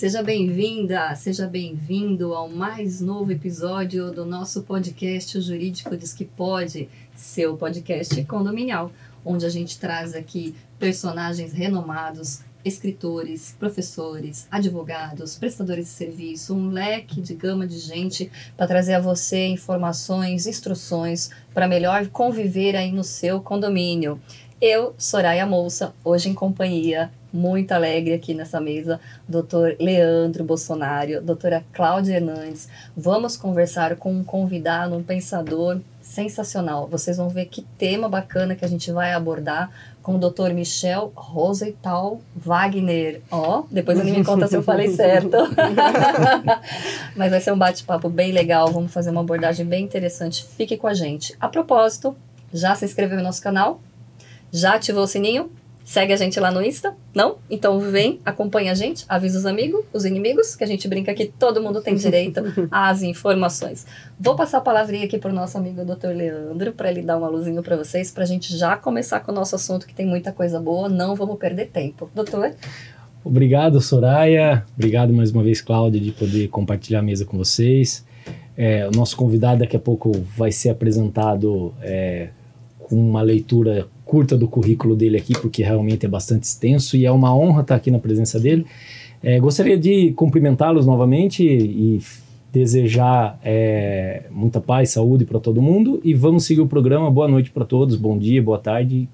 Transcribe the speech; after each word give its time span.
Seja 0.00 0.22
bem-vinda, 0.22 1.14
seja 1.14 1.46
bem-vindo 1.46 2.32
ao 2.32 2.48
mais 2.48 3.02
novo 3.02 3.32
episódio 3.32 4.10
do 4.10 4.24
nosso 4.24 4.62
podcast 4.62 5.36
O 5.36 5.42
Jurídico 5.42 5.94
Diz 5.94 6.14
Que 6.14 6.24
Pode, 6.24 6.88
seu 7.14 7.54
podcast 7.54 8.24
condominial, 8.24 8.90
onde 9.22 9.44
a 9.44 9.50
gente 9.50 9.78
traz 9.78 10.14
aqui 10.14 10.54
personagens 10.78 11.52
renomados, 11.52 12.40
escritores, 12.64 13.54
professores, 13.58 14.48
advogados, 14.50 15.36
prestadores 15.36 15.84
de 15.84 15.92
serviço, 15.92 16.54
um 16.54 16.70
leque 16.70 17.20
de 17.20 17.34
gama 17.34 17.66
de 17.66 17.78
gente 17.78 18.32
para 18.56 18.66
trazer 18.66 18.94
a 18.94 19.00
você 19.00 19.48
informações, 19.48 20.46
instruções 20.46 21.28
para 21.52 21.68
melhor 21.68 22.08
conviver 22.08 22.74
aí 22.74 22.90
no 22.90 23.04
seu 23.04 23.38
condomínio. 23.42 24.18
Eu, 24.62 24.94
Soraya 24.96 25.44
Moça, 25.44 25.92
hoje 26.02 26.30
em 26.30 26.34
companhia 26.34 27.12
muito 27.32 27.72
alegre 27.72 28.14
aqui 28.14 28.34
nessa 28.34 28.60
mesa, 28.60 29.00
doutor 29.28 29.76
Leandro 29.78 30.44
Bolsonaro, 30.44 31.20
doutora 31.20 31.64
Cláudia 31.72 32.16
Hernandes. 32.16 32.68
Vamos 32.96 33.36
conversar 33.36 33.96
com 33.96 34.12
um 34.12 34.24
convidado, 34.24 34.96
um 34.96 35.02
pensador 35.02 35.80
sensacional. 36.02 36.88
Vocês 36.88 37.16
vão 37.16 37.28
ver 37.28 37.46
que 37.46 37.62
tema 37.78 38.08
bacana 38.08 38.56
que 38.56 38.64
a 38.64 38.68
gente 38.68 38.90
vai 38.90 39.12
abordar 39.12 39.70
com 40.02 40.16
o 40.16 40.18
doutor 40.18 40.52
Michel 40.52 41.12
Rosenthal 41.14 42.20
Wagner. 42.34 43.20
Ó, 43.30 43.60
oh, 43.60 43.66
depois 43.70 43.98
ele 43.98 44.10
me 44.12 44.24
conta 44.24 44.48
se 44.48 44.56
eu 44.56 44.62
falei 44.62 44.88
certo. 44.90 45.36
Mas 47.14 47.30
vai 47.30 47.40
ser 47.40 47.52
um 47.52 47.58
bate-papo 47.58 48.08
bem 48.08 48.32
legal, 48.32 48.72
vamos 48.72 48.92
fazer 48.92 49.10
uma 49.10 49.20
abordagem 49.20 49.64
bem 49.64 49.84
interessante. 49.84 50.44
Fique 50.56 50.76
com 50.76 50.86
a 50.86 50.94
gente. 50.94 51.36
A 51.40 51.48
propósito, 51.48 52.16
já 52.52 52.74
se 52.74 52.84
inscreveu 52.84 53.18
no 53.18 53.22
nosso 53.22 53.42
canal? 53.42 53.80
Já 54.50 54.74
ativou 54.74 55.04
o 55.04 55.06
sininho? 55.06 55.50
Segue 55.84 56.12
a 56.12 56.16
gente 56.16 56.38
lá 56.38 56.50
no 56.50 56.62
Insta? 56.62 56.94
Não? 57.14 57.38
Então 57.50 57.80
vem, 57.80 58.20
acompanha 58.24 58.72
a 58.72 58.74
gente, 58.74 59.04
avisa 59.08 59.38
os 59.38 59.46
amigos, 59.46 59.84
os 59.92 60.04
inimigos, 60.04 60.54
que 60.54 60.62
a 60.62 60.66
gente 60.66 60.86
brinca 60.86 61.12
que 61.14 61.26
todo 61.26 61.60
mundo 61.60 61.80
tem 61.80 61.94
direito 61.96 62.42
às 62.70 63.02
informações. 63.02 63.86
Vou 64.18 64.36
passar 64.36 64.58
a 64.58 64.60
palavrinha 64.60 65.04
aqui 65.04 65.18
para 65.18 65.30
o 65.30 65.34
nosso 65.34 65.58
amigo 65.58 65.84
Dr. 65.84 66.08
Leandro, 66.08 66.72
para 66.72 66.90
ele 66.90 67.02
dar 67.02 67.18
uma 67.18 67.28
luzinha 67.28 67.60
para 67.62 67.76
vocês, 67.76 68.10
para 68.10 68.22
a 68.22 68.26
gente 68.26 68.56
já 68.56 68.76
começar 68.76 69.20
com 69.20 69.32
o 69.32 69.34
nosso 69.34 69.56
assunto, 69.56 69.86
que 69.86 69.94
tem 69.94 70.06
muita 70.06 70.30
coisa 70.30 70.60
boa, 70.60 70.88
não 70.88 71.16
vamos 71.16 71.36
perder 71.38 71.66
tempo. 71.66 72.08
Doutor? 72.14 72.54
Obrigado, 73.24 73.80
Soraya. 73.80 74.64
Obrigado 74.74 75.12
mais 75.12 75.30
uma 75.30 75.42
vez, 75.42 75.60
Cláudia, 75.60 76.00
de 76.00 76.12
poder 76.12 76.48
compartilhar 76.48 77.00
a 77.00 77.02
mesa 77.02 77.24
com 77.24 77.36
vocês. 77.36 78.04
É, 78.56 78.86
o 78.86 78.90
nosso 78.90 79.16
convidado 79.16 79.60
daqui 79.60 79.76
a 79.76 79.80
pouco 79.80 80.12
vai 80.36 80.52
ser 80.52 80.70
apresentado 80.70 81.74
é, 81.82 82.28
com 82.78 82.96
uma 82.96 83.22
leitura 83.22 83.88
curta 84.10 84.36
do 84.36 84.48
currículo 84.48 84.96
dele 84.96 85.16
aqui, 85.16 85.34
porque 85.34 85.62
realmente 85.62 86.04
é 86.04 86.08
bastante 86.08 86.42
extenso 86.42 86.96
e 86.96 87.06
é 87.06 87.12
uma 87.12 87.32
honra 87.32 87.60
estar 87.60 87.76
aqui 87.76 87.92
na 87.92 88.00
presença 88.00 88.40
dele. 88.40 88.66
É, 89.22 89.38
gostaria 89.38 89.78
de 89.78 90.10
cumprimentá-los 90.14 90.84
novamente 90.84 91.44
e 91.44 92.00
desejar 92.52 93.38
é, 93.44 94.24
muita 94.32 94.60
paz, 94.60 94.90
saúde 94.90 95.24
para 95.24 95.38
todo 95.38 95.62
mundo 95.62 96.00
e 96.02 96.12
vamos 96.12 96.44
seguir 96.44 96.60
o 96.60 96.66
programa. 96.66 97.08
Boa 97.08 97.28
noite 97.28 97.52
para 97.52 97.64
todos, 97.64 97.94
bom 97.94 98.18
dia, 98.18 98.42
boa 98.42 98.58
tarde 98.58 99.08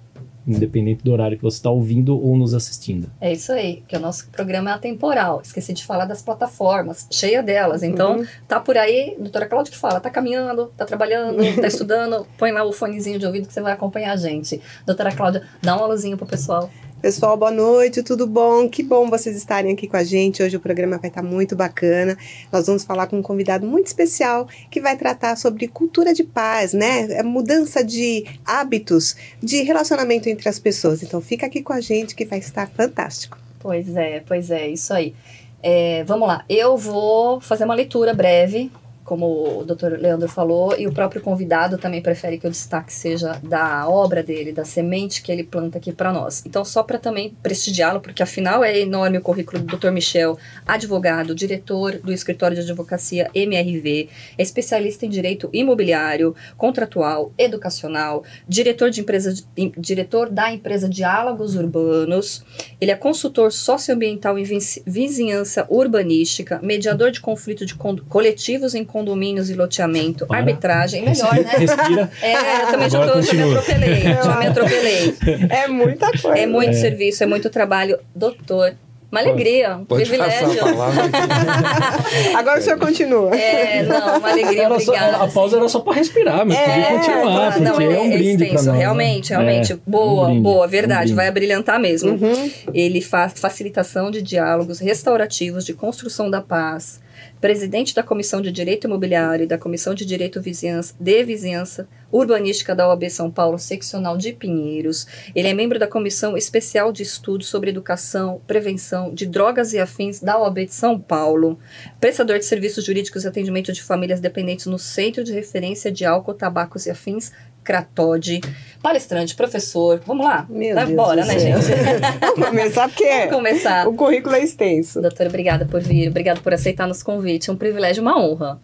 independente 0.47 1.03
do 1.03 1.13
horário 1.13 1.37
que 1.37 1.43
você 1.43 1.57
está 1.57 1.71
ouvindo 1.71 2.19
ou 2.19 2.37
nos 2.37 2.55
assistindo. 2.55 3.11
É 3.21 3.33
isso 3.33 3.53
aí, 3.53 3.83
que 3.89 3.97
o 3.97 4.01
nosso 4.01 4.29
programa 4.31 4.71
é 4.71 4.75
atemporal. 4.75 5.41
Esqueci 5.43 5.73
de 5.73 5.85
falar 5.85 6.05
das 6.05 6.23
plataformas, 6.23 7.07
cheia 7.11 7.43
delas. 7.43 7.83
Então, 7.83 8.19
uhum. 8.19 8.27
tá 8.47 8.61
por 8.61 8.77
aí, 8.77 9.17
doutora 9.19 9.47
Cláudia 9.47 9.73
que 9.73 9.79
fala, 9.79 10.01
tá 10.01 10.11
caminhando, 10.11 10.67
tá 10.77 10.85
trabalhando, 10.85 11.39
tá 11.61 11.67
estudando, 11.67 12.27
põe 12.39 12.53
lá 12.53 12.65
o 12.65 12.73
fonezinho 12.73 13.19
de 13.19 13.27
ouvido 13.27 13.49
que 13.49 13.53
você 13.53 13.61
vai 13.61 13.73
acompanhar 13.73 14.13
a 14.13 14.17
gente. 14.17 14.61
Doutora 14.85 15.15
Cláudia, 15.15 15.43
dá 15.63 15.77
uma 15.77 15.87
luzinha 15.87 16.17
pro 16.17 16.27
pessoal. 16.27 16.71
Pessoal, 17.07 17.37
boa 17.37 17.53
noite, 17.53 18.03
tudo 18.03 18.27
bom? 18.27 18.69
Que 18.69 18.83
bom 18.83 19.09
vocês 19.09 19.37
estarem 19.37 19.73
aqui 19.73 19.87
com 19.87 19.97
a 19.97 20.03
gente. 20.03 20.43
Hoje 20.43 20.57
o 20.57 20.61
programa 20.61 20.99
vai 20.99 21.09
estar 21.09 21.23
muito 21.23 21.55
bacana. 21.55 22.19
Nós 22.51 22.67
vamos 22.67 22.83
falar 22.83 23.07
com 23.07 23.17
um 23.17 23.23
convidado 23.23 23.65
muito 23.65 23.87
especial 23.87 24.49
que 24.69 24.81
vai 24.81 24.97
tratar 24.97 25.37
sobre 25.37 25.69
cultura 25.69 26.13
de 26.13 26.25
paz, 26.25 26.73
né? 26.73 27.07
É 27.13 27.23
mudança 27.23 27.85
de 27.85 28.25
hábitos, 28.45 29.15
de 29.41 29.63
relacionamento 29.63 30.29
entre 30.29 30.49
as 30.49 30.59
pessoas. 30.59 31.01
Então 31.01 31.21
fica 31.21 31.47
aqui 31.47 31.63
com 31.63 31.73
a 31.73 31.81
gente 31.81 32.13
que 32.13 32.25
vai 32.25 32.41
estar 32.41 32.69
fantástico. 32.71 33.39
Pois 33.61 33.95
é, 33.95 34.25
pois 34.27 34.51
é, 34.51 34.67
isso 34.67 34.93
aí. 34.93 35.15
É, 35.63 36.03
vamos 36.03 36.27
lá, 36.27 36.45
eu 36.49 36.77
vou 36.77 37.41
fazer 37.41 37.67
uma 37.67 37.75
leitura 37.77 38.13
breve 38.15 38.69
como 39.07 39.61
o 39.61 39.65
Dr. 39.65 39.99
Leandro 39.99 40.29
falou, 40.29 40.77
e 40.77 40.87
o 40.87 40.93
próprio 40.93 41.23
convidado 41.23 41.79
também 41.79 42.03
prefere 42.03 42.39
que 42.39 42.47
o 42.47 42.51
destaque 42.51 42.93
seja 42.93 43.41
da 43.43 43.89
obra 43.89 44.23
dele, 44.23 44.53
da 44.53 44.65
semente 44.65 45.23
que 45.23 45.31
ele 45.31 45.45
planta 45.45 45.79
aqui 45.79 45.93
para 45.93 46.13
nós. 46.13 46.45
Então, 46.45 46.65
só 46.65 46.83
para 46.83 46.99
também 46.99 47.35
prestigiá-lo, 47.43 48.01
porque 48.01 48.23
afinal 48.23 48.65
é 48.65 48.79
enorme 48.79 49.19
o 49.19 49.23
currículo 49.23 49.63
do 49.63 49.77
Dr. 49.77 49.91
Michel, 49.91 50.37
advogado, 50.67 51.35
diretor 51.35 51.99
do 51.99 52.13
escritório 52.13 52.57
de 52.57 52.63
advocacia 52.63 53.31
MRV, 53.33 54.09
é 54.37 54.43
especialista 54.43 55.07
em 55.07 55.09
direito 55.09 55.49
imobiliário, 55.53 56.35
contratual, 56.57 57.33
educacional, 57.39 58.25
diretor 58.49 58.91
de 58.91 59.01
empresa, 59.01 59.33
diretor 59.79 60.29
da 60.29 60.53
empresa 60.53 60.89
Diálogos 60.89 61.55
Urbanos, 61.55 62.45
ele 62.81 62.91
é 62.91 62.97
consultor 62.97 63.53
socioambiental 63.53 64.37
em 64.37 64.45
vizinhança 64.85 65.65
urbanística, 65.71 66.59
mediador 66.63 67.13
de 67.13 67.21
conflito 67.21 67.65
de 67.65 67.77
coletivos 68.09 68.75
em 68.75 68.85
condomínios 68.97 69.51
e 69.51 69.55
loteamento, 69.55 70.27
Para. 70.27 70.39
arbitragem, 70.39 71.03
melhor, 71.05 71.35
né? 71.35 71.43
Respira. 71.59 72.11
É, 72.23 72.63
eu 72.63 72.67
também 72.69 72.89
já, 72.89 73.07
tô, 73.07 73.21
já 73.21 73.35
me 73.35 73.43
atropelei, 73.43 74.03
já 74.03 74.37
me 74.39 74.47
atropelei. 74.47 75.15
É 75.51 75.69
muita 75.69 76.11
coisa. 76.13 76.39
É 76.39 76.47
muito 76.47 76.71
é. 76.71 76.73
serviço, 76.73 77.23
é 77.23 77.27
muito 77.27 77.51
trabalho. 77.51 77.99
Doutor, 78.15 78.75
uma 79.13 79.21
alegria, 79.21 79.77
um 79.77 79.85
Pode 79.85 80.09
privilégio. 80.09 80.63
Agora 82.35 82.59
o 82.59 82.63
senhor 82.63 82.79
continua. 82.79 83.37
É, 83.37 83.83
não, 83.83 84.17
uma 84.19 84.31
alegria, 84.31 84.67
obrigada. 84.71 85.19
Só, 85.19 85.25
a 85.25 85.29
pausa 85.29 85.57
era 85.59 85.69
só 85.69 85.81
para 85.81 85.93
respirar, 85.93 86.47
mas 86.47 86.57
é, 86.57 86.65
podia 86.65 86.99
continuar, 86.99 87.53
porque 87.53 87.65
não, 87.65 87.81
é, 87.81 87.85
é 87.85 88.01
um 88.01 88.11
brinde 88.11 88.45
para 88.47 88.55
nós. 88.55 88.67
Né? 88.67 88.79
Realmente, 88.79 89.29
realmente. 89.29 89.73
É, 89.75 89.79
boa, 89.87 90.29
um 90.29 90.41
boa, 90.41 90.67
verdade, 90.67 91.13
um 91.13 91.17
vai 91.17 91.29
abrilhantar 91.29 91.79
mesmo. 91.79 92.13
Uhum. 92.13 92.51
Ele 92.73 93.03
faz 93.03 93.35
facilitação 93.37 94.11
de 94.11 94.23
diálogos 94.23 94.81
restaurativos, 94.81 95.67
de 95.67 95.75
construção 95.75 96.31
da 96.31 96.41
paz, 96.41 97.05
presidente 97.41 97.95
da 97.95 98.03
Comissão 98.03 98.41
de 98.41 98.51
Direito 98.51 98.87
Imobiliário 98.87 99.45
e 99.45 99.47
da 99.47 99.59
Comissão 99.59 99.95
de 99.95 100.05
Direito 100.05 100.41
Vizinhança, 100.41 100.95
de 100.99 101.25
Vizinhança 101.25 101.89
Urbanística 102.11 102.75
da 102.75 102.89
OAB 102.89 103.11
São 103.11 103.31
Paulo, 103.31 103.59
seccional 103.59 104.17
de 104.17 104.33
Pinheiros. 104.33 105.07
Ele 105.35 105.49
é 105.49 105.55
membro 105.55 105.79
da 105.79 105.89
Comissão 105.89 106.37
Especial 106.37 106.93
de 106.93 107.03
Estudos 107.03 107.49
sobre 107.49 107.71
Educação, 107.71 108.41
Prevenção 108.47 109.13
de 109.13 109.27
Drogas 109.27 109.73
e 109.73 109.79
Afins 109.79 110.21
da 110.21 110.39
OAB 110.39 110.67
de 110.67 110.75
São 110.75 110.99
Paulo. 110.99 111.59
Prestador 112.01 112.39
de 112.39 112.45
serviços 112.45 112.85
jurídicos 112.85 113.25
e 113.25 113.29
atendimento 113.29 113.73
de 113.73 113.83
famílias 113.83 114.21
dependentes 114.21 114.67
no 114.67 114.79
Centro 114.79 115.25
de 115.25 115.33
Referência 115.33 115.91
de 115.91 116.05
Álcool, 116.05 116.35
Tabacos 116.35 116.87
e 116.87 116.91
Afins, 116.91 117.33
Cratode, 117.67 118.41
palestrante, 118.81 119.35
professor. 119.35 120.01
Vamos 120.07 120.25
lá? 120.25 120.47
Meu 120.49 120.77
Vai 120.77 120.89
embora, 120.89 121.25
né, 121.25 121.37
gente? 121.37 121.67
Vamos 122.23 122.49
começar 122.49 122.89
porque 122.89 123.09
Vamos 123.09 123.35
começar. 123.35 123.89
o 123.89 123.95
currículo 123.95 124.37
é 124.37 124.45
extenso. 124.45 125.03
Doutora, 125.03 125.29
obrigada 125.29 125.67
por 125.67 125.81
vir, 125.81 126.09
obrigada 126.09 126.41
por 126.41 126.55
aceitar 126.55 126.87
nosso 126.87 127.05
convite. 127.05 127.51
É 127.51 127.53
um 127.53 127.57
privilégio, 127.57 128.03
uma 128.03 128.17
honra. 128.17 128.61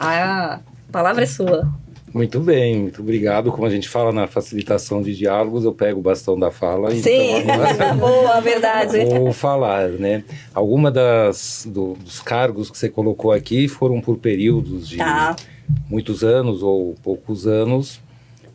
A 0.00 0.60
palavra 0.90 1.24
é 1.24 1.26
sua. 1.26 1.68
Muito 2.14 2.40
bem, 2.40 2.80
muito 2.80 3.02
obrigado. 3.02 3.52
Como 3.52 3.66
a 3.66 3.68
gente 3.68 3.90
fala 3.90 4.10
na 4.10 4.26
facilitação 4.26 5.02
de 5.02 5.14
diálogos, 5.14 5.66
eu 5.66 5.74
pego 5.74 6.00
o 6.00 6.02
bastão 6.02 6.38
da 6.38 6.50
fala 6.50 6.94
e 6.94 7.02
Sim, 7.02 7.40
então, 7.40 7.58
boa, 8.00 8.40
verdade. 8.40 9.04
Vou 9.04 9.34
falar, 9.34 9.90
né? 9.90 10.24
Alguma 10.54 10.90
das 10.90 11.68
do, 11.70 11.92
dos 12.02 12.20
cargos 12.22 12.70
que 12.70 12.78
você 12.78 12.88
colocou 12.88 13.32
aqui 13.32 13.68
foram 13.68 14.00
por 14.00 14.16
períodos 14.16 14.88
de 14.88 14.96
tá. 14.96 15.36
muitos 15.90 16.24
anos 16.24 16.62
ou 16.62 16.94
poucos 17.02 17.46
anos 17.46 18.00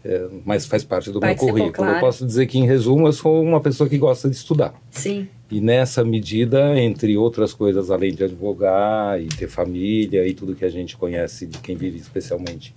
é, 0.04 0.28
mas 0.46 0.66
faz 0.66 0.84
parte 0.84 1.12
do 1.12 1.20
Participou, 1.20 1.54
meu 1.54 1.64
currículo. 1.64 1.88
Claro. 1.88 1.98
Eu 1.98 2.00
posso 2.02 2.26
dizer 2.26 2.48
que, 2.48 2.58
em 2.58 2.66
resumo, 2.66 3.08
eu 3.08 3.14
sou 3.14 3.42
uma 3.42 3.60
pessoa 3.60 3.90
que 3.90 3.98
gosta 3.98 4.30
de 4.30 4.36
estudar. 4.36 4.74
Sim. 4.90 5.28
E 5.50 5.60
nessa 5.60 6.04
medida, 6.04 6.80
entre 6.80 7.18
outras 7.18 7.54
coisas, 7.54 7.92
além 7.92 8.14
de 8.14 8.24
advogar 8.24 9.22
e 9.22 9.28
ter 9.28 9.48
família 9.48 10.26
e 10.26 10.34
tudo 10.34 10.56
que 10.56 10.66
a 10.66 10.70
gente 10.70 10.96
conhece 10.96 11.46
de 11.46 11.58
quem 11.58 11.76
vive 11.76 11.98
especialmente 11.98 12.74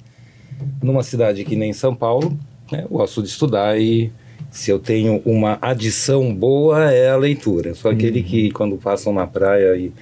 numa 0.83 1.03
cidade 1.03 1.45
que 1.45 1.57
nem 1.57 1.73
São 1.73 1.95
Paulo, 1.95 2.37
né, 2.71 2.83
eu 2.85 2.89
gosto 2.89 3.23
de 3.23 3.29
estudar 3.29 3.79
e 3.79 4.13
se 4.51 4.71
eu 4.71 4.79
tenho 4.79 5.21
uma 5.25 5.59
adição 5.61 6.35
boa 6.35 6.93
é 6.93 7.11
a 7.11 7.17
leitura. 7.17 7.71
Eu 7.71 7.75
sou 7.75 7.91
aquele 7.91 8.21
uhum. 8.21 8.27
que 8.27 8.51
quando 8.51 8.77
passam 8.77 9.13
na 9.13 9.27
praia 9.27 9.77
e 9.77 9.93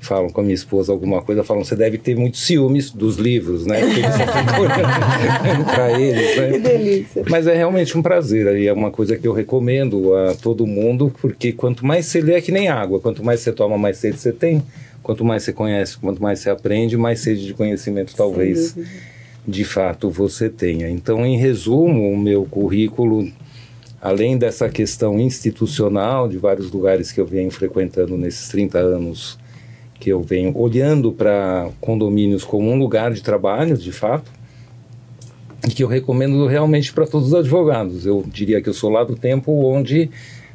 falam 0.00 0.30
com 0.30 0.40
a 0.40 0.44
minha 0.44 0.54
esposa 0.54 0.90
alguma 0.90 1.22
coisa, 1.22 1.44
falam, 1.44 1.62
você 1.62 1.76
deve 1.76 1.98
ter 1.98 2.16
muitos 2.16 2.40
ciúmes 2.46 2.90
dos 2.90 3.16
livros, 3.16 3.66
né? 3.66 3.80
Que 3.80 4.00
eles 4.00 4.14
ficam 4.16 5.64
para 5.64 6.00
eles, 6.00 6.36
né? 6.36 6.52
Que 6.52 6.58
delícia. 6.58 7.24
Mas 7.28 7.46
é 7.46 7.54
realmente 7.54 7.96
um 7.96 8.02
prazer, 8.02 8.56
e 8.56 8.66
é 8.66 8.72
uma 8.72 8.90
coisa 8.90 9.16
que 9.16 9.28
eu 9.28 9.32
recomendo 9.32 10.14
a 10.14 10.34
todo 10.34 10.66
mundo, 10.66 11.12
porque 11.20 11.52
quanto 11.52 11.84
mais 11.84 12.06
você 12.06 12.20
lê 12.20 12.34
é 12.34 12.40
que 12.40 12.50
nem 12.50 12.68
água, 12.68 12.98
quanto 12.98 13.22
mais 13.22 13.40
você 13.40 13.52
toma, 13.52 13.76
mais 13.76 13.98
sede 13.98 14.18
você 14.18 14.32
tem, 14.32 14.62
quanto 15.02 15.24
mais 15.24 15.42
você 15.42 15.52
conhece, 15.52 15.98
quanto 15.98 16.22
mais 16.22 16.40
você 16.40 16.50
aprende, 16.50 16.96
mais 16.96 17.20
sede 17.20 17.46
de 17.46 17.54
conhecimento 17.54 18.14
talvez 18.16 18.76
de 19.46 19.64
fato 19.64 20.10
você 20.10 20.48
tenha. 20.48 20.88
Então, 20.88 21.24
em 21.24 21.36
resumo, 21.36 22.10
o 22.10 22.18
meu 22.18 22.44
currículo 22.44 23.30
além 24.00 24.38
dessa 24.38 24.68
questão 24.68 25.20
institucional 25.20 26.26
de 26.26 26.38
vários 26.38 26.70
lugares 26.70 27.12
que 27.12 27.20
eu 27.20 27.26
venho 27.26 27.50
frequentando 27.50 28.16
nesses 28.16 28.48
30 28.48 28.78
anos 28.78 29.38
que 30.00 30.10
eu 30.10 30.22
venho 30.22 30.56
olhando 30.56 31.12
para 31.12 31.68
condomínios 31.80 32.42
como 32.42 32.70
um 32.70 32.78
lugar 32.78 33.12
de 33.12 33.22
trabalho, 33.22 33.76
de 33.76 33.92
fato, 33.92 34.32
e 35.68 35.70
que 35.70 35.84
eu 35.84 35.88
recomendo 35.88 36.46
realmente 36.46 36.90
para 36.92 37.06
todos 37.06 37.28
os 37.28 37.34
advogados. 37.34 38.06
Eu 38.06 38.24
diria 38.26 38.62
que 38.62 38.68
eu 38.70 38.74
sou 38.74 38.88
lá 38.90 39.04
do 39.04 39.14
tempo 39.14 39.52
onde 39.52 40.10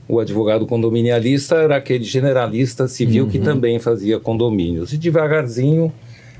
o 0.09 0.19
advogado 0.19 0.65
condominialista 0.65 1.57
era 1.57 1.77
aquele 1.77 2.03
generalista 2.03 2.87
civil 2.87 3.25
uhum. 3.25 3.29
que 3.29 3.39
também 3.39 3.79
fazia 3.79 4.19
condomínios. 4.19 4.91
E 4.91 4.97
devagarzinho 4.97 5.93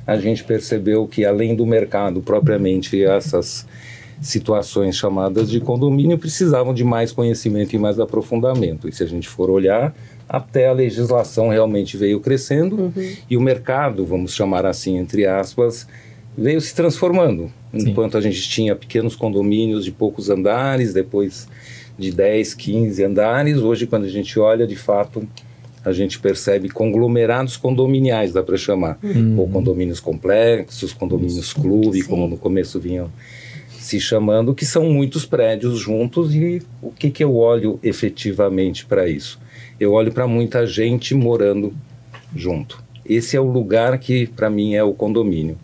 a 0.05 0.17
gente 0.17 0.43
percebeu 0.43 1.07
que 1.07 1.23
além 1.23 1.55
do 1.55 1.65
mercado 1.65 2.21
propriamente 2.21 3.03
essas 3.03 3.67
situações 4.21 4.95
chamadas 4.95 5.49
de 5.49 5.59
condomínio 5.59 6.17
precisavam 6.17 6.73
de 6.73 6.83
mais 6.83 7.11
conhecimento 7.11 7.75
e 7.75 7.79
mais 7.79 7.99
aprofundamento. 7.99 8.87
E 8.87 8.91
se 8.91 9.03
a 9.03 9.07
gente 9.07 9.27
for 9.27 9.49
olhar, 9.49 9.93
até 10.27 10.67
a 10.67 10.73
legislação 10.73 11.49
realmente 11.49 11.97
veio 11.97 12.19
crescendo 12.19 12.75
uhum. 12.75 13.13
e 13.29 13.37
o 13.37 13.41
mercado, 13.41 14.05
vamos 14.05 14.33
chamar 14.33 14.65
assim, 14.65 14.97
entre 14.97 15.25
aspas, 15.25 15.87
veio 16.37 16.59
se 16.59 16.73
transformando. 16.75 17.51
Sim. 17.71 17.89
Enquanto 17.89 18.17
a 18.17 18.21
gente 18.21 18.41
tinha 18.49 18.75
pequenos 18.75 19.15
condomínios 19.15 19.85
de 19.85 19.91
poucos 19.91 20.29
andares, 20.29 20.93
depois 20.93 21.47
de 21.97 22.11
10, 22.11 22.53
15 22.53 23.03
andares, 23.03 23.57
hoje 23.59 23.87
quando 23.87 24.05
a 24.05 24.09
gente 24.09 24.39
olha, 24.39 24.67
de 24.67 24.75
fato, 24.75 25.27
a 25.83 25.91
gente 25.91 26.19
percebe 26.19 26.69
conglomerados 26.69 27.55
condominiais, 27.55 28.33
dá 28.33 28.41
para 28.41 28.57
chamar. 28.57 28.97
Uhum. 29.03 29.39
Ou 29.39 29.47
condomínios 29.47 29.99
complexos, 29.99 30.91
condomínios 30.91 31.53
clube, 31.53 32.01
Sim. 32.01 32.09
como 32.09 32.27
no 32.27 32.37
começo 32.37 32.79
vinham 32.79 33.11
se 33.79 33.99
chamando, 33.99 34.55
que 34.55 34.65
são 34.65 34.89
muitos 34.89 35.27
prédios 35.27 35.77
juntos 35.77 36.33
e 36.33 36.59
o 36.81 36.89
que, 36.89 37.11
que 37.11 37.23
eu 37.23 37.35
olho 37.35 37.79
efetivamente 37.83 38.83
para 38.83 39.07
isso? 39.07 39.39
Eu 39.79 39.93
olho 39.93 40.11
para 40.11 40.27
muita 40.27 40.65
gente 40.65 41.13
morando 41.13 41.73
junto. 42.35 42.83
Esse 43.05 43.37
é 43.37 43.39
o 43.39 43.45
lugar 43.45 43.97
que, 43.99 44.27
para 44.27 44.49
mim, 44.49 44.75
é 44.75 44.83
o 44.83 44.93
condomínio. 44.93 45.57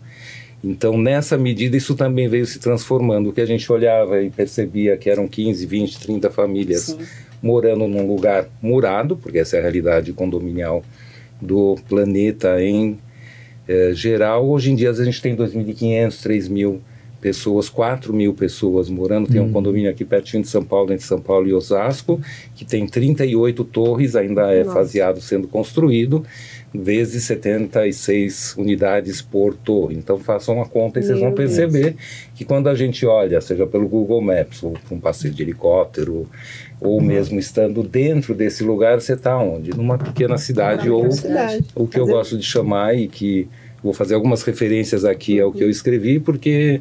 Então, 0.62 0.96
nessa 0.96 1.36
medida, 1.36 1.76
isso 1.76 1.94
também 1.96 2.28
veio 2.28 2.46
se 2.46 2.60
transformando. 2.60 3.30
O 3.30 3.32
que 3.32 3.40
a 3.40 3.46
gente 3.46 3.70
olhava 3.72 4.22
e 4.22 4.30
percebia 4.30 4.96
que 4.96 5.10
eram 5.10 5.26
15, 5.26 5.66
20, 5.66 5.98
30 5.98 6.30
famílias 6.30 6.82
Sim. 6.82 6.98
morando 7.42 7.88
num 7.88 8.06
lugar 8.06 8.48
murado, 8.60 9.16
porque 9.16 9.38
essa 9.38 9.56
é 9.56 9.58
a 9.58 9.62
realidade 9.62 10.12
condominial 10.12 10.84
do 11.40 11.76
planeta 11.88 12.62
em 12.62 12.96
eh, 13.66 13.90
geral. 13.92 14.48
Hoje 14.48 14.70
em 14.70 14.76
dia, 14.76 14.90
a 14.90 15.04
gente 15.04 15.20
tem 15.20 15.34
2.500, 15.34 16.10
3.000 16.22 16.78
pessoas, 17.22 17.68
4 17.68 18.12
mil 18.12 18.34
pessoas 18.34 18.90
morando. 18.90 19.28
Tem 19.28 19.40
um 19.40 19.44
uhum. 19.44 19.52
condomínio 19.52 19.88
aqui 19.88 20.04
pertinho 20.04 20.42
de 20.42 20.48
São 20.48 20.64
Paulo, 20.64 20.92
entre 20.92 21.06
São 21.06 21.20
Paulo 21.20 21.48
e 21.48 21.54
Osasco, 21.54 22.20
que 22.54 22.64
tem 22.64 22.84
38 22.84 23.62
torres, 23.64 24.16
ainda 24.16 24.52
é 24.52 24.64
Nossa. 24.64 24.74
faseado 24.74 25.20
sendo 25.20 25.46
construído, 25.46 26.24
vezes 26.74 27.22
76 27.24 28.56
unidades 28.58 29.22
por 29.22 29.54
torre. 29.54 29.94
Então 29.94 30.18
façam 30.18 30.56
uma 30.56 30.66
conta 30.66 30.98
e 30.98 31.02
vocês 31.04 31.20
vão 31.20 31.32
perceber 31.32 31.90
Deus. 31.92 31.96
que 32.34 32.44
quando 32.44 32.68
a 32.68 32.74
gente 32.74 33.06
olha, 33.06 33.40
seja 33.40 33.66
pelo 33.68 33.88
Google 33.88 34.20
Maps, 34.20 34.60
ou 34.64 34.74
um 34.90 34.98
passeio 34.98 35.32
de 35.32 35.42
helicóptero, 35.42 36.28
ou 36.80 36.98
uhum. 36.98 37.06
mesmo 37.06 37.38
estando 37.38 37.84
dentro 37.84 38.34
desse 38.34 38.64
lugar, 38.64 39.00
você 39.00 39.12
está 39.12 39.38
onde? 39.38 39.70
Numa 39.70 39.96
pequena 39.96 40.36
cidade, 40.36 40.90
ou 40.90 41.08
cidade. 41.12 41.64
o 41.76 41.86
que 41.86 42.00
eu 42.00 42.06
gosto 42.06 42.36
de 42.36 42.44
chamar 42.44 42.96
e 42.96 43.06
que 43.06 43.48
vou 43.80 43.92
fazer 43.92 44.14
algumas 44.14 44.42
referências 44.42 45.04
aqui 45.04 45.40
ao 45.40 45.52
que 45.52 45.62
eu 45.62 45.70
escrevi, 45.70 46.18
porque 46.18 46.80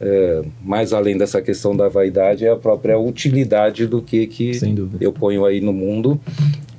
é, 0.00 0.42
mais 0.62 0.92
além 0.92 1.16
dessa 1.16 1.42
questão 1.42 1.76
da 1.76 1.88
vaidade, 1.88 2.46
é 2.46 2.50
a 2.50 2.56
própria 2.56 2.98
utilidade 2.98 3.86
do 3.86 4.00
que, 4.00 4.26
que 4.26 4.52
eu 5.00 5.12
ponho 5.12 5.44
aí 5.44 5.60
no 5.60 5.72
mundo 5.72 6.20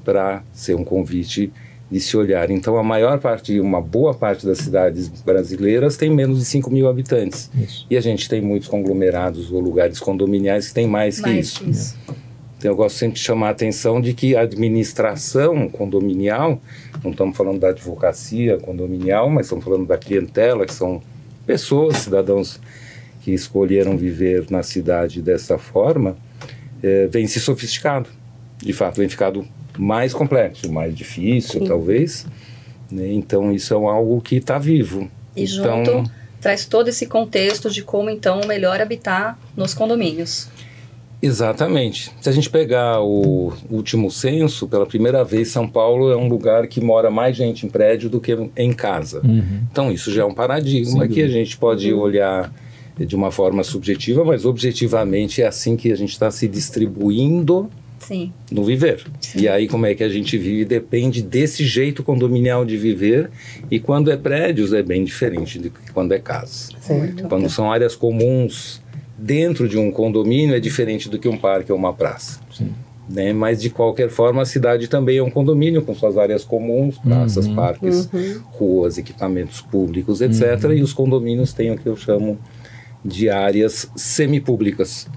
para 0.03 0.41
ser 0.53 0.75
um 0.75 0.83
convite 0.83 1.51
de 1.91 1.99
se 1.99 2.15
olhar. 2.15 2.49
Então, 2.51 2.77
a 2.77 2.83
maior 2.83 3.19
parte, 3.19 3.59
uma 3.59 3.81
boa 3.81 4.13
parte 4.13 4.45
das 4.45 4.59
cidades 4.59 5.07
brasileiras 5.07 5.97
tem 5.97 6.09
menos 6.09 6.39
de 6.39 6.45
5 6.45 6.69
mil 6.69 6.88
habitantes. 6.88 7.49
Isso. 7.59 7.85
E 7.89 7.97
a 7.97 8.01
gente 8.01 8.29
tem 8.29 8.41
muitos 8.41 8.67
conglomerados 8.67 9.51
ou 9.51 9.59
lugares 9.59 9.99
condominiais 9.99 10.67
que 10.67 10.73
tem 10.73 10.88
mais, 10.88 11.19
mais 11.19 11.57
que 11.57 11.63
isso. 11.63 11.69
isso. 11.69 11.97
Então, 12.57 12.71
eu 12.71 12.75
gosto 12.75 12.97
sempre 12.97 13.15
de 13.15 13.21
chamar 13.21 13.47
a 13.47 13.51
atenção 13.51 13.99
de 13.99 14.13
que 14.13 14.35
a 14.35 14.41
administração 14.41 15.67
condominial, 15.69 16.61
não 17.03 17.11
estamos 17.11 17.35
falando 17.35 17.59
da 17.59 17.69
advocacia 17.69 18.57
condominial, 18.57 19.29
mas 19.29 19.45
estamos 19.45 19.63
falando 19.63 19.88
da 19.88 19.97
clientela, 19.97 20.65
que 20.65 20.73
são 20.73 21.01
pessoas, 21.45 21.97
cidadãos 21.97 22.59
que 23.29 23.36
escolheram 23.36 23.95
viver 23.95 24.45
na 24.50 24.63
cidade 24.63 25.21
dessa 25.21 25.57
forma, 25.57 26.17
é, 26.81 27.07
vem 27.07 27.27
se 27.27 27.39
sofisticado. 27.39 28.09
De 28.57 28.74
fato, 28.74 28.98
vem 28.98 29.07
ficado 29.07 29.48
mais 29.77 30.13
complexo, 30.13 30.71
mais 30.71 30.95
difícil, 30.95 31.62
Sim. 31.62 31.67
talvez. 31.67 32.25
Né? 32.91 33.13
Então, 33.13 33.51
isso 33.51 33.74
é 33.74 33.77
algo 33.77 34.19
que 34.19 34.38
está 34.38 34.57
vivo. 34.57 35.09
E 35.36 35.43
então, 35.43 35.86
junto 35.86 36.12
traz 36.41 36.65
todo 36.65 36.88
esse 36.88 37.05
contexto 37.05 37.69
de 37.69 37.83
como, 37.83 38.09
então, 38.09 38.41
melhor 38.48 38.81
habitar 38.81 39.38
nos 39.55 39.74
condomínios. 39.74 40.48
Exatamente. 41.21 42.12
Se 42.21 42.29
a 42.29 42.31
gente 42.31 42.50
pegar 42.50 43.01
o 43.01 43.51
último 43.69 44.09
censo, 44.09 44.67
pela 44.69 44.86
primeira 44.86 45.21
vez, 45.24 45.50
São 45.50 45.67
Paulo 45.67 46.09
é 46.12 46.15
um 46.15 46.29
lugar 46.29 46.65
que 46.67 46.79
mora 46.79 47.12
mais 47.12 47.36
gente 47.36 47.65
em 47.65 47.69
prédio 47.69 48.09
do 48.09 48.21
que 48.21 48.38
em 48.55 48.71
casa. 48.71 49.21
Uhum. 49.24 49.63
Então, 49.69 49.91
isso 49.91 50.13
já 50.13 50.21
é 50.21 50.25
um 50.25 50.33
paradigma 50.33 51.07
que 51.09 51.21
a 51.21 51.27
gente 51.27 51.57
pode 51.57 51.93
uhum. 51.93 52.00
olhar 52.00 52.50
de 53.06 53.15
uma 53.15 53.32
forma 53.32 53.63
subjetiva, 53.63 54.24
mas 54.24 54.46
objetivamente 54.46 55.41
é 55.41 55.48
assim 55.48 55.75
que 55.75 55.91
a 55.91 55.96
gente 55.96 56.12
está 56.12 56.29
se 56.29 56.48
distribuindo 56.48 57.70
Sim. 58.00 58.32
no 58.51 58.63
viver. 58.63 59.06
Sim. 59.20 59.41
E 59.41 59.48
aí 59.48 59.68
como 59.68 59.86
é 59.86 59.94
que 59.94 60.03
a 60.03 60.10
gente 60.10 60.38
vive 60.38 60.65
depende 60.65 61.22
desse 61.22 61.65
jeito 61.65 62.03
condominial 62.03 62.65
de 62.65 62.77
viver 62.77 63.29
e 63.70 63.79
quando 63.79 64.12
é 64.12 64.18
prédios 64.18 64.74
é 64.74 64.82
bem 64.82 65.03
diferente 65.03 65.60
de 65.60 65.72
quando 65.94 66.13
é 66.13 66.20
casa. 66.20 66.70
Certo. 66.82 67.27
Quando 67.27 67.50
são 67.50 67.72
áreas 67.72 67.96
comuns 67.96 68.82
dentro 69.18 69.68
de 69.68 69.77
um 69.77 69.91
condomínio 69.91 70.56
é 70.56 70.60
diferente 70.60 71.10
do 71.10 71.20
que 71.20 71.27
um 71.27 71.38
parque 71.38 71.72
ou 71.72 71.77
uma 71.77 71.94
praça. 71.94 72.39
Sim. 72.51 72.72
Né? 73.10 73.34
Mas 73.34 73.60
de 73.60 73.70
qualquer 73.70 74.10
forma 74.10 74.44
a 74.44 74.46
cidade 74.46 74.88
também 74.88 75.18
é 75.18 75.24
um 75.24 75.32
condomínio 75.32 75.82
com 75.82 75.96
suas 75.96 76.18
áreas 76.18 76.44
comuns, 76.44 76.98
praças, 77.00 77.48
uhum. 77.48 77.56
parques, 77.56 78.10
uhum. 78.13 78.41
ruas, 78.51 78.98
equipamentos 79.00 79.62
públicos, 79.62 80.22
etc. 80.22 80.65
Uhum. 80.65 80.74
E 80.74 80.82
os 80.84 80.94
condomínios 80.94 81.51
têm 81.51 81.72
o 81.72 81.77
que 81.77 81.88
eu 81.88 81.98
chamo 81.98 82.38
de 83.03 83.29
áreas 83.29 83.89
semipúblicas, 83.96 85.08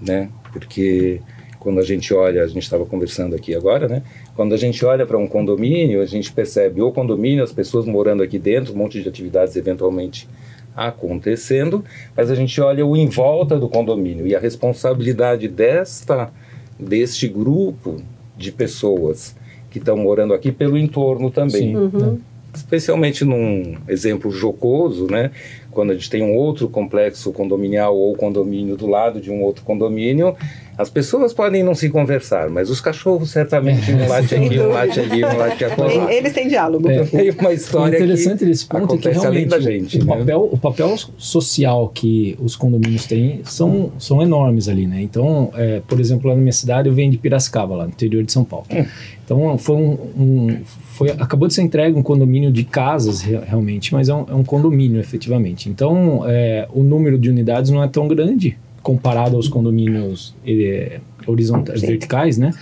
né? 0.00 0.28
Porque 0.52 1.20
quando 1.58 1.80
a 1.80 1.84
gente 1.84 2.14
olha, 2.14 2.42
a 2.42 2.46
gente 2.46 2.62
estava 2.62 2.86
conversando 2.86 3.34
aqui 3.34 3.54
agora, 3.54 3.88
né? 3.88 4.02
Quando 4.34 4.54
a 4.54 4.56
gente 4.56 4.84
olha 4.84 5.04
para 5.04 5.18
um 5.18 5.26
condomínio, 5.26 6.00
a 6.00 6.06
gente 6.06 6.32
percebe 6.32 6.80
o 6.80 6.92
condomínio, 6.92 7.42
as 7.42 7.52
pessoas 7.52 7.84
morando 7.84 8.22
aqui 8.22 8.38
dentro, 8.38 8.72
um 8.72 8.76
monte 8.76 9.02
de 9.02 9.08
atividades 9.08 9.56
eventualmente 9.56 10.28
acontecendo, 10.74 11.84
mas 12.16 12.30
a 12.30 12.34
gente 12.36 12.60
olha 12.60 12.86
o 12.86 12.96
em 12.96 13.08
volta 13.08 13.58
do 13.58 13.68
condomínio 13.68 14.26
e 14.26 14.34
a 14.36 14.38
responsabilidade 14.38 15.48
desta 15.48 16.30
deste 16.78 17.26
grupo 17.26 17.96
de 18.36 18.52
pessoas 18.52 19.34
que 19.70 19.78
estão 19.78 19.96
morando 19.96 20.32
aqui 20.32 20.52
pelo 20.52 20.78
entorno 20.78 21.30
também. 21.30 21.74
Sim, 21.74 21.76
uhum. 21.76 22.18
Especialmente 22.54 23.24
num 23.24 23.76
exemplo 23.88 24.30
jocoso, 24.30 25.06
né? 25.10 25.32
Quando 25.78 25.92
a 25.92 25.94
gente 25.94 26.10
tem 26.10 26.24
um 26.24 26.34
outro 26.34 26.68
complexo 26.68 27.32
condominial 27.32 27.96
ou 27.96 28.16
condomínio 28.16 28.76
do 28.76 28.88
lado 28.88 29.20
de 29.20 29.30
um 29.30 29.44
outro 29.44 29.62
condomínio, 29.62 30.36
as 30.78 30.88
pessoas 30.88 31.34
podem 31.34 31.64
não 31.64 31.74
se 31.74 31.88
conversar, 31.88 32.48
mas 32.48 32.70
os 32.70 32.80
cachorros 32.80 33.30
certamente 33.30 33.90
um 33.90 34.06
late 34.06 34.32
aqui, 34.36 34.60
um 34.60 34.68
late 34.68 35.00
ali, 35.00 35.24
um 35.24 35.36
late 35.36 35.64
acolá. 35.64 36.12
Eles 36.12 36.32
têm 36.32 36.46
diálogo. 36.46 36.88
É, 36.88 37.02
tem 37.04 37.30
uma 37.30 37.52
história 37.52 37.98
o 37.98 38.04
interessante 38.04 38.44
desse 38.44 38.64
ponto 38.64 38.94
é 38.94 38.98
que 38.98 39.08
realmente 39.08 39.48
da 39.48 39.58
gente, 39.58 39.98
o, 39.98 40.04
né? 40.04 40.16
papel, 40.16 40.48
o 40.52 40.56
papel 40.56 40.94
social 41.16 41.88
que 41.88 42.38
os 42.40 42.54
condomínios 42.54 43.06
têm 43.06 43.40
são, 43.42 43.90
são 43.98 44.22
enormes 44.22 44.68
ali, 44.68 44.86
né? 44.86 45.02
Então, 45.02 45.50
é, 45.56 45.80
por 45.80 45.98
exemplo, 45.98 46.28
lá 46.28 46.36
na 46.36 46.42
minha 46.42 46.52
cidade 46.52 46.88
eu 46.88 46.94
venho 46.94 47.10
de 47.10 47.18
Piracicaba, 47.18 47.74
lá 47.74 47.82
no 47.82 47.90
interior 47.90 48.22
de 48.22 48.30
São 48.30 48.44
Paulo. 48.44 48.66
Hum. 48.72 48.86
Então, 49.24 49.58
foi 49.58 49.74
um, 49.74 49.98
um 50.16 50.60
foi, 50.92 51.10
acabou 51.10 51.48
de 51.48 51.54
ser 51.54 51.62
entregue 51.62 51.98
um 51.98 52.02
condomínio 52.04 52.52
de 52.52 52.62
casas 52.62 53.20
realmente, 53.20 53.92
mas 53.92 54.08
é 54.08 54.14
um, 54.14 54.24
é 54.28 54.34
um 54.34 54.44
condomínio 54.44 55.00
efetivamente. 55.00 55.68
Então, 55.68 56.22
é, 56.24 56.68
o 56.72 56.84
número 56.84 57.18
de 57.18 57.28
unidades 57.28 57.72
não 57.72 57.82
é 57.82 57.88
tão 57.88 58.06
grande 58.06 58.56
comparado 58.82 59.36
aos 59.36 59.48
condomínios 59.48 60.34
é, 60.46 61.00
horizontais, 61.26 61.80
verticais, 61.80 62.38
né? 62.38 62.52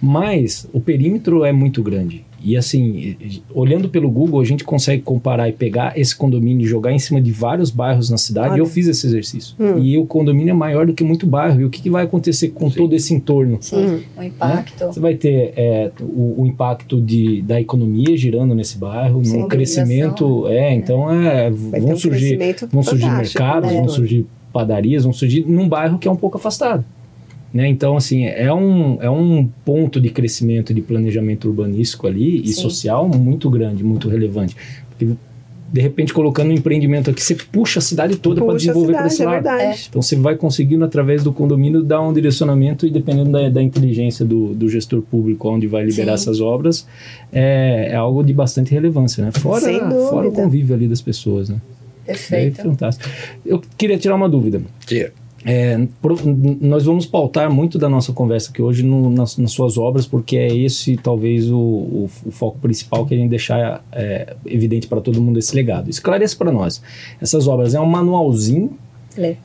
Mas 0.00 0.68
o 0.72 0.80
perímetro 0.80 1.44
é 1.44 1.52
muito 1.52 1.82
grande. 1.82 2.24
E 2.44 2.58
assim, 2.58 3.16
olhando 3.54 3.88
pelo 3.88 4.10
Google, 4.10 4.38
a 4.38 4.44
gente 4.44 4.64
consegue 4.64 5.00
comparar 5.00 5.48
e 5.48 5.52
pegar 5.52 5.98
esse 5.98 6.14
condomínio 6.14 6.66
e 6.66 6.68
jogar 6.68 6.92
em 6.92 6.98
cima 6.98 7.18
de 7.18 7.32
vários 7.32 7.70
bairros 7.70 8.10
na 8.10 8.18
cidade. 8.18 8.50
Olha. 8.50 8.58
E 8.58 8.60
eu 8.60 8.66
fiz 8.66 8.86
esse 8.86 9.06
exercício. 9.06 9.56
Hum. 9.58 9.78
E 9.78 9.96
o 9.96 10.04
condomínio 10.04 10.50
é 10.50 10.54
maior 10.54 10.86
do 10.86 10.92
que 10.92 11.02
muito 11.02 11.26
bairro. 11.26 11.62
E 11.62 11.64
o 11.64 11.70
que, 11.70 11.80
que 11.80 11.88
vai 11.88 12.04
acontecer 12.04 12.48
com 12.48 12.68
Sim. 12.68 12.76
todo 12.76 12.94
esse 12.94 13.14
entorno? 13.14 13.56
Sim, 13.62 13.76
hum. 13.76 14.00
o 14.18 14.22
impacto. 14.22 14.84
Né? 14.84 14.92
Você 14.92 15.00
vai 15.00 15.14
ter 15.14 15.54
é, 15.56 15.90
o, 16.02 16.42
o, 16.42 16.46
impacto 16.46 17.00
de, 17.00 17.40
da 17.40 17.58
economia 17.58 18.14
girando 18.14 18.54
nesse 18.54 18.76
bairro, 18.76 19.24
Sim, 19.24 19.38
no 19.38 19.48
crescimento. 19.48 20.46
É, 20.48 20.74
então 20.74 21.10
é, 21.10 21.50
vão, 21.50 21.92
um 21.92 21.96
surgir, 21.96 22.38
vão 22.70 22.82
surgir 22.82 23.10
mercados, 23.10 23.72
né? 23.72 23.78
vão 23.78 23.88
surgir 23.88 24.26
padarias, 24.54 25.02
vão 25.02 25.12
surgir 25.12 25.44
num 25.44 25.68
bairro 25.68 25.98
que 25.98 26.06
é 26.06 26.10
um 26.10 26.16
pouco 26.16 26.38
afastado. 26.38 26.84
Né? 27.52 27.68
Então, 27.68 27.96
assim, 27.96 28.24
é 28.24 28.52
um, 28.52 28.98
é 29.02 29.10
um 29.10 29.48
ponto 29.64 30.00
de 30.00 30.08
crescimento 30.10 30.72
de 30.72 30.80
planejamento 30.80 31.48
urbanístico 31.48 32.06
ali 32.06 32.40
e 32.40 32.48
Sim. 32.48 32.62
social 32.62 33.08
muito 33.08 33.50
grande, 33.50 33.84
muito 33.84 34.08
relevante. 34.08 34.56
Porque, 34.90 35.14
de 35.72 35.80
repente, 35.80 36.14
colocando 36.14 36.50
um 36.50 36.52
empreendimento 36.52 37.10
aqui, 37.10 37.22
você 37.22 37.34
puxa 37.34 37.80
a 37.80 37.82
cidade 37.82 38.16
toda 38.16 38.44
para 38.44 38.54
desenvolver 38.54 38.92
para 38.92 39.06
esse 39.08 39.22
é 39.22 39.26
lado. 39.26 39.34
verdade. 39.34 39.86
Então 39.88 40.00
você 40.00 40.14
vai 40.14 40.36
conseguindo, 40.36 40.84
através 40.84 41.24
do 41.24 41.32
condomínio, 41.32 41.82
dar 41.82 42.00
um 42.00 42.12
direcionamento 42.12 42.86
e 42.86 42.90
dependendo 42.90 43.30
da, 43.30 43.48
da 43.48 43.62
inteligência 43.62 44.24
do, 44.24 44.54
do 44.54 44.68
gestor 44.68 45.02
público 45.02 45.48
onde 45.48 45.66
vai 45.66 45.84
liberar 45.84 46.16
Sim. 46.16 46.30
essas 46.30 46.40
obras, 46.40 46.86
é, 47.32 47.88
é 47.90 47.96
algo 47.96 48.22
de 48.22 48.32
bastante 48.32 48.72
relevância, 48.72 49.24
né? 49.24 49.32
Fora, 49.32 49.90
fora 50.10 50.28
o 50.28 50.32
convívio 50.32 50.74
ali 50.74 50.86
das 50.86 51.00
pessoas, 51.00 51.48
né? 51.48 51.56
É 52.04 52.12
Perfeito. 52.12 52.62
fantástico. 52.62 53.08
Eu 53.44 53.60
queria 53.78 53.96
tirar 53.98 54.14
uma 54.14 54.28
dúvida. 54.28 54.60
Que 54.86 55.10
É, 55.46 55.78
pro- 56.00 56.16
nós 56.60 56.84
vamos 56.86 57.04
pautar 57.04 57.52
muito 57.52 57.78
da 57.78 57.86
nossa 57.86 58.14
conversa 58.14 58.50
aqui 58.50 58.62
hoje 58.62 58.82
no- 58.82 59.10
nas, 59.10 59.36
nas 59.36 59.52
suas 59.52 59.76
obras, 59.76 60.06
porque 60.06 60.38
é 60.38 60.46
esse 60.56 60.96
talvez 60.96 61.50
o, 61.50 61.58
o- 61.58 62.10
o 62.24 62.30
foco 62.30 62.58
principal 62.60 63.04
que 63.04 63.14
a 63.14 63.18
gente 63.18 63.28
deixar 63.28 63.84
é, 63.92 64.34
evidente 64.46 64.86
para 64.86 65.02
todo 65.02 65.20
mundo 65.20 65.38
esse 65.38 65.54
legado. 65.54 65.90
Esclareça 65.90 66.34
para 66.36 66.50
nós. 66.50 66.80
Essas 67.20 67.46
obras 67.46 67.74
é 67.74 67.80
um 67.80 67.84
manualzinho 67.84 68.70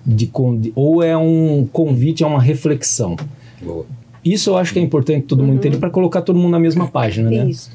de, 0.05 0.25
de- 0.59 0.71
ou 0.73 1.03
é 1.03 1.17
um 1.17 1.67
convite 1.71 2.23
a 2.23 2.27
uma 2.27 2.41
reflexão? 2.41 3.17
boa. 3.61 3.85
Isso 4.23 4.49
eu 4.51 4.57
acho 4.57 4.71
que 4.73 4.79
é 4.79 4.81
importante 4.81 5.25
todo 5.27 5.43
mundo 5.43 5.55
entender 5.57 5.77
para 5.79 5.89
colocar 5.89 6.21
todo 6.21 6.37
mundo 6.39 6.51
na 6.51 6.59
mesma 6.59 6.87
página, 6.87 7.29
né? 7.29 7.49
Isso. 7.49 7.71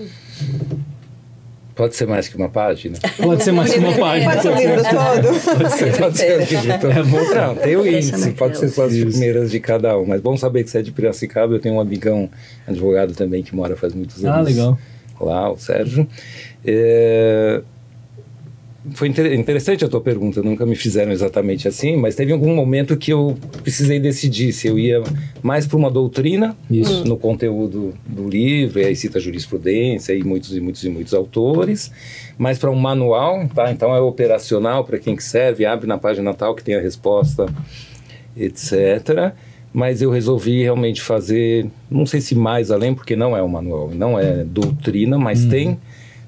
Pode 1.74 1.96
ser 1.96 2.06
mais 2.06 2.28
que 2.28 2.36
uma 2.36 2.48
página? 2.48 2.96
Pode 3.20 3.42
ser 3.42 3.52
mais 3.52 3.72
que 3.72 3.78
uma 3.80 3.92
página. 3.98 4.30
Pode 4.30 4.42
ser 4.42 4.48
o 4.48 4.54
livro 4.56 4.82
todo? 4.84 5.58
Pode 5.58 5.72
ser. 5.72 5.96
Pode 5.98 6.16
ser 6.18 6.36
o 6.36 6.38
livro 6.62 6.78
todo. 6.80 6.92
É 6.92 7.02
bom. 7.02 7.34
Não, 7.34 7.54
tem 7.56 7.76
o 7.76 7.86
índice, 7.86 8.30
pode 8.32 8.58
ser 8.58 8.68
só 8.68 8.84
as 8.84 8.92
primeiras 8.96 9.50
de 9.50 9.58
cada 9.58 9.98
um. 9.98 10.06
Mas 10.06 10.20
bom 10.20 10.36
saber 10.36 10.62
que 10.64 10.70
você 10.70 10.78
é 10.78 10.82
de 10.82 10.92
Piracicaba. 10.92 11.52
Eu 11.54 11.58
tenho 11.60 11.74
um 11.74 11.80
amigão 11.80 12.30
advogado 12.66 13.12
também 13.14 13.42
que 13.42 13.54
mora 13.56 13.74
faz 13.76 13.92
muitos 13.92 14.24
anos 14.24 14.36
Ah, 14.38 14.40
legal. 14.40 14.78
lá, 15.20 15.50
o 15.50 15.58
Sérgio. 15.58 16.06
É, 16.64 17.60
Foi 18.92 19.08
inter- 19.08 19.32
interessante 19.32 19.82
a 19.82 19.88
tua 19.88 20.00
pergunta, 20.00 20.42
nunca 20.42 20.66
me 20.66 20.76
fizeram 20.76 21.10
exatamente 21.10 21.66
assim, 21.66 21.96
mas 21.96 22.14
teve 22.14 22.32
algum 22.32 22.54
momento 22.54 22.96
que 22.98 23.10
eu 23.10 23.34
precisei 23.62 23.98
decidir 23.98 24.52
se 24.52 24.68
eu 24.68 24.78
ia 24.78 25.02
mais 25.42 25.66
para 25.66 25.78
uma 25.78 25.90
doutrina 25.90 26.54
Isso. 26.70 27.02
no 27.06 27.16
conteúdo 27.16 27.94
do 28.06 28.28
livro, 28.28 28.78
e 28.78 28.84
aí 28.84 28.94
cita 28.94 29.18
jurisprudência 29.18 30.12
e 30.12 30.22
muitos 30.22 30.54
e 30.54 30.60
muitos 30.60 30.84
e 30.84 30.90
muitos 30.90 31.14
autores, 31.14 31.90
mais 32.36 32.58
para 32.58 32.70
um 32.70 32.76
manual, 32.76 33.48
tá? 33.54 33.72
Então 33.72 33.94
é 33.94 34.00
operacional 34.00 34.84
para 34.84 34.98
quem 34.98 35.16
que 35.16 35.24
serve, 35.24 35.64
abre 35.64 35.86
na 35.86 35.96
página 35.96 36.34
tal 36.34 36.54
que 36.54 36.62
tem 36.62 36.74
a 36.74 36.80
resposta, 36.80 37.46
etc. 38.36 39.32
Mas 39.72 40.02
eu 40.02 40.10
resolvi 40.10 40.62
realmente 40.62 41.00
fazer, 41.00 41.66
não 41.90 42.04
sei 42.06 42.20
se 42.20 42.34
mais 42.34 42.70
além, 42.70 42.94
porque 42.94 43.16
não 43.16 43.36
é 43.36 43.42
um 43.42 43.48
manual, 43.48 43.90
não 43.94 44.18
é 44.18 44.44
doutrina, 44.44 45.18
mas 45.18 45.44
tem. 45.46 45.78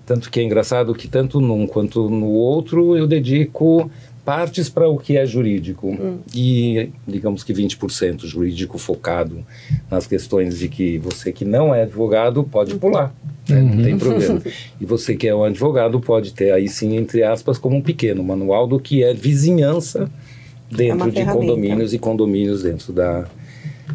Tanto 0.07 0.31
que 0.31 0.41
é 0.41 0.43
engraçado 0.43 0.95
que 0.95 1.09
tanto 1.09 1.41
num 1.41 1.67
quanto 1.67 2.09
no 2.09 2.29
outro 2.29 2.97
eu 2.97 3.07
dedico 3.07 3.91
partes 4.25 4.69
para 4.69 4.89
o 4.89 4.99
que 4.99 5.17
é 5.17 5.27
jurídico. 5.27 5.97
E 6.35 6.91
digamos 7.07 7.45
que 7.45 7.53
20% 7.53 8.25
jurídico 8.25 8.79
focado 8.79 9.45
nas 9.91 10.07
questões 10.07 10.59
de 10.59 10.69
que 10.69 10.99
você 10.99 11.33
que 11.33 11.45
não 11.45 11.75
é 11.75 11.83
advogado 11.83 12.43
pode 12.43 12.75
pular. 12.77 13.15
né? 13.49 13.63
Não 13.63 13.83
tem 13.83 13.99
problema. 13.99 14.43
E 14.81 14.85
você 14.85 15.15
que 15.17 15.29
é 15.29 15.35
um 15.35 15.45
advogado 15.45 16.01
pode 16.01 16.33
ter 16.33 16.53
aí 16.53 16.69
sim, 16.69 16.97
entre 16.97 17.23
aspas, 17.23 17.59
como 17.59 17.77
um 17.77 17.83
pequeno 17.83 18.23
manual 18.23 18.67
do 18.67 18.79
que 18.79 19.03
é 19.03 19.15
vizinhança 19.15 20.11
dentro 20.71 21.05
uma 21.05 21.11
de 21.11 21.25
condomínios 21.25 21.95
e 21.95 21.99
condomínios 21.99 22.63
dentro 22.63 22.93
da, 22.93 23.27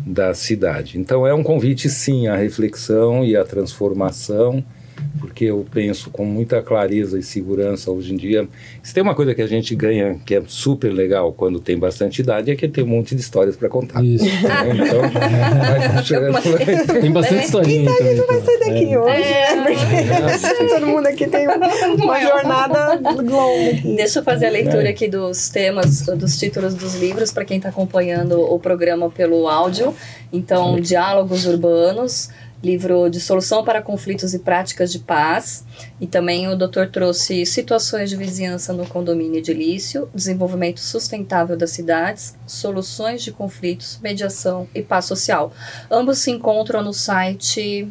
da 0.05 0.33
cidade. 0.33 0.97
Então 0.97 1.27
é 1.27 1.33
um 1.33 1.43
convite 1.43 1.89
sim 1.89 2.27
à 2.27 2.35
reflexão 2.35 3.23
e 3.23 3.35
à 3.35 3.43
transformação, 3.43 4.63
porque 5.19 5.45
eu 5.45 5.65
penso 5.71 6.09
com 6.09 6.25
muita 6.25 6.61
clareza 6.61 7.17
e 7.17 7.23
segurança 7.23 7.91
hoje 7.91 8.13
em 8.13 8.17
dia. 8.17 8.47
Se 8.81 8.93
tem 8.93 9.03
uma 9.03 9.15
coisa 9.15 9.35
que 9.35 9.41
a 9.41 9.47
gente 9.47 9.75
ganha 9.75 10.19
que 10.25 10.35
é 10.35 10.43
super 10.47 10.91
legal 10.91 11.31
quando 11.31 11.59
tem 11.59 11.77
bastante 11.77 12.21
idade 12.21 12.51
é 12.51 12.55
que 12.55 12.67
tem 12.67 12.83
um 12.83 12.87
monte 12.87 13.15
de 13.15 13.21
histórias 13.21 13.55
para 13.55 13.69
contar. 13.69 14.03
Isso. 14.03 14.25
né? 14.25 14.31
Então, 14.73 15.01
vai 15.01 15.97
puxando. 15.97 17.01
Tem 17.01 17.11
bastante 17.11 17.45
historinha 17.45 17.91
aí 17.91 17.97
também. 17.97 18.15
Vai 18.15 18.41
sair 18.41 18.59
daqui 18.59 18.97
hoje, 18.97 19.19
né? 19.19 20.37
Porque 20.57 20.65
todo 20.73 20.87
mundo 20.87 21.07
aqui 21.07 21.27
tem 21.27 21.47
uma 21.47 22.19
jornada 22.19 22.99
longa. 23.21 23.81
Deixa 23.95 24.19
eu 24.19 24.23
fazer 24.23 24.47
a 24.47 24.51
leitura 24.51 24.89
aqui 24.89 25.07
dos 25.07 25.49
temas, 25.49 26.01
dos 26.01 26.37
títulos 26.37 26.73
dos 26.73 26.95
livros, 26.95 27.31
para 27.31 27.45
quem 27.45 27.57
está 27.57 27.69
acompanhando 27.69 28.39
o 28.41 28.59
programa 28.59 29.09
pelo 29.09 29.47
áudio. 29.47 29.93
Então, 30.31 30.79
Diálogos 30.79 31.45
Urbanos, 31.45 32.29
livro 32.63 33.09
de 33.09 33.19
solução 33.19 33.63
para 33.63 33.81
conflitos 33.81 34.33
e 34.33 34.39
práticas 34.39 34.91
de 34.91 34.99
paz. 34.99 35.65
E 35.99 36.07
também 36.07 36.47
o 36.47 36.55
doutor 36.55 36.87
trouxe 36.87 37.45
Situações 37.45 38.09
de 38.09 38.15
Vizinhança 38.15 38.71
no 38.73 38.85
Condomínio 38.85 39.39
Edilício, 39.39 40.09
Desenvolvimento 40.13 40.79
Sustentável 40.79 41.57
das 41.57 41.71
Cidades, 41.71 42.35
Soluções 42.45 43.23
de 43.23 43.31
Conflitos, 43.31 43.99
Mediação 44.01 44.67
e 44.75 44.81
Paz 44.81 45.05
Social. 45.05 45.51
Ambos 45.89 46.19
se 46.19 46.31
encontram 46.31 46.83
no 46.83 46.93
site 46.93 47.87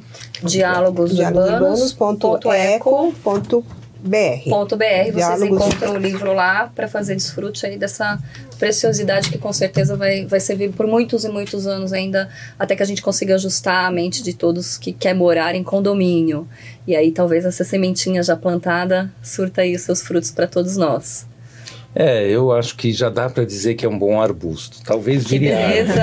diálogosurbanos.eco.br. 4.03 4.45
Diálogos.br. 4.45 5.13
Vocês 5.13 5.15
Diálogos- 5.15 5.49
encontram 5.49 5.95
o 5.95 5.99
livro 5.99 6.33
lá 6.33 6.71
para 6.75 6.89
fazer 6.89 7.15
desfrute 7.15 7.67
aí 7.67 7.77
dessa 7.79 8.19
preciosidade 8.59 9.31
que 9.31 9.39
com 9.39 9.53
certeza 9.53 9.97
vai, 9.97 10.27
vai 10.27 10.41
servir 10.41 10.71
por 10.73 10.87
muitos 10.87 11.25
e 11.25 11.29
muitos 11.29 11.67
anos 11.67 11.93
ainda, 11.93 12.29
até 12.59 12.77
que 12.77 12.83
a 12.83 12.87
gente 12.87 13.03
consiga 13.03 13.35
ajustar 13.35 13.87
a 13.87 13.91
mente 13.91 14.23
de 14.23 14.35
todos 14.35 14.77
que 14.77 14.93
quer 14.93 15.15
morar 15.15 15.55
em 15.55 15.63
condomínio. 15.65 16.47
E 16.87 16.95
aí 16.95 17.11
talvez 17.13 17.45
essa 17.45 17.65
sementinha 17.65 18.23
já 18.23 18.37
plantada 18.37 19.11
surta 19.23 19.63
aí 19.63 19.75
os 19.75 19.83
seus 19.83 20.03
frutos 20.03 20.31
para 20.31 20.47
todos 20.47 20.77
nós. 20.77 21.27
É, 21.93 22.29
eu 22.31 22.53
acho 22.53 22.77
que 22.77 22.93
já 22.93 23.09
dá 23.09 23.29
para 23.29 23.45
dizer 23.45 23.75
que 23.75 23.85
é 23.85 23.89
um 23.89 23.99
bom 23.99 24.21
arbusto. 24.23 24.79
Talvez 24.85 25.25
viria. 25.27 25.57
beleza! 25.57 25.95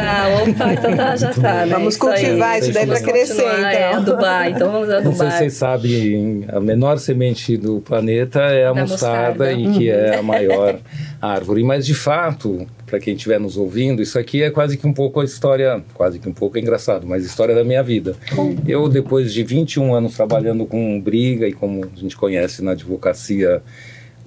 Opa, 0.43 0.73
então 0.73 0.97
tá, 0.97 1.15
já 1.15 1.33
tá, 1.33 1.65
né? 1.65 1.73
Vamos 1.73 1.95
Isso 1.95 2.05
aí. 2.09 2.13
cultivar 2.25 2.59
isso 2.59 2.73
daí 2.73 2.85
pra 2.87 3.01
crescer, 3.01 3.41
continuar, 3.41 3.73
É, 3.73 3.91
então. 3.91 4.45
então 4.49 4.71
vamos 4.71 4.89
a 4.89 4.99
Não 4.99 5.15
sei 5.15 5.31
se 5.31 5.37
vocês 5.37 5.53
sabem, 5.53 6.45
a 6.49 6.59
menor 6.59 6.97
semente 6.99 7.55
do 7.55 7.79
planeta 7.79 8.41
é 8.41 8.65
a 8.67 8.73
Da 8.73 8.81
mostarda, 8.81 9.45
mostarda. 9.45 9.53
e 9.53 9.77
que 9.77 9.89
é 9.89 10.17
a 10.17 10.21
maior 10.21 10.77
árvore. 11.21 11.63
Mas 11.63 11.85
de 11.85 11.93
fato, 11.93 12.67
para 12.85 12.99
quem 12.99 13.15
estiver 13.15 13.39
nos 13.39 13.55
ouvindo, 13.55 14.01
isso 14.01 14.19
aqui 14.19 14.43
é 14.43 14.49
quase 14.51 14.75
que 14.77 14.85
um 14.85 14.93
pouco 14.93 15.21
a 15.21 15.23
história, 15.23 15.81
quase 15.93 16.19
que 16.19 16.27
um 16.27 16.33
pouco 16.33 16.57
é 16.57 16.61
engraçado, 16.61 17.07
mas 17.07 17.23
a 17.23 17.25
história 17.27 17.55
da 17.55 17.63
minha 17.63 17.81
vida. 17.81 18.13
Eu, 18.67 18.89
depois 18.89 19.33
de 19.33 19.41
21 19.41 19.93
anos 19.95 20.15
trabalhando 20.17 20.65
com 20.65 20.99
briga 20.99 21.47
e 21.47 21.53
como 21.53 21.85
a 21.85 21.97
gente 21.97 22.17
conhece 22.17 22.61
na 22.61 22.71
advocacia, 22.71 23.61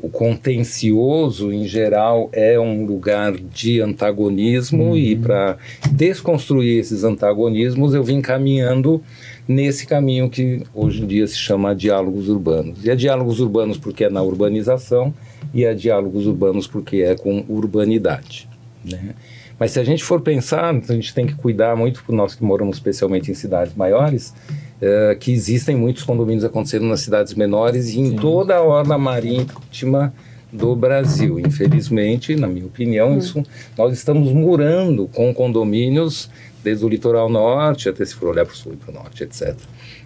o 0.02 0.08
contencioso, 0.08 1.52
em 1.52 1.66
geral, 1.66 2.30
é 2.32 2.58
um 2.58 2.84
lugar 2.86 3.32
de 3.36 3.80
antagonismo 3.80 4.96
e 4.96 5.14
para 5.14 5.58
desconstruir 5.92 6.78
esses 6.78 7.04
antagonismos 7.04 7.92
eu 7.92 8.02
vim 8.02 8.20
caminhando 8.20 9.02
nesse 9.46 9.86
caminho 9.86 10.30
que 10.30 10.62
hoje 10.74 11.02
em 11.02 11.06
dia 11.06 11.26
se 11.26 11.36
chama 11.36 11.74
diálogos 11.74 12.28
urbanos. 12.28 12.84
E 12.84 12.90
é 12.90 12.96
diálogos 12.96 13.40
urbanos 13.40 13.76
porque 13.76 14.04
é 14.04 14.10
na 14.10 14.22
urbanização 14.22 15.12
e 15.52 15.64
é 15.64 15.74
diálogos 15.74 16.26
urbanos 16.26 16.66
porque 16.66 16.98
é 16.98 17.14
com 17.14 17.44
urbanidade. 17.48 18.48
Né? 18.84 19.14
Mas 19.58 19.72
se 19.72 19.80
a 19.80 19.84
gente 19.84 20.02
for 20.02 20.22
pensar, 20.22 20.74
a 20.74 20.94
gente 20.94 21.12
tem 21.12 21.26
que 21.26 21.34
cuidar 21.34 21.76
muito, 21.76 22.02
nós 22.08 22.34
que 22.34 22.42
moramos 22.42 22.76
especialmente 22.76 23.30
em 23.30 23.34
cidades 23.34 23.74
maiores, 23.74 24.32
eh, 24.80 25.16
que 25.18 25.32
existem 25.32 25.76
muitos 25.76 26.02
condomínios 26.02 26.44
acontecendo 26.44 26.86
nas 26.86 27.00
cidades 27.00 27.34
menores 27.34 27.90
e 27.90 28.00
em 28.00 28.16
toda 28.16 28.56
a 28.56 28.62
orla 28.62 28.96
marítima 28.96 30.12
do 30.52 30.74
Brasil. 30.74 31.38
Infelizmente, 31.38 32.34
na 32.34 32.46
minha 32.46 32.66
opinião, 32.66 33.16
isso 33.16 33.42
nós 33.76 33.92
estamos 33.92 34.32
morando 34.32 35.06
com 35.08 35.32
condomínios 35.32 36.30
desde 36.62 36.84
o 36.84 36.88
litoral 36.88 37.28
norte 37.28 37.88
até 37.88 38.04
se 38.04 38.14
for 38.14 38.28
olhar 38.28 38.44
para 38.44 38.54
o 38.54 38.56
sul 38.56 38.72
e 38.72 38.76
para 38.76 38.90
o 38.90 38.94
norte, 38.94 39.22
etc. 39.22 39.54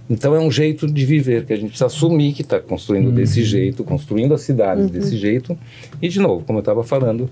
Então 0.08 0.34
é 0.34 0.40
um 0.40 0.50
jeito 0.50 0.86
de 0.86 1.04
viver 1.06 1.46
que 1.46 1.52
a 1.52 1.56
gente 1.56 1.68
precisa 1.68 1.86
assumir 1.86 2.32
que 2.32 2.42
está 2.42 2.60
construindo 2.60 3.10
desse 3.10 3.42
jeito, 3.42 3.82
construindo 3.82 4.34
as 4.34 4.42
cidades 4.42 4.90
desse 4.90 5.16
jeito 5.16 5.58
e 6.00 6.08
de 6.08 6.20
novo, 6.20 6.44
como 6.44 6.58
eu 6.58 6.60
estava 6.60 6.84
falando, 6.84 7.30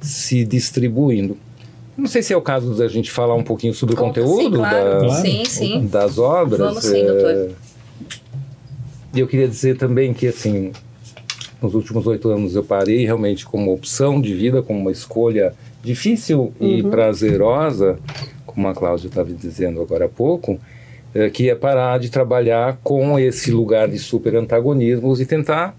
se 0.00 0.44
distribuindo. 0.44 1.36
Não 1.96 2.06
sei 2.06 2.22
se 2.22 2.32
é 2.32 2.36
o 2.36 2.40
caso 2.42 2.74
da 2.74 2.88
gente 2.88 3.10
falar 3.10 3.34
um 3.34 3.42
pouquinho 3.42 3.74
sobre 3.74 3.94
o 3.94 3.98
Conta, 3.98 4.20
sim, 4.22 4.26
conteúdo 4.26 4.56
claro. 4.58 5.00
da- 5.08 5.10
Sim, 5.16 5.44
sim. 5.44 5.86
das 5.86 6.18
obras. 6.18 6.58
Vamos 6.58 6.84
sim, 6.84 7.00
eh, 7.00 7.04
doutor. 7.06 7.50
E 9.14 9.20
eu 9.20 9.26
queria 9.28 9.46
dizer 9.46 9.76
também 9.76 10.14
que, 10.14 10.26
assim, 10.26 10.72
nos 11.60 11.74
últimos 11.74 12.06
oito 12.06 12.30
anos 12.30 12.54
eu 12.56 12.64
parei 12.64 13.04
realmente 13.04 13.44
como 13.44 13.72
opção 13.72 14.20
de 14.20 14.32
vida, 14.34 14.62
como 14.62 14.78
uma 14.80 14.90
escolha 14.90 15.54
difícil 15.82 16.52
e 16.60 16.82
prazerosa, 16.82 17.98
como 18.46 18.68
a 18.68 18.74
Cláudia 18.74 19.08
estava 19.08 19.30
dizendo 19.30 19.82
agora 19.82 20.06
há 20.06 20.08
pouco, 20.08 20.58
eh, 21.14 21.28
que 21.28 21.50
é 21.50 21.54
parar 21.54 21.98
de 21.98 22.08
trabalhar 22.08 22.78
com 22.82 23.18
esse 23.18 23.50
lugar 23.50 23.86
de 23.88 23.98
super 23.98 24.34
antagonismos 24.36 25.20
e 25.20 25.26
tentar 25.26 25.76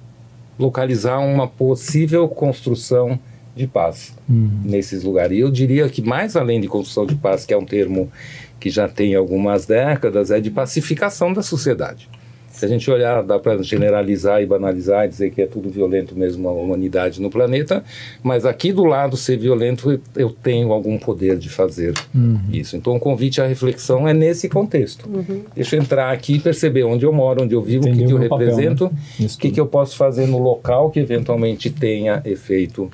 localizar 0.60 1.17
uma 1.19 1.47
possível 1.47 2.28
construção 2.28 3.17
de 3.56 3.68
paz 3.68 4.13
Uhum. 4.30 4.50
nesses 4.63 5.04
lugares. 5.04 5.38
E 5.38 5.42
eu 5.42 5.52
diria 5.52 5.88
que 5.89 6.02
mais 6.02 6.36
além 6.36 6.60
de 6.62 6.68
construção 6.68 7.06
de 7.06 7.16
paz, 7.16 7.46
que 7.46 7.54
é 7.54 7.58
um 7.58 7.66
termo 7.66 8.12
que 8.60 8.70
já 8.70 8.88
tem 8.88 9.13
algumas 9.16 9.66
décadas, 9.66 10.32
é 10.32 10.39
de 10.39 10.50
pacificação 10.50 11.34
da 11.34 11.42
sociedade. 11.42 12.10
Se 12.50 12.63
a 12.66 12.68
gente 12.68 12.89
olhar, 12.92 13.24
dá 13.24 13.39
para 13.39 13.63
generalizar 13.63 14.39
e 14.39 14.46
banalizar 14.46 15.06
e 15.06 15.10
dizer 15.10 15.32
que 15.32 15.42
é 15.42 15.48
tudo 15.48 15.70
violento 15.72 16.16
mesmo 16.16 16.48
a 16.48 16.52
humanidade 16.52 17.20
no 17.20 17.28
planeta, 17.28 17.84
mas 18.22 18.46
aqui 18.46 18.72
do 18.72 18.84
lado 18.86 19.18
ser 19.18 19.38
violento 19.38 20.00
eu 20.16 20.30
tenho 20.30 20.72
algum 20.72 21.00
poder 21.00 21.36
de 21.39 21.50
fazer 21.50 21.94
Uhum. 22.13 22.39
isso. 22.52 22.78
Então 22.78 22.96
o 22.96 23.00
convite 23.00 23.42
à 23.42 23.48
reflexão 23.48 24.08
é 24.08 24.13
nesse 24.13 24.48
contexto. 24.48 25.10
Deixa 25.56 25.76
eu 25.76 25.82
entrar 25.82 26.12
aqui 26.12 26.36
e 26.36 26.39
perceber 26.39 26.84
onde 26.84 27.04
eu 27.04 27.12
moro, 27.12 27.42
onde 27.44 27.56
eu 27.56 27.62
vivo, 27.62 27.88
o 27.89 27.92
que, 27.92 28.06
que 28.06 28.12
eu 28.13 28.20
papel, 28.30 28.38
represento, 28.38 28.86
o 28.86 28.89
que, 29.18 29.28
tudo. 29.28 29.54
que 29.56 29.60
eu 29.60 29.66
posso 29.66 29.98
fazer 29.98 30.28
no 30.28 30.38
local 30.38 30.92
que 30.92 31.00
eventualmente 31.00 31.72
tenha 31.72 32.22
efeito 32.24 32.88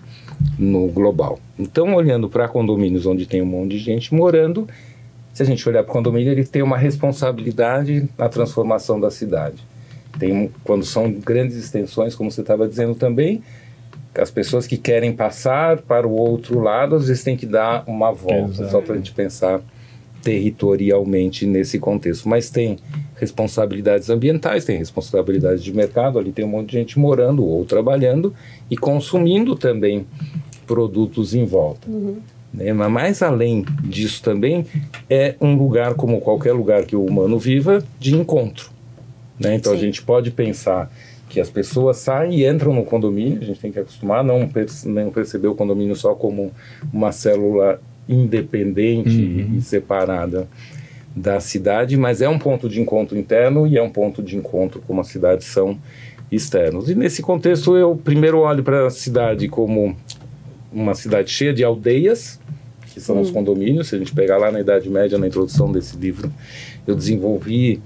no 0.58 0.88
global. 0.88 1.40
Então, 1.58 1.94
olhando 1.96 2.30
para 2.30 2.48
condomínios 2.48 3.06
onde 3.06 3.26
tem 3.26 3.42
um 3.42 3.46
monte 3.46 3.72
de 3.72 3.80
gente 3.80 4.14
morando, 4.14 4.68
se 5.34 5.44
a 5.44 5.46
gente 5.46 5.68
olhar 5.68 5.84
para 5.84 5.92
o 5.92 5.94
condomínio, 5.94 6.32
ele 6.32 6.44
tem 6.44 6.62
uma 6.62 6.78
responsabilidade 6.78 8.10
na 8.18 8.28
transformação 8.28 9.00
da 9.00 9.10
cidade. 9.10 9.64
Tem, 10.18 10.52
quando 10.64 10.84
são 10.84 11.12
grandes 11.12 11.56
extensões, 11.56 12.16
como 12.16 12.32
você 12.32 12.42
estava 12.42 12.68
dizendo 12.68 12.96
também, 12.96 13.42
as 14.16 14.32
pessoas 14.32 14.68
que 14.68 14.78
querem 14.78 15.14
passar 15.14 15.78
para 15.82 16.08
o 16.08 16.12
outro 16.12 16.60
lado, 16.60 16.96
às 16.96 17.08
vezes 17.08 17.24
tem 17.24 17.38
que 17.38 17.46
dar 17.46 17.84
uma 17.88 18.12
volta, 18.12 18.64
Exato. 18.64 18.72
só 18.72 18.82
para 18.82 18.96
a 18.96 18.98
gente 18.98 19.14
pensar 19.14 19.62
territorialmente 20.22 21.46
nesse 21.46 21.80
contexto. 21.80 22.28
Mas 22.28 22.50
tem 22.50 22.78
responsabilidades 23.20 24.10
ambientais, 24.10 24.66
tem 24.66 24.78
responsabilidades 24.78 25.64
de 25.64 25.74
mercado, 25.74 26.18
ali 26.18 26.32
tem 26.32 26.46
um 26.46 26.50
monte 26.50 26.70
de 26.72 26.78
gente 26.78 26.98
morando 26.98 27.46
ou 27.46 27.66
trabalhando 27.66 28.34
e 28.72 28.78
consumindo 28.78 29.56
também 29.56 30.06
produtos 30.66 31.34
em 31.36 31.46
volta. 31.46 31.88
Né? 32.54 32.72
Mas 32.74 32.92
mais 32.92 33.22
além 33.22 33.66
disso 33.84 34.24
também, 34.24 34.66
é 35.10 35.36
um 35.42 35.56
lugar, 35.56 35.94
como 35.96 36.22
qualquer 36.22 36.54
lugar 36.54 36.86
que 36.86 36.96
o 36.96 37.06
humano 37.06 37.38
viva, 37.38 37.84
de 38.00 38.16
encontro. 38.16 38.70
Né? 39.40 39.56
Então 39.56 39.74
a 39.74 39.76
Sim. 39.76 39.82
gente 39.82 40.02
pode 40.02 40.32
pensar 40.32 40.92
que 41.30 41.40
as 41.40 41.50
pessoas 41.50 41.98
saem 41.98 42.40
e 42.40 42.48
entram 42.48 42.74
no 42.74 42.84
condomínio, 42.84 43.40
a 43.42 43.46
gente 43.46 43.60
tem 43.60 43.72
que 43.72 43.80
acostumar 43.80 44.20
a 44.22 44.24
não, 44.24 44.48
perce- 44.48 44.88
não 44.90 45.12
perceber 45.12 45.48
o 45.48 45.56
condomínio 45.56 45.96
só 45.96 46.16
como 46.16 46.52
uma 46.92 47.12
célula 47.12 47.80
independente 48.08 49.22
Uhum. 49.22 49.58
e 49.58 49.62
separada 49.62 50.48
da 51.20 51.40
cidade, 51.40 51.98
mas 51.98 52.22
é 52.22 52.30
um 52.30 52.40
ponto 52.40 52.70
de 52.70 52.80
encontro 52.80 53.18
interno 53.18 53.68
e 53.68 53.78
é 53.78 53.84
um 53.84 53.90
ponto 53.90 54.24
de 54.24 54.38
encontro 54.38 54.82
como 54.88 55.02
as 55.02 55.08
cidades 55.08 55.48
são 55.48 55.78
externos. 56.32 56.90
E 56.90 56.96
nesse 56.96 57.22
contexto 57.22 57.76
eu 57.76 57.96
primeiro 57.96 58.40
olho 58.40 58.64
para 58.64 58.88
a 58.88 58.90
cidade 58.90 59.48
como 59.50 59.96
uma 60.72 60.94
cidade 60.94 61.30
cheia 61.30 61.54
de 61.54 61.64
aldeias, 61.64 62.40
que 62.94 63.02
são 63.02 63.20
os 63.20 63.32
condomínios. 63.32 63.90
Se 63.90 63.96
a 63.96 63.98
gente 64.00 64.14
pegar 64.14 64.38
lá 64.38 64.52
na 64.52 64.62
Idade 64.62 64.90
Média, 64.90 65.18
na 65.18 65.28
introdução 65.28 65.72
desse 65.72 65.98
livro, 65.98 66.32
eu 66.88 66.96
desenvolvi 66.96 67.82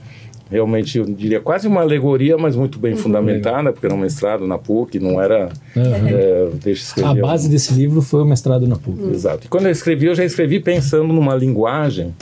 realmente, 0.52 1.00
eu 1.00 1.06
diria, 1.06 1.40
quase 1.40 1.68
uma 1.68 1.82
alegoria, 1.82 2.38
mas 2.38 2.56
muito 2.56 2.78
bem 2.78 2.96
fundamentada, 2.96 3.74
porque 3.74 3.88
era 3.88 3.96
um 3.96 3.98
mestrado 3.98 4.46
na 4.46 4.60
PUC, 4.60 5.00
não 5.00 5.20
era. 5.20 5.50
Uhum. 5.76 5.84
é, 6.08 6.50
deixa 6.64 7.00
eu 7.00 7.08
A 7.08 7.10
escrever. 7.10 7.22
base 7.22 7.50
desse 7.50 7.74
livro 7.74 8.04
foi 8.04 8.22
o 8.22 8.26
mestrado 8.26 8.68
na 8.68 8.76
PUC. 8.76 9.12
Exato. 9.12 9.48
E 9.48 9.50
quando 9.50 9.66
eu 9.66 9.72
escrevi, 9.72 10.06
eu 10.06 10.14
já 10.14 10.24
escrevi 10.24 10.60
pensando 10.60 11.12
numa 11.12 11.34
linguagem. 11.34 12.14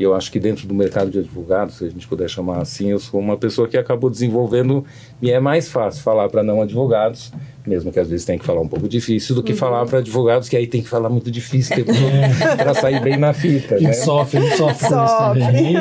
E 0.00 0.02
eu 0.02 0.14
acho 0.14 0.32
que 0.32 0.40
dentro 0.40 0.66
do 0.66 0.72
mercado 0.72 1.10
de 1.10 1.18
advogados, 1.18 1.76
se 1.76 1.84
a 1.84 1.90
gente 1.90 2.08
puder 2.08 2.26
chamar 2.26 2.62
assim, 2.62 2.90
eu 2.90 2.98
sou 2.98 3.20
uma 3.20 3.36
pessoa 3.36 3.68
que 3.68 3.76
acabou 3.76 4.08
desenvolvendo. 4.08 4.82
E 5.20 5.30
é 5.30 5.38
mais 5.38 5.68
fácil 5.68 6.02
falar 6.02 6.30
para 6.30 6.42
não 6.42 6.62
advogados, 6.62 7.30
mesmo 7.66 7.92
que 7.92 8.00
às 8.00 8.08
vezes 8.08 8.24
tem 8.24 8.38
que 8.38 8.44
falar 8.46 8.62
um 8.62 8.66
pouco 8.66 8.88
difícil, 8.88 9.34
do 9.34 9.42
que 9.42 9.52
falar 9.52 9.84
para 9.84 9.98
advogados, 9.98 10.48
que 10.48 10.56
aí 10.56 10.66
tem 10.66 10.80
que 10.80 10.88
falar 10.88 11.10
muito 11.10 11.30
difícil 11.30 11.84
para 12.56 12.72
sair 12.72 12.98
bem 13.02 13.18
na 13.18 13.34
fita. 13.34 13.78
Né? 13.78 13.92
sofre, 13.92 14.38
a 14.38 14.40
gente 14.40 14.56
sofre 14.56 14.88
com 14.88 15.04
isso 15.04 15.16
Sofre. 15.18 15.40
também. 15.42 15.76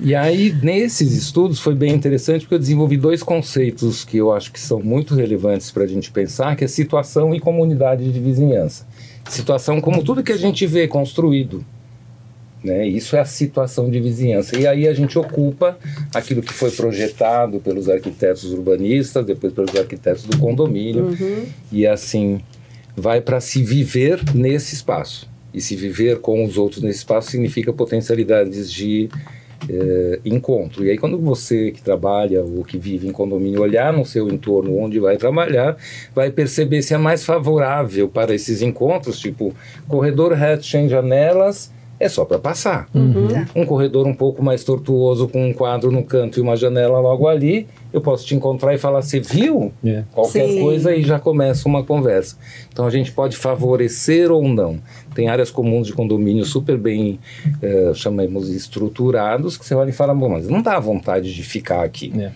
E 0.00 0.12
aí, 0.16 0.52
nesses 0.60 1.12
estudos, 1.12 1.60
foi 1.60 1.76
bem 1.76 1.94
interessante 1.94 2.40
porque 2.40 2.56
eu 2.56 2.58
desenvolvi 2.58 2.96
dois 2.96 3.22
conceitos 3.22 4.04
que 4.04 4.16
eu 4.16 4.32
acho 4.32 4.50
que 4.50 4.58
são 4.58 4.80
muito 4.80 5.14
relevantes 5.14 5.70
para 5.70 5.84
a 5.84 5.86
gente 5.86 6.10
pensar, 6.10 6.56
que 6.56 6.64
é 6.64 6.66
situação 6.66 7.32
e 7.32 7.38
comunidade 7.38 8.10
de 8.10 8.18
vizinhança. 8.18 8.84
Situação 9.28 9.80
como 9.80 10.02
tudo 10.02 10.20
que 10.20 10.32
a 10.32 10.36
gente 10.36 10.66
vê 10.66 10.88
construído. 10.88 11.64
Né? 12.62 12.86
Isso 12.86 13.16
é 13.16 13.20
a 13.20 13.24
situação 13.24 13.90
de 13.90 14.00
vizinhança. 14.00 14.58
E 14.58 14.66
aí 14.66 14.86
a 14.86 14.94
gente 14.94 15.18
ocupa 15.18 15.76
aquilo 16.14 16.42
que 16.42 16.52
foi 16.52 16.70
projetado 16.70 17.58
pelos 17.58 17.88
arquitetos 17.88 18.52
urbanistas, 18.52 19.26
depois 19.26 19.52
pelos 19.52 19.74
arquitetos 19.74 20.24
do 20.24 20.38
condomínio, 20.38 21.16
e 21.70 21.86
assim 21.86 22.40
vai 22.96 23.20
para 23.20 23.40
se 23.40 23.62
viver 23.62 24.20
nesse 24.34 24.74
espaço. 24.74 25.28
E 25.52 25.60
se 25.60 25.76
viver 25.76 26.20
com 26.20 26.44
os 26.44 26.56
outros 26.56 26.82
nesse 26.82 26.98
espaço 26.98 27.30
significa 27.30 27.72
potencialidades 27.72 28.72
de 28.72 29.10
eh, 29.68 30.18
encontro. 30.24 30.84
E 30.84 30.90
aí, 30.90 30.98
quando 30.98 31.18
você 31.18 31.70
que 31.70 31.82
trabalha 31.82 32.42
ou 32.42 32.64
que 32.64 32.78
vive 32.78 33.06
em 33.06 33.12
condomínio 33.12 33.60
olhar 33.60 33.92
no 33.92 34.04
seu 34.04 34.28
entorno 34.28 34.76
onde 34.76 34.98
vai 34.98 35.16
trabalhar, 35.16 35.76
vai 36.14 36.30
perceber 36.30 36.82
se 36.82 36.94
é 36.94 36.98
mais 36.98 37.24
favorável 37.24 38.08
para 38.08 38.34
esses 38.34 38.62
encontros, 38.62 39.18
tipo 39.18 39.54
corredor 39.86 40.32
reto 40.32 40.64
sem 40.64 40.88
janelas. 40.88 41.70
É 42.02 42.08
só 42.08 42.24
para 42.24 42.36
passar. 42.36 42.88
Um 43.54 43.64
corredor 43.64 44.08
um 44.08 44.14
pouco 44.14 44.42
mais 44.42 44.64
tortuoso, 44.64 45.28
com 45.28 45.46
um 45.46 45.52
quadro 45.52 45.92
no 45.92 46.02
canto 46.02 46.40
e 46.40 46.42
uma 46.42 46.56
janela 46.56 46.98
logo 46.98 47.28
ali, 47.28 47.68
eu 47.92 48.00
posso 48.00 48.26
te 48.26 48.34
encontrar 48.34 48.74
e 48.74 48.78
falar: 48.78 49.02
Você 49.02 49.20
viu? 49.20 49.72
É. 49.84 50.02
qualquer 50.10 50.48
Sim. 50.48 50.60
coisa 50.60 50.92
e 50.96 51.04
já 51.04 51.20
começa 51.20 51.68
uma 51.68 51.84
conversa. 51.84 52.36
Então 52.72 52.84
a 52.84 52.90
gente 52.90 53.12
pode 53.12 53.36
favorecer 53.36 54.32
ou 54.32 54.48
não. 54.48 54.80
Tem 55.14 55.28
áreas 55.28 55.48
comuns 55.48 55.86
de 55.86 55.92
condomínio 55.92 56.44
super 56.44 56.76
bem, 56.76 57.20
eh, 57.62 57.92
chamemos 57.94 58.48
estruturados, 58.50 59.56
que 59.56 59.64
você 59.64 59.74
olha 59.74 59.90
e 59.90 59.92
fala, 59.92 60.12
bom, 60.12 60.30
mas 60.30 60.48
não 60.48 60.60
dá 60.60 60.80
vontade 60.80 61.32
de 61.32 61.42
ficar 61.44 61.84
aqui. 61.84 62.12
É. 62.18 62.32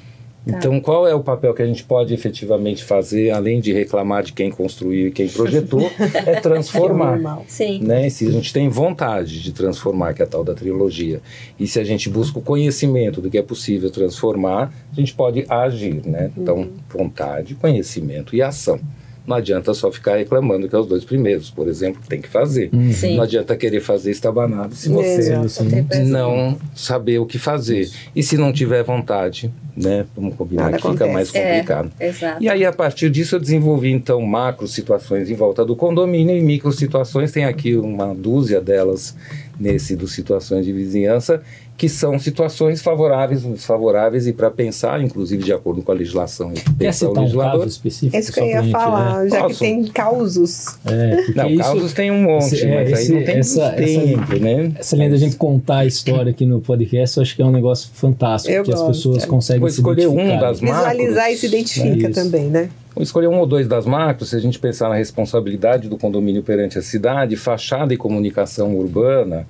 Então 0.46 0.80
qual 0.80 1.08
é 1.08 1.14
o 1.14 1.20
papel 1.20 1.52
que 1.52 1.62
a 1.62 1.66
gente 1.66 1.82
pode 1.82 2.14
efetivamente 2.14 2.84
fazer, 2.84 3.30
além 3.30 3.60
de 3.60 3.72
reclamar 3.72 4.22
de 4.22 4.32
quem 4.32 4.50
construiu 4.50 5.08
e 5.08 5.10
quem 5.10 5.28
projetou, 5.28 5.90
é 5.98 6.40
transformar. 6.40 7.12
Normal. 7.16 7.44
Sim. 7.48 7.80
Né? 7.82 8.08
Se 8.08 8.28
a 8.28 8.30
gente 8.30 8.52
tem 8.52 8.68
vontade 8.68 9.42
de 9.42 9.52
transformar, 9.52 10.14
que 10.14 10.22
é 10.22 10.24
a 10.24 10.28
tal 10.28 10.44
da 10.44 10.54
trilogia, 10.54 11.20
e 11.58 11.66
se 11.66 11.80
a 11.80 11.84
gente 11.84 12.08
busca 12.08 12.38
o 12.38 12.42
conhecimento 12.42 13.20
do 13.20 13.28
que 13.28 13.38
é 13.38 13.42
possível 13.42 13.90
transformar, 13.90 14.72
a 14.92 14.94
gente 14.94 15.14
pode 15.14 15.44
agir, 15.48 16.06
né? 16.06 16.30
Então, 16.36 16.68
vontade, 16.88 17.54
conhecimento 17.56 18.36
e 18.36 18.42
ação. 18.42 18.78
Não 19.26 19.36
adianta 19.36 19.74
só 19.74 19.90
ficar 19.90 20.16
reclamando 20.16 20.68
que 20.68 20.74
é 20.76 20.78
os 20.78 20.86
dois 20.86 21.04
primeiros, 21.04 21.50
por 21.50 21.66
exemplo, 21.68 22.00
tem 22.08 22.20
que 22.20 22.28
fazer. 22.28 22.70
Sim. 22.92 23.16
Não 23.16 23.24
adianta 23.24 23.56
querer 23.56 23.80
fazer 23.80 24.10
estabanado 24.10 24.74
se 24.74 24.88
você 24.88 25.18
Exato. 25.18 25.48
Sim. 25.48 26.04
não 26.04 26.56
saber 26.74 27.18
o 27.18 27.26
que 27.26 27.38
fazer. 27.38 27.90
E 28.14 28.22
se 28.22 28.36
não 28.36 28.52
tiver 28.52 28.82
vontade, 28.84 29.52
né? 29.76 30.06
Vamos 30.14 30.36
combinar 30.36 30.64
Nada 30.66 30.76
que 30.76 30.82
fica 30.82 31.04
acontece. 31.04 31.12
mais 31.12 31.34
É, 31.34 31.52
complicado. 31.54 31.92
exato. 32.00 32.42
E 32.42 32.48
aí, 32.48 32.64
a 32.64 32.72
partir 32.72 33.10
disso, 33.10 33.36
eu 33.36 33.40
desenvolvi, 33.40 33.90
então, 33.90 34.22
macro 34.22 34.66
situações 34.68 35.28
em 35.30 35.34
volta 35.34 35.64
do 35.64 35.74
condomínio 35.76 36.36
e 36.36 36.40
micro 36.40 36.70
situações. 36.72 37.32
Tem 37.32 37.44
aqui 37.44 37.76
uma 37.76 38.14
dúzia 38.14 38.60
delas 38.60 39.16
nesse 39.58 39.96
do 39.96 40.06
situações 40.06 40.64
de 40.66 40.72
vizinhança, 40.72 41.42
que 41.76 41.88
são 41.90 42.18
situações 42.18 42.80
favoráveis 42.80 43.44
ou 43.44 43.52
desfavoráveis 43.52 44.26
e 44.26 44.32
para 44.32 44.50
pensar, 44.50 45.02
inclusive, 45.02 45.42
de 45.44 45.52
acordo 45.52 45.82
com 45.82 45.92
a 45.92 45.94
legislação 45.94 46.50
Quer 46.52 46.62
pensar 46.78 47.06
o 47.06 47.08
citar 47.10 47.10
um 47.10 47.20
legislador. 47.24 47.58
caso 47.60 47.68
específico? 47.70 48.16
É 48.16 48.18
isso 48.20 48.32
que 48.32 48.40
eu 48.40 48.46
ia 48.46 48.62
gente, 48.62 48.72
falar, 48.72 49.28
já 49.28 49.36
que 49.36 49.42
Posso? 49.42 49.58
tem 49.58 49.84
causos. 49.84 50.66
É, 50.86 50.90
é 51.12 51.16
porque 51.16 51.32
Não, 51.38 51.50
isso, 51.50 51.58
casos 51.62 51.92
tem 51.92 52.10
um 52.10 52.22
monte, 52.22 52.54
esse- 52.54 52.64
é, 52.66 52.74
mas 52.74 52.90
esse- 52.92 53.12
aí 53.12 53.18
não 53.18 53.26
tem 53.26 53.36
essa- 53.36 53.70
tempo, 53.72 54.38
né? 54.40 54.72
essa 54.78 54.96
linha 54.96 55.10
da 55.10 55.16
gente 55.18 55.36
contar 55.36 55.78
a 55.78 55.86
história 55.86 56.30
aqui 56.30 56.46
no 56.46 56.60
podcast, 56.60 57.16
eu 57.18 57.22
acho 57.22 57.36
que 57.36 57.42
é 57.42 57.44
um 57.44 57.52
negócio 57.52 57.90
fantástico, 57.92 58.54
Eu 58.54 58.62
porque 58.62 58.72
as 58.74 58.80
gosto. 58.80 58.92
pessoas 59.10 59.24
conseguem 59.26 59.60
Vou 59.60 59.68
se 59.70 59.76
escolher 59.76 60.06
um 60.08 60.14
identificar. 60.14 60.40
das 60.40 60.60
Visualizar 60.60 61.14
macros, 61.14 61.34
e 61.34 61.36
se 61.36 61.46
identifica 61.46 62.06
é 62.06 62.10
também, 62.10 62.44
né? 62.46 62.70
Vou 62.94 63.02
escolher 63.02 63.26
um 63.28 63.38
ou 63.38 63.46
dois 63.46 63.68
das 63.68 63.84
macros, 63.84 64.30
se 64.30 64.36
a 64.36 64.38
gente 64.38 64.58
pensar 64.58 64.88
na 64.88 64.94
responsabilidade 64.94 65.88
do 65.90 65.98
condomínio 65.98 66.42
perante 66.42 66.78
a 66.78 66.82
cidade, 66.82 67.36
fachada 67.36 67.92
e 67.92 67.96
comunicação 67.98 68.74
urbana, 68.74 69.46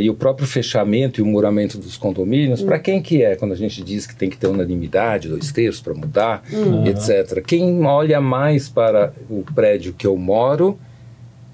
e 0.00 0.10
o 0.10 0.14
próprio 0.14 0.46
fechamento 0.46 1.20
e 1.20 1.22
o 1.22 1.26
muramento 1.26 1.78
dos 1.78 1.96
condomínios, 1.96 2.60
para 2.62 2.78
quem 2.80 3.00
que 3.00 3.22
é 3.22 3.36
quando 3.36 3.52
a 3.52 3.56
gente 3.56 3.82
diz 3.84 4.06
que 4.06 4.14
tem 4.16 4.28
que 4.28 4.36
ter 4.36 4.48
unanimidade, 4.48 5.28
dois 5.28 5.52
terços 5.52 5.80
para 5.80 5.94
mudar, 5.94 6.42
Uhum. 6.52 6.84
etc. 6.86 7.40
Quem 7.46 7.84
olha 7.84 8.20
mais 8.20 8.68
para 8.68 9.12
o 9.30 9.44
prédio 9.54 9.92
que 9.92 10.06
eu 10.06 10.16
moro 10.16 10.76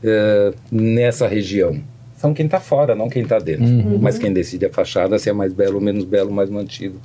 eh, 0.02 0.52
nessa 0.72 1.26
região? 1.28 1.78
São 2.16 2.32
quem 2.32 2.46
está 2.46 2.58
fora, 2.60 2.94
não 2.94 3.10
quem 3.10 3.22
está 3.22 3.38
dentro. 3.38 3.64
Uhum. 3.66 3.98
Mas 4.00 4.16
quem 4.18 4.32
decide 4.32 4.64
a 4.64 4.70
fachada, 4.70 5.18
se 5.18 5.28
é 5.28 5.32
mais 5.34 5.52
belo 5.52 5.74
ou 5.74 5.80
menos 5.82 6.04
belo, 6.04 6.30
mais 6.32 6.48
mantido 6.48 6.98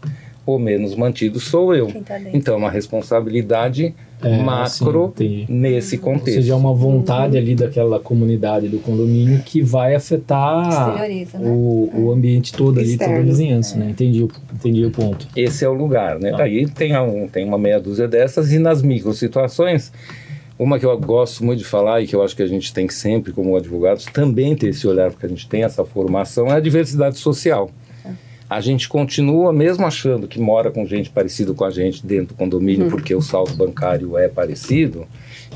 ou 0.45 0.57
menos 0.57 0.95
mantido, 0.95 1.39
sou 1.39 1.75
eu. 1.75 1.87
Tá. 2.03 2.17
Então, 2.33 2.53
é 2.55 2.57
uma 2.57 2.71
responsabilidade 2.71 3.93
É, 4.21 4.41
macro 4.43 5.13
assim, 5.15 5.25
entendi. 5.25 5.45
nesse 5.51 5.95
Ou 5.95 6.01
contexto. 6.01 6.33
seja, 6.41 6.53
é 6.53 6.55
uma 6.55 6.73
vontade 6.73 7.37
ali 7.37 7.55
daquela 7.55 7.99
comunidade 7.99 8.67
do 8.67 8.79
condomínio 8.79 9.41
que 9.45 9.61
vai 9.61 9.95
afetar 9.95 10.67
Exterioriza, 10.67 11.39
né? 11.39 11.49
o, 11.49 11.89
o 11.95 12.11
ambiente 12.11 12.51
todo 12.53 12.79
ali, 12.79 12.97
toda 12.97 13.15
a 13.17 13.21
vizinhança, 13.21 13.77
né? 13.77 13.89
Entendi, 13.89 14.23
o- 14.23 14.29
entendi 14.53 14.85
o 14.85 14.91
ponto. 14.91 15.27
Esse 15.35 15.63
é 15.63 15.69
o 15.69 15.73
lugar, 15.73 16.19
né? 16.19 16.31
Daí 16.35 16.67
tem, 16.67 16.97
um, 16.97 17.27
tem 17.27 17.45
uma 17.45 17.57
meia 17.57 17.79
dúzia 17.79 18.07
dessas 18.07 18.51
e 18.51 18.59
nas 18.59 18.81
micro 18.81 19.13
situações 19.13 19.91
Uma 20.57 20.77
que 20.77 20.85
eu 20.85 20.99
gosto 20.99 21.45
muito 21.45 21.59
de 21.59 21.65
falar 21.65 22.01
e 22.01 22.07
que 22.07 22.13
eu 22.13 22.21
acho 22.21 22.35
que 22.35 22.43
a 22.43 22.47
gente 22.47 22.73
tem 22.73 22.85
que 22.85 22.93
sempre, 22.93 23.31
como 23.31 23.55
advogados, 23.55 24.03
também 24.05 24.53
ter 24.57 24.67
esse 24.67 24.85
olhar, 24.85 25.09
porque 25.09 25.25
a 25.25 25.29
gente 25.29 25.47
tem 25.47 25.63
essa 25.63 25.85
formação, 25.85 26.47
é 26.47 26.53
a 26.55 26.59
diversidade 26.59 27.17
social. 27.17 27.69
A 28.49 28.61
gente 28.61 28.89
continua, 28.89 29.53
mesmo 29.53 29.85
achando 29.85 30.27
que 30.27 30.39
mora 30.39 30.71
com 30.71 30.83
gente 30.85 31.11
parecida 31.11 31.53
com 31.53 31.63
a 31.63 31.69
gente 31.69 32.03
dentro 32.03 32.29
do 32.29 32.33
condomínio, 32.33 32.85
uhum. 32.85 32.89
porque 32.89 33.13
o 33.13 33.21
saldo 33.21 33.53
bancário 33.53 34.17
é 34.17 34.27
parecido, 34.27 35.05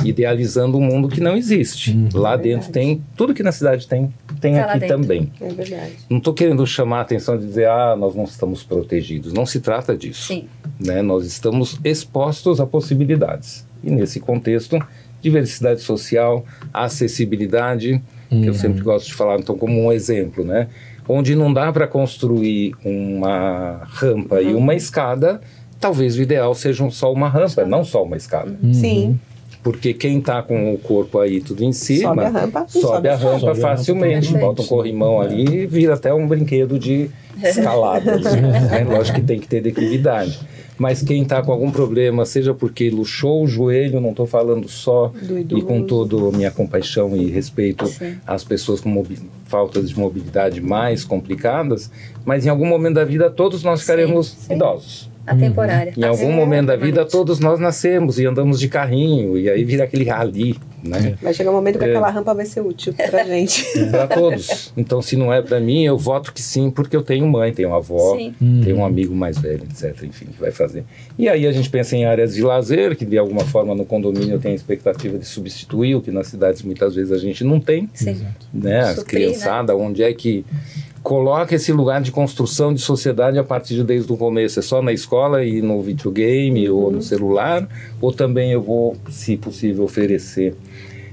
idealizando 0.05 0.77
um 0.77 0.81
mundo 0.81 1.07
que 1.07 1.19
não 1.19 1.35
existe. 1.35 1.91
Uhum. 1.91 2.09
Lá 2.13 2.35
é 2.35 2.37
dentro 2.37 2.71
tem 2.71 3.01
tudo 3.17 3.33
que 3.33 3.41
na 3.41 3.51
cidade 3.51 3.87
tem, 3.87 4.13
tem 4.39 4.53
tá 4.53 4.65
aqui 4.65 4.87
também. 4.87 5.31
É 5.41 5.49
verdade. 5.49 5.93
Não 6.07 6.19
estou 6.19 6.35
querendo 6.35 6.65
chamar 6.67 6.99
a 6.99 7.01
atenção 7.01 7.35
de 7.35 7.47
dizer, 7.47 7.67
ah, 7.67 7.95
nós 7.97 8.15
não 8.15 8.25
estamos 8.25 8.61
protegidos. 8.61 9.33
Não 9.33 9.45
se 9.45 9.59
trata 9.59 9.97
disso. 9.97 10.27
Sim. 10.27 10.47
Né? 10.79 11.01
Nós 11.01 11.25
estamos 11.25 11.79
expostos 11.83 12.59
a 12.59 12.65
possibilidades. 12.67 13.65
E 13.83 13.89
nesse 13.89 14.19
contexto, 14.19 14.79
diversidade 15.19 15.81
social, 15.81 16.45
acessibilidade, 16.71 17.93
uhum. 18.29 18.41
que 18.41 18.47
eu 18.47 18.53
uhum. 18.53 18.59
sempre 18.59 18.81
gosto 18.81 19.07
de 19.07 19.13
falar, 19.15 19.39
então, 19.39 19.57
como 19.57 19.83
um 19.83 19.91
exemplo, 19.91 20.43
né? 20.43 20.67
Onde 21.07 21.35
não 21.35 21.53
dá 21.53 21.71
para 21.71 21.87
construir 21.87 22.73
uma 22.83 23.81
rampa 23.85 24.35
uhum. 24.35 24.49
e 24.49 24.53
uma 24.53 24.73
escada, 24.73 25.41
talvez 25.79 26.17
o 26.17 26.21
ideal 26.21 26.53
seja 26.55 26.89
só 26.89 27.11
uma 27.11 27.27
rampa, 27.27 27.65
não 27.65 27.83
só 27.83 28.03
uma 28.03 28.15
escada. 28.15 28.57
Uhum. 28.63 28.73
Sim. 28.73 29.19
Porque 29.61 29.93
quem 29.93 30.19
está 30.19 30.41
com 30.41 30.73
o 30.73 30.77
corpo 30.77 31.19
aí 31.19 31.39
tudo 31.39 31.63
em 31.63 31.71
cima, 31.71 32.09
sobe 32.09 32.21
a 32.21 32.29
rampa, 32.29 32.65
sobe, 32.67 32.85
sobe 32.85 33.09
a 33.09 33.15
rampa 33.15 33.39
sobe 33.39 33.59
facilmente, 33.61 34.27
a 34.27 34.31
rampa 34.31 34.45
bota 34.47 34.61
um 34.61 34.65
corrimão 34.65 35.21
ali 35.21 35.61
e 35.61 35.65
vira 35.65 35.93
até 35.93 36.13
um 36.13 36.27
brinquedo 36.27 36.77
de 36.77 37.09
escalada. 37.41 38.17
né? 38.19 38.83
Lógico 38.83 39.19
que 39.19 39.25
tem 39.25 39.39
que 39.39 39.47
ter 39.47 39.61
declividade. 39.61 40.39
Mas 40.77 41.03
quem 41.03 41.21
está 41.21 41.41
com 41.41 41.51
algum 41.51 41.71
problema, 41.71 42.25
seja 42.25 42.53
porque 42.53 42.89
luxou 42.89 43.43
o 43.43 43.47
joelho, 43.47 44.01
não 44.01 44.09
estou 44.09 44.25
falando 44.25 44.67
só 44.67 45.11
e 45.49 45.61
com 45.61 45.83
toda 45.83 46.15
a 46.15 46.31
minha 46.31 46.49
compaixão 46.49 47.15
e 47.15 47.29
respeito 47.29 47.85
Sim. 47.85 48.17
às 48.25 48.43
pessoas 48.43 48.81
com 48.81 49.05
faltas 49.45 49.89
de 49.89 49.99
mobilidade 49.99 50.59
mais 50.59 51.05
complicadas, 51.05 51.91
mas 52.25 52.45
em 52.45 52.49
algum 52.49 52.65
momento 52.65 52.95
da 52.95 53.05
vida 53.05 53.29
todos 53.29 53.63
nós 53.63 53.81
ficaremos 53.81 54.49
idosos. 54.49 55.12
A 55.25 55.35
temporária. 55.35 55.93
Em 55.95 56.03
algum 56.03 56.31
é, 56.31 56.35
momento 56.35 56.67
da 56.67 56.75
vida 56.75 57.05
todos 57.05 57.39
nós 57.39 57.59
nascemos 57.59 58.19
e 58.19 58.25
andamos 58.25 58.59
de 58.59 58.67
carrinho 58.67 59.37
e 59.37 59.49
aí 59.49 59.63
vira 59.63 59.83
aquele 59.83 60.03
rali 60.03 60.57
né? 60.83 61.15
Vai 61.21 61.33
chegar 61.33 61.49
um 61.49 61.53
momento 61.53 61.79
que 61.79 61.85
é. 61.85 61.89
aquela 61.89 62.09
rampa 62.09 62.33
vai 62.33 62.45
ser 62.45 62.61
útil 62.61 62.93
para 62.93 63.23
gente. 63.25 63.65
para 63.89 64.07
todos. 64.07 64.73
Então, 64.75 65.01
se 65.01 65.15
não 65.15 65.33
é 65.33 65.41
para 65.41 65.59
mim, 65.59 65.83
eu 65.83 65.97
voto 65.97 66.33
que 66.33 66.41
sim, 66.41 66.69
porque 66.69 66.95
eu 66.95 67.01
tenho 67.01 67.25
mãe, 67.25 67.53
tenho 67.53 67.73
avó, 67.73 68.17
sim. 68.17 68.35
tenho 68.63 68.77
um 68.77 68.85
amigo 68.85 69.15
mais 69.15 69.37
velho, 69.37 69.63
etc. 69.63 70.03
Enfim, 70.03 70.25
que 70.25 70.39
vai 70.39 70.51
fazer. 70.51 70.83
E 71.17 71.29
aí 71.29 71.47
a 71.47 71.51
gente 71.51 71.69
pensa 71.69 71.95
em 71.95 72.05
áreas 72.05 72.35
de 72.35 72.41
lazer, 72.41 72.95
que 72.97 73.05
de 73.05 73.17
alguma 73.17 73.45
forma 73.45 73.73
no 73.73 73.85
condomínio 73.85 74.39
tem 74.39 74.51
a 74.51 74.55
expectativa 74.55 75.17
de 75.17 75.25
substituir, 75.25 75.95
o 75.95 76.01
que 76.01 76.11
nas 76.11 76.27
cidades 76.27 76.61
muitas 76.61 76.95
vezes 76.95 77.11
a 77.11 77.17
gente 77.17 77.43
não 77.43 77.59
tem. 77.59 77.89
Sim. 77.93 78.21
Né? 78.53 78.81
As 78.81 78.97
né? 78.97 79.03
criançadas, 79.05 79.77
né? 79.77 79.83
onde 79.83 80.03
é 80.03 80.13
que 80.13 80.45
coloca 81.03 81.53
esse 81.53 81.73
lugar 81.73 82.01
de 82.01 82.11
construção 82.11 82.73
de 82.73 82.79
sociedade 82.79 83.37
a 83.37 83.43
partir 83.43 83.75
de 83.75 83.83
desde 83.83 84.11
o 84.11 84.17
começo. 84.17 84.57
É 84.57 84.61
só 84.61 84.81
na 84.81 84.93
escola 84.93 85.43
e 85.43 85.61
no 85.61 85.81
videogame 85.81 86.69
uhum. 86.69 86.77
ou 86.77 86.91
no 86.91 87.01
celular, 87.01 87.67
ou 87.99 88.11
também 88.13 88.53
eu 88.53 88.61
vou, 88.61 88.95
se 89.09 89.35
possível, 89.35 89.83
oferecer 89.83 90.55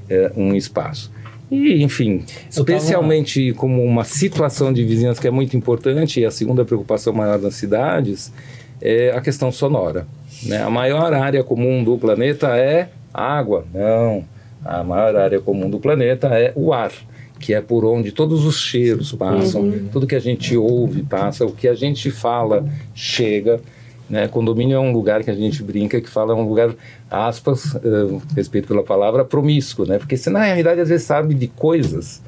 é, 0.09 0.31
um 0.37 0.55
espaço. 0.55 1.11
E, 1.50 1.83
enfim, 1.83 2.24
especialmente 2.48 3.48
tava... 3.48 3.59
como 3.59 3.85
uma 3.85 4.05
situação 4.05 4.72
de 4.72 4.85
vizinhança 4.85 5.20
que 5.20 5.26
é 5.26 5.33
muito 5.33 5.57
importante, 5.57 6.20
e 6.20 6.24
a 6.24 6.31
segunda 6.31 6.64
preocupação 6.64 7.12
maior 7.12 7.40
das 7.40 7.57
cidades 7.57 8.33
é 8.81 9.11
a 9.11 9.20
questão 9.20 9.50
sonora. 9.50 10.07
Né? 10.44 10.62
A 10.62 10.70
maior 10.70 11.12
área 11.12 11.42
comum 11.42 11.83
do 11.83 11.98
planeta 11.98 12.57
é 12.57 12.90
água. 13.12 13.66
Não. 13.74 14.24
A 14.64 14.85
maior 14.85 15.16
área 15.16 15.40
comum 15.40 15.68
do 15.68 15.81
planeta 15.81 16.29
é 16.29 16.53
o 16.55 16.72
ar, 16.72 16.92
que 17.40 17.55
é 17.55 17.61
por 17.61 17.85
onde 17.85 18.12
todos 18.12 18.44
os 18.44 18.61
cheiros 18.61 19.12
passam, 19.12 19.62
uhum. 19.62 19.88
tudo 19.90 20.07
que 20.07 20.14
a 20.14 20.20
gente 20.20 20.57
ouve 20.57 21.03
passa, 21.03 21.44
o 21.46 21.53
que 21.53 21.66
a 21.66 21.74
gente 21.74 22.11
fala 22.11 22.68
chega. 22.94 23.61
Né? 24.09 24.29
Condomínio 24.29 24.76
é 24.76 24.81
um 24.81 24.92
lugar 24.92 25.24
que 25.24 25.31
a 25.31 25.35
gente 25.35 25.62
brinca 25.62 26.00
que 26.00 26.09
fala 26.09 26.33
é 26.33 26.37
um 26.37 26.46
lugar, 26.46 26.74
aspas, 27.11 27.74
uh, 27.76 28.20
respeito 28.37 28.68
pela 28.68 28.83
palavra, 28.83 29.24
promíscuo, 29.24 29.87
né? 29.87 29.98
Porque 29.98 30.16
você 30.16 30.29
na 30.29 30.42
realidade 30.42 30.81
às 30.81 30.88
vezes 30.88 31.07
sabe 31.07 31.33
de 31.33 31.46
coisas 31.46 32.20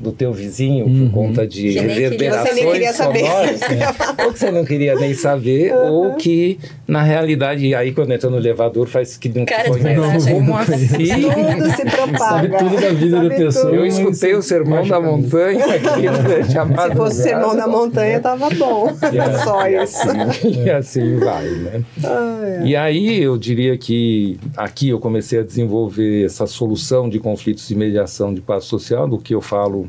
do 0.00 0.12
teu 0.12 0.32
vizinho 0.32 0.86
uhum. 0.86 1.10
por 1.10 1.12
conta 1.12 1.46
de 1.46 1.70
reverberações 1.72 2.54
você 2.54 2.72
queria 2.72 2.92
saber. 2.92 3.18
sonoras, 3.20 3.60
né? 3.60 3.94
ou 4.24 4.32
que 4.32 4.38
você 4.38 4.50
não 4.50 4.64
queria 4.64 4.94
nem 4.94 5.12
saber, 5.14 5.74
uhum. 5.74 5.92
ou 5.92 6.14
que 6.14 6.58
na 6.88 7.02
realidade, 7.02 7.74
aí 7.74 7.92
quando 7.92 8.12
entra 8.12 8.30
no 8.30 8.38
elevador 8.38 8.88
faz 8.88 9.16
que 9.16 9.28
não 9.28 9.44
Cara, 9.44 9.68
foi 9.68 9.80
não, 9.80 10.18
como 10.20 10.56
assim? 10.56 10.86
Tudo 10.88 11.76
se 11.76 11.84
propaga. 11.84 12.18
Sabe 12.18 12.48
tudo 12.58 12.80
da 12.80 12.88
vida 12.90 13.16
sabe 13.16 13.28
da 13.28 13.34
pessoa. 13.36 13.74
Eu 13.74 13.86
escutei 13.86 14.34
o 14.34 14.42
sermão 14.42 14.86
da 14.86 15.00
montanha 15.00 15.64
aqui, 15.66 16.02
né, 16.02 16.42
Se 16.90 16.96
fosse 16.96 17.20
o 17.20 17.22
sermão 17.22 17.54
da 17.54 17.66
montanha, 17.66 18.20
tava 18.20 18.48
bom. 18.50 18.90
E 19.10 19.44
Só 19.44 19.68
isso. 19.68 20.10
Assim, 20.10 20.64
e 20.64 20.70
assim 20.70 21.16
vai, 21.18 21.46
né? 21.48 21.82
Ah, 22.04 22.40
é. 22.44 22.66
E 22.66 22.76
aí 22.76 23.22
eu 23.22 23.36
diria 23.36 23.76
que 23.76 24.38
aqui 24.56 24.88
eu 24.88 24.98
comecei 24.98 25.40
a 25.40 25.42
desenvolver 25.42 26.24
essa 26.24 26.46
solução 26.46 27.08
de 27.08 27.18
conflitos 27.18 27.68
de 27.68 27.74
mediação 27.74 28.32
de 28.32 28.40
paz 28.40 28.64
social, 28.64 29.08
do 29.08 29.18
que 29.18 29.34
eu 29.34 29.40
falo 29.40 29.88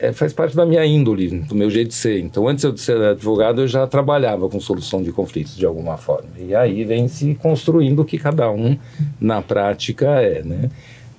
é, 0.00 0.12
faz 0.12 0.32
parte 0.32 0.56
da 0.56 0.64
minha 0.64 0.84
índole, 0.84 1.28
do 1.40 1.54
meu 1.54 1.70
jeito 1.70 1.88
de 1.88 1.94
ser. 1.94 2.18
Então, 2.18 2.48
antes 2.48 2.72
de 2.72 2.80
ser 2.80 2.96
advogado, 3.02 3.60
eu 3.60 3.68
já 3.68 3.86
trabalhava 3.86 4.48
com 4.48 4.58
solução 4.58 5.02
de 5.02 5.12
conflitos 5.12 5.56
de 5.56 5.66
alguma 5.66 5.98
forma. 5.98 6.30
E 6.38 6.54
aí 6.54 6.84
vem 6.84 7.06
se 7.06 7.34
construindo 7.34 8.00
o 8.00 8.04
que 8.04 8.18
cada 8.18 8.50
um 8.50 8.78
na 9.20 9.42
prática 9.42 10.06
é, 10.20 10.42
né? 10.42 10.70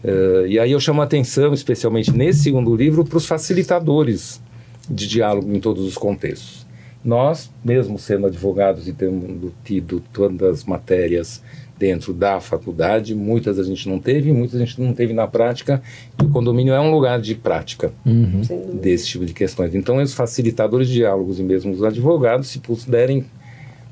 Uh, 0.03 0.47
e 0.47 0.57
aí 0.57 0.71
eu 0.71 0.79
chamo 0.79 0.99
a 1.01 1.03
atenção, 1.03 1.53
especialmente 1.53 2.11
nesse 2.11 2.41
segundo 2.41 2.75
livro, 2.75 3.05
para 3.05 3.17
os 3.17 3.27
facilitadores 3.27 4.41
de 4.89 5.07
diálogo 5.07 5.53
em 5.55 5.59
todos 5.59 5.85
os 5.85 5.95
contextos. 5.95 6.65
Nós, 7.05 7.51
mesmo 7.63 7.99
sendo 7.99 8.25
advogados 8.27 8.87
e 8.87 8.93
tendo 8.93 9.53
tido 9.63 10.01
todas 10.11 10.59
as 10.59 10.63
matérias 10.63 11.43
dentro 11.81 12.13
da 12.13 12.39
faculdade, 12.39 13.15
muitas 13.15 13.57
a 13.57 13.63
gente 13.63 13.89
não 13.89 13.99
teve, 13.99 14.31
muitas 14.31 14.61
a 14.61 14.63
gente 14.63 14.79
não 14.79 14.93
teve 14.93 15.13
na 15.13 15.25
prática, 15.25 15.81
e 16.21 16.23
o 16.23 16.29
condomínio 16.29 16.75
é 16.75 16.79
um 16.79 16.91
lugar 16.91 17.19
de 17.19 17.33
prática 17.33 17.91
uhum. 18.05 18.41
desse 18.79 19.07
tipo 19.07 19.25
de 19.25 19.33
questões. 19.33 19.73
Então, 19.73 19.97
os 19.97 20.13
facilitadores 20.13 20.87
de 20.87 20.93
diálogos 20.93 21.39
e 21.39 21.43
mesmo 21.43 21.73
os 21.73 21.83
advogados, 21.83 22.49
se 22.49 22.59
puderem 22.59 23.25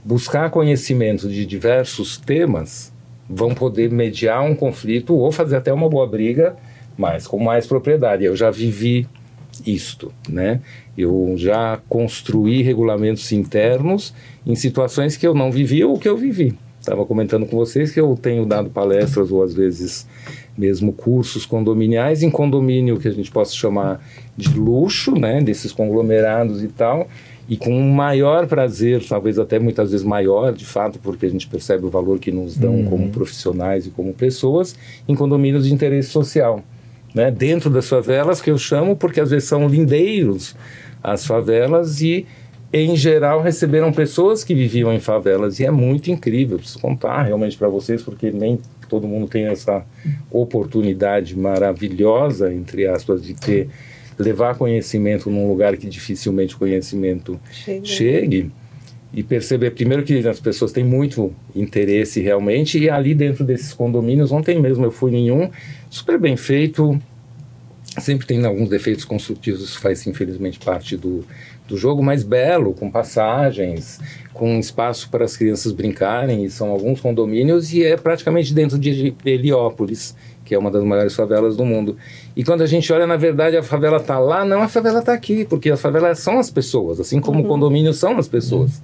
buscar 0.06 0.52
conhecimento 0.52 1.28
de 1.28 1.47
diversos 1.47 2.15
temas, 2.15 2.93
vão 3.28 3.56
poder 3.56 3.89
mediar 3.89 4.43
um 4.43 4.54
conflito 4.54 5.15
ou 5.15 5.32
fazer 5.32 5.56
até 5.56 5.73
uma 5.73 5.89
boa 5.89 6.06
briga, 6.06 6.56
mas 6.95 7.25
com 7.25 7.39
mais 7.39 7.65
propriedade. 7.65 8.23
Eu 8.23 8.36
já 8.36 8.52
vivi 8.52 9.08
isto, 9.65 10.13
né? 10.30 10.62
Eu 10.95 11.34
já 11.38 11.80
construí 11.89 12.62
regulamentos 12.62 13.32
internos 13.32 14.13
em 14.45 14.54
situações 14.54 15.17
que 15.17 15.25
eu 15.25 15.34
não 15.34 15.52
vivi 15.52 15.84
ou 15.84 15.97
que 15.97 16.08
eu 16.08 16.15
vivi. 16.15 16.56
Estava 16.89 17.06
comentando 17.06 17.45
com 17.45 17.56
vocês 17.56 17.91
que 17.91 17.99
eu 17.99 18.17
tenho 18.19 18.47
dado 18.47 18.71
palestras 18.71 19.32
ou 19.32 19.43
às 19.43 19.54
vezes 19.54 20.08
mesmo 20.58 20.91
cursos 20.91 21.45
condominiais 21.45 22.23
em 22.23 22.32
condomínio 22.32 22.99
que 22.99 23.08
a 23.08 23.12
gente 23.12 23.30
possa 23.30 23.54
chamar 23.54 24.04
de 24.36 24.49
luxo, 24.58 25.12
né, 25.12 25.39
desses 25.39 25.71
conglomerados 25.71 26.63
e 26.63 26.67
tal, 26.67 27.08
e 27.47 27.56
com 27.56 27.71
um 27.71 27.91
maior 27.91 28.47
prazer, 28.47 29.06
talvez 29.08 29.38
até 29.38 29.60
muitas 29.60 29.91
vezes 29.91 30.04
maior, 30.04 30.52
de 30.52 30.65
fato, 30.65 30.97
porque 30.97 31.28
a 31.28 31.30
gente 31.30 31.47
percebe 31.47 31.86
o 31.86 31.89
valor 31.89 32.17
que 32.17 32.32
nos 32.32 32.58
dão 32.58 32.78
uhum. 32.78 32.86
como 32.86 33.10
profissionais 33.10 33.86
e 33.86 33.91
como 33.91 34.12
pessoas, 34.12 34.75
em 35.08 35.13
condomínios 35.13 35.67
de 35.67 35.73
interesse 35.73 36.10
social, 36.10 36.63
né, 37.13 37.30
dentro 37.30 37.69
das 37.69 37.88
favelas 37.88 38.41
que 38.41 38.49
eu 38.49 38.58
chamo, 38.58 38.95
porque 38.95 39.21
às 39.21 39.30
vezes 39.30 39.47
são 39.47 39.67
lindeiros 39.67 40.56
as 41.04 41.23
favelas 41.23 42.02
e 42.02 42.25
em 42.71 42.95
geral, 42.95 43.41
receberam 43.41 43.91
pessoas 43.91 44.43
que 44.43 44.53
viviam 44.53 44.93
em 44.93 44.99
favelas 44.99 45.60
e 45.60 45.65
é 45.65 45.71
muito 45.71 46.12
incrível. 46.12 46.58
Preciso 46.58 46.79
contar 46.79 47.23
realmente 47.23 47.58
para 47.58 47.67
vocês, 47.67 48.01
porque 48.01 48.32
nem 48.32 48.60
todo 48.88 49.08
mundo 49.08 49.27
tem 49.27 49.45
essa 49.45 49.84
oportunidade 50.32 51.38
maravilhosa, 51.38 52.53
entre 52.53 52.88
aspas, 52.88 53.23
de 53.23 53.34
ter 53.34 53.69
levar 54.19 54.55
conhecimento 54.55 55.29
num 55.29 55.47
lugar 55.47 55.77
que 55.77 55.88
dificilmente 55.88 56.55
o 56.55 56.60
conhecimento 56.60 57.39
chegue. 57.51 57.88
chegue 57.88 58.51
e 59.13 59.23
perceber 59.23 59.71
primeiro 59.71 60.03
que 60.03 60.27
as 60.27 60.39
pessoas 60.39 60.71
têm 60.71 60.84
muito 60.84 61.34
interesse 61.55 62.21
realmente 62.21 62.77
e 62.77 62.89
ali 62.89 63.15
dentro 63.15 63.43
desses 63.45 63.73
condomínios 63.73 64.32
ontem 64.32 64.62
mesmo 64.62 64.86
eu 64.86 64.91
fui 64.91 65.15
em 65.15 65.32
um 65.32 65.49
super 65.89 66.19
bem 66.19 66.36
feito 66.36 66.99
sempre 67.97 68.27
tem 68.27 68.45
alguns 68.45 68.69
defeitos 68.69 69.05
construtivos 69.05 69.63
isso 69.63 69.79
faz 69.79 70.05
infelizmente 70.05 70.60
parte 70.60 70.95
do 70.95 71.25
do 71.69 71.77
jogo 71.77 72.03
mais 72.03 72.23
belo, 72.23 72.73
com 72.73 72.89
passagens, 72.89 73.99
com 74.34 74.60
espaço 74.60 75.10
para 75.10 75.23
as 75.23 75.38
crianças 75.38 75.71
brincarem, 75.71 76.43
e 76.43 76.49
são 76.49 76.71
alguns 76.71 76.99
condomínios, 76.99 77.71
e 77.71 77.84
é 77.84 77.95
praticamente 77.95 78.53
dentro 78.53 78.77
de 78.77 79.13
Heliópolis, 79.23 80.15
que 80.43 80.55
é 80.55 80.58
uma 80.58 80.71
das 80.71 80.84
maiores 80.84 81.15
favelas 81.15 81.55
do 81.55 81.63
mundo. 81.63 81.95
E 82.36 82.43
quando 82.43 82.62
a 82.63 82.65
gente 82.65 82.91
olha, 82.91 83.05
na 83.05 83.17
verdade, 83.17 83.55
a 83.55 83.62
favela 83.62 83.97
está 83.97 84.17
lá, 84.17 84.43
não 84.43 84.63
a 84.63 84.67
favela 84.67 84.99
está 84.99 85.13
aqui, 85.13 85.45
porque 85.45 85.69
as 85.69 85.79
favelas 85.79 86.17
são 86.19 86.39
as 86.39 86.49
pessoas, 86.49 86.99
assim 86.99 87.21
como 87.21 87.39
uhum. 87.39 87.45
o 87.45 87.47
condomínio 87.47 87.93
são 87.93 88.17
as 88.17 88.27
pessoas. 88.27 88.82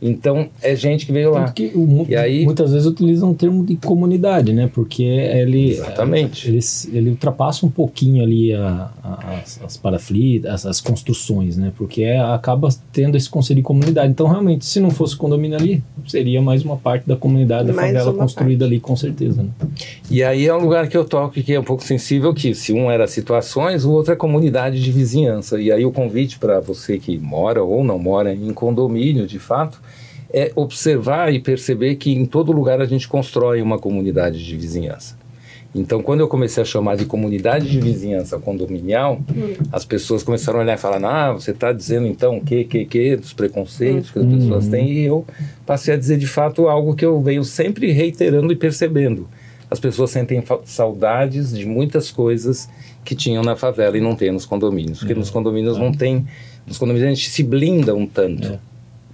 Então, 0.00 0.48
é 0.62 0.76
gente 0.76 1.06
que 1.06 1.12
veio 1.12 1.32
lá. 1.32 1.50
Que 1.50 1.72
o- 1.74 2.06
E 2.08 2.14
aí- 2.14 2.44
muitas 2.44 2.70
vezes 2.72 2.86
utilizam 2.86 3.30
o 3.32 3.34
termo 3.34 3.64
de 3.64 3.74
comunidade, 3.76 4.52
né? 4.52 4.70
Porque 4.72 5.02
ele, 5.02 5.70
Exatamente. 5.70 6.48
ele, 6.48 6.60
ele 6.92 7.10
ultrapassa 7.10 7.66
um 7.66 7.68
pouquinho 7.70 8.22
ali 8.22 8.54
a- 8.54 8.90
a- 9.02 9.38
as, 9.42 9.60
as 9.64 9.76
paraflitas, 9.76 10.52
as, 10.52 10.66
as 10.66 10.80
construções, 10.80 11.56
né? 11.56 11.72
Porque 11.76 12.02
é- 12.02 12.20
acaba 12.20 12.68
tendo 12.92 13.16
esse 13.16 13.28
conceito 13.28 13.56
de 13.58 13.62
comunidade. 13.64 14.10
Então, 14.10 14.28
realmente, 14.28 14.64
se 14.64 14.78
não 14.78 14.90
fosse 14.90 15.16
condomínio 15.16 15.58
ali, 15.58 15.82
seria 16.06 16.40
mais 16.40 16.62
uma 16.64 16.76
parte 16.76 17.06
da 17.08 17.16
comunidade 17.16 17.66
da 17.68 17.74
Mais 17.74 17.92
favela 17.92 18.12
construída 18.14 18.64
ali, 18.64 18.78
com 18.78 18.94
certeza. 18.94 19.42
Né? 19.42 19.48
E 20.10 20.22
aí 20.22 20.46
é 20.46 20.54
um 20.54 20.60
lugar 20.60 20.88
que 20.88 20.96
eu 20.96 21.04
toco 21.04 21.34
que 21.42 21.52
é 21.52 21.58
um 21.58 21.64
pouco 21.64 21.82
sensível, 21.82 22.32
que 22.32 22.54
se 22.54 22.72
um 22.72 22.90
era 22.90 23.06
situações, 23.08 23.84
o 23.84 23.90
outro 23.92 24.12
é 24.12 24.16
comunidade 24.16 24.82
de 24.82 24.92
vizinhança. 24.92 25.60
E 25.60 25.72
aí 25.72 25.84
o 25.84 25.90
convite 25.90 26.38
para 26.38 26.60
você 26.60 26.98
que 26.98 27.18
mora 27.18 27.62
ou 27.62 27.82
não 27.82 27.98
mora 27.98 28.32
em 28.32 28.52
condomínio, 28.52 29.26
de 29.26 29.38
fato, 29.38 29.80
é 30.32 30.52
observar 30.54 31.32
e 31.32 31.38
perceber 31.40 31.96
que 31.96 32.12
em 32.12 32.26
todo 32.26 32.52
lugar 32.52 32.80
a 32.80 32.86
gente 32.86 33.08
constrói 33.08 33.62
uma 33.62 33.78
comunidade 33.78 34.44
de 34.44 34.56
vizinhança. 34.56 35.16
Então, 35.74 36.02
quando 36.02 36.20
eu 36.20 36.28
comecei 36.28 36.62
a 36.62 36.66
chamar 36.66 36.96
de 36.96 37.04
comunidade 37.04 37.68
de 37.70 37.78
vizinhança 37.78 38.38
condominial, 38.38 39.20
as 39.70 39.84
pessoas 39.84 40.22
começaram 40.22 40.58
a 40.60 40.62
olhar 40.62 40.74
e 40.74 40.80
falar: 40.80 41.04
Ah, 41.04 41.32
você 41.34 41.50
está 41.50 41.72
dizendo 41.72 42.06
então 42.06 42.38
o 42.38 42.40
que, 42.40 42.64
que, 42.64 42.84
que, 42.86 43.16
dos 43.16 43.34
preconceitos 43.34 44.10
que 44.10 44.18
as 44.18 44.24
Uhum. 44.24 44.38
pessoas 44.38 44.66
têm. 44.68 44.90
E 44.90 45.04
eu 45.04 45.26
passei 45.66 45.92
a 45.92 45.96
dizer 45.96 46.16
de 46.16 46.26
fato 46.26 46.68
algo 46.68 46.94
que 46.94 47.04
eu 47.04 47.20
venho 47.20 47.44
sempre 47.44 47.92
reiterando 47.92 48.50
e 48.50 48.56
percebendo. 48.56 49.28
As 49.70 49.78
pessoas 49.78 50.10
sentem 50.10 50.42
saudades 50.64 51.52
de 51.56 51.66
muitas 51.66 52.10
coisas 52.10 52.68
que 53.04 53.14
tinham 53.14 53.42
na 53.42 53.54
favela 53.54 53.98
e 53.98 54.00
não 54.00 54.14
tem 54.16 54.32
nos 54.32 54.46
condomínios. 54.46 55.00
Porque 55.00 55.14
nos 55.14 55.28
condomínios 55.28 55.76
não 55.76 55.92
tem. 55.92 56.26
Nos 56.66 56.78
condomínios 56.78 57.06
a 57.10 57.14
gente 57.14 57.28
se 57.28 57.42
blinda 57.42 57.94
um 57.94 58.06
tanto, 58.06 58.54
É. 58.54 58.58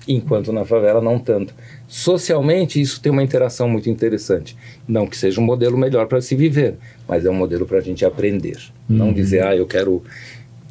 enquanto 0.07 0.53
na 0.53 0.65
favela 0.65 1.01
não 1.01 1.19
tanto. 1.19 1.55
Socialmente, 1.89 2.81
isso 2.81 3.01
tem 3.01 3.11
uma 3.11 3.23
interação 3.23 3.69
muito 3.69 3.89
interessante. 3.89 4.57
Não 4.87 5.07
que 5.07 5.17
seja 5.17 5.41
um 5.41 5.45
modelo 5.45 5.77
melhor 5.79 6.07
para 6.07 6.21
se 6.21 6.35
viver, 6.35 6.75
mas 7.09 7.25
é 7.25 7.31
um 7.31 7.35
modelo 7.35 7.67
para 7.67 7.79
a 7.79 7.81
gente 7.81 8.05
aprender. 8.05 8.59
Não 8.89 9.09
Uhum. 9.09 9.13
dizer, 9.15 9.43
ah, 9.43 9.57
eu 9.57 9.67
quero 9.67 10.03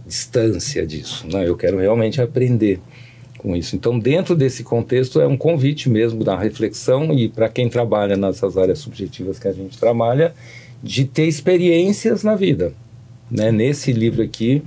distância 0.06 0.86
disso. 0.86 1.26
Não, 1.32 1.42
eu 1.42 1.56
quero 1.56 1.80
realmente 1.80 2.22
aprender 2.22 2.80
com 3.38 3.56
isso. 3.56 3.76
Então, 3.76 3.98
dentro 4.00 4.36
desse 4.36 4.64
contexto, 4.64 5.20
é 5.20 5.28
um 5.28 5.38
convite 5.38 5.90
mesmo 5.90 6.24
da 6.24 6.38
reflexão 6.38 7.14
e 7.14 7.28
para 7.28 7.50
quem 7.50 7.68
trabalha 7.70 8.16
nessas 8.16 8.58
áreas 8.58 8.80
subjetivas 8.80 9.40
que 9.40 9.48
a 9.48 9.54
gente 9.54 9.78
trabalha, 9.78 10.34
de 10.82 11.06
ter 11.06 11.26
experiências 11.28 12.24
na 12.24 12.36
vida. 12.36 12.74
Né? 13.32 13.52
Nesse 13.52 13.92
livro 13.94 14.22
aqui, 14.22 14.62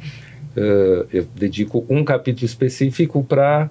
eh, 0.56 1.06
eu 1.12 1.26
dedico 1.36 1.84
um 1.88 2.02
capítulo 2.02 2.46
específico 2.46 3.22
para 3.22 3.68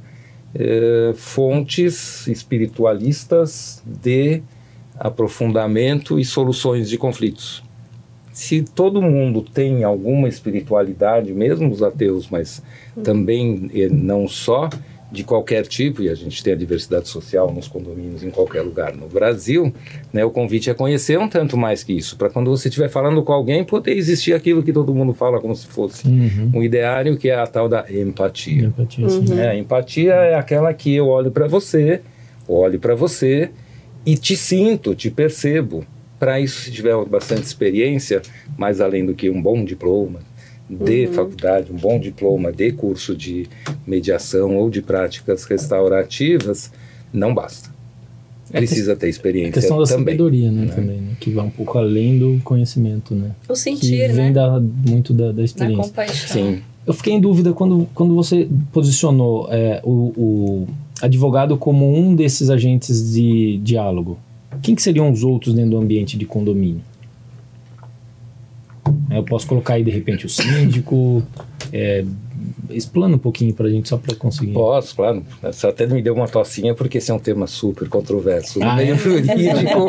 eh, 0.57 1.13
fontes 1.15 2.27
espiritualistas 2.27 3.83
de 3.85 4.41
aprofundamento 4.97 6.17
e 6.17 6.23
soluções 6.23 6.89
de 6.89 6.97
conflitos. 6.97 7.61
Se 8.31 8.61
todo 8.61 9.01
mundo 9.01 9.41
tem 9.41 9.83
alguma 9.83 10.27
espiritualidade, 10.29 11.33
mesmo 11.33 11.69
os 11.71 11.83
ateus, 11.83 12.29
mas 12.29 12.63
também 13.03 13.69
eh, 13.73 13.89
não 13.89 14.27
só, 14.27 14.69
de 15.15 15.23
qualquer 15.23 15.65
tipo, 15.65 16.03
e 16.03 16.09
a 16.09 16.13
gente 16.15 16.43
tem 16.43 16.53
a 16.53 16.55
diversidade 16.55 17.07
social 17.07 17.51
nos 17.51 17.67
condomínios 17.67 18.23
em 18.23 18.29
qualquer 18.29 18.61
lugar 18.61 18.95
no 18.95 19.07
Brasil, 19.07 19.73
né, 20.13 20.23
o 20.25 20.29
convite 20.29 20.69
é 20.69 20.73
conhecer 20.73 21.17
um 21.17 21.27
tanto 21.27 21.55
mais 21.57 21.83
que 21.83 21.93
isso, 21.93 22.17
para 22.17 22.29
quando 22.29 22.49
você 22.51 22.67
estiver 22.67 22.89
falando 22.89 23.23
com 23.23 23.31
alguém, 23.33 23.63
poder 23.63 23.93
existir 23.97 24.33
aquilo 24.33 24.61
que 24.61 24.73
todo 24.73 24.93
mundo 24.93 25.13
fala 25.13 25.39
como 25.39 25.55
se 25.55 25.65
fosse 25.67 26.07
Uhum. 26.07 26.51
um 26.55 26.63
ideário, 26.63 27.17
que 27.17 27.29
é 27.29 27.35
a 27.35 27.47
tal 27.47 27.67
da 27.69 27.85
empatia. 27.89 28.65
Empatia, 28.65 29.09
sim. 29.09 29.39
É, 29.39 29.49
a 29.49 29.55
empatia 29.57 30.13
é 30.13 30.35
aquela 30.35 30.73
que 30.73 30.93
eu 30.93 31.07
olho 31.07 31.31
para 31.31 31.47
você, 31.47 32.01
olho 32.47 32.79
para 32.79 32.93
você 32.93 33.49
e 34.05 34.15
te 34.17 34.35
sinto, 34.35 34.93
te 34.93 35.09
percebo. 35.09 35.85
Para 36.19 36.39
isso, 36.39 36.61
se 36.61 36.71
tiver 36.71 36.95
bastante 37.05 37.43
experiência, 37.43 38.21
mais 38.57 38.79
além 38.79 39.05
do 39.05 39.13
que 39.13 39.29
um 39.29 39.41
bom 39.41 39.63
diploma 39.65 40.19
de 40.69 41.07
faculdade, 41.07 41.71
um 41.71 41.75
bom 41.75 41.99
diploma 41.99 42.51
de 42.51 42.71
curso 42.71 43.15
de 43.15 43.47
mediação 43.85 44.55
ou 44.57 44.69
de 44.69 44.81
práticas 44.81 45.43
restaurativas, 45.45 46.71
não 47.13 47.33
basta. 47.33 47.69
É 48.51 48.57
Precisa 48.57 48.95
ter 48.95 49.07
A 49.07 49.09
experiência 49.09 49.53
questão 49.53 49.77
da 49.79 49.85
também. 49.85 50.05
sabedoria, 50.05 50.51
né, 50.51 50.67
também, 50.73 50.97
né? 51.01 51.11
Que 51.19 51.31
vai 51.31 51.45
um 51.45 51.49
pouco 51.49 51.77
além 51.77 52.17
do 52.19 52.39
conhecimento, 52.43 53.13
né? 53.15 53.31
O 53.49 53.53
Que 53.53 53.59
sentir, 53.59 54.07
vem 54.13 54.27
né? 54.27 54.31
da, 54.31 54.59
muito 54.59 55.13
da, 55.13 55.27
da 55.27 55.31
Da 55.33 55.43
experiência. 55.43 55.83
compaixão. 55.83 56.27
Sim. 56.29 56.61
Eu 56.85 56.93
fiquei 56.93 57.13
em 57.13 57.19
dúvida 57.19 57.51
quando, 57.53 57.87
quando 57.95 58.13
você 58.13 58.47
posicionou 58.71 59.47
é, 59.51 59.81
o, 59.83 60.13
o 60.15 60.67
advogado 61.01 61.57
como 61.57 61.91
um 61.97 62.15
desses 62.15 62.49
agentes 62.51 63.11
de 63.13 63.57
diálogo. 63.63 64.17
Quem 64.61 64.75
que 64.75 64.81
seriam 64.81 65.11
os 65.11 65.23
outros 65.23 65.53
dentro 65.55 65.71
do 65.71 65.77
ambiente 65.77 66.15
de 66.15 66.25
condomínio? 66.25 66.81
Eu 69.17 69.23
posso 69.23 69.47
colocar 69.47 69.75
aí, 69.75 69.83
de 69.83 69.91
repente, 69.91 70.25
o 70.25 70.29
síndico. 70.29 71.23
É, 71.71 72.05
explana 72.69 73.15
um 73.15 73.19
pouquinho 73.19 73.53
pra 73.53 73.69
gente, 73.69 73.89
só 73.89 73.97
pra 73.97 74.15
conseguir. 74.15 74.53
Posso, 74.53 74.95
claro. 74.95 75.23
Você 75.41 75.67
até 75.67 75.85
me 75.87 76.01
deu 76.01 76.13
uma 76.13 76.27
tocinha, 76.27 76.73
porque 76.73 76.97
esse 76.97 77.11
é 77.11 77.13
um 77.13 77.19
tema 77.19 77.47
super 77.47 77.87
controverso 77.89 78.59
no 78.59 78.65
Ah, 78.65 78.75
meio 78.75 78.93
é? 78.93 78.97
jurídico 78.97 79.87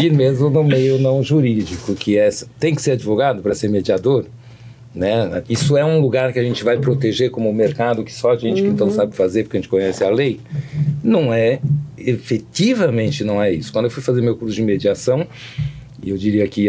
e 0.00 0.10
mesmo 0.10 0.50
no 0.50 0.64
meio 0.64 0.98
não 0.98 1.22
jurídico, 1.22 1.94
que 1.94 2.16
é 2.18 2.28
tem 2.58 2.74
que 2.74 2.82
ser 2.82 2.92
advogado 2.92 3.42
para 3.42 3.54
ser 3.54 3.68
mediador. 3.68 4.26
Né? 4.94 5.42
Isso 5.48 5.76
é 5.76 5.84
um 5.84 6.00
lugar 6.00 6.32
que 6.32 6.38
a 6.38 6.42
gente 6.42 6.62
vai 6.62 6.78
proteger 6.78 7.30
como 7.30 7.52
mercado, 7.52 8.04
que 8.04 8.12
só 8.12 8.32
a 8.32 8.36
gente 8.36 8.62
que 8.62 8.68
então 8.68 8.90
sabe 8.90 9.14
fazer, 9.16 9.42
porque 9.42 9.56
a 9.56 9.60
gente 9.60 9.68
conhece 9.68 10.04
a 10.04 10.10
lei. 10.10 10.38
Não 11.02 11.34
é, 11.34 11.58
efetivamente 11.98 13.24
não 13.24 13.42
é 13.42 13.52
isso. 13.52 13.72
Quando 13.72 13.86
eu 13.86 13.90
fui 13.90 14.02
fazer 14.02 14.20
meu 14.20 14.36
curso 14.36 14.54
de 14.54 14.62
mediação, 14.62 15.26
e 16.04 16.10
eu 16.10 16.18
diria 16.18 16.46
que 16.46 16.68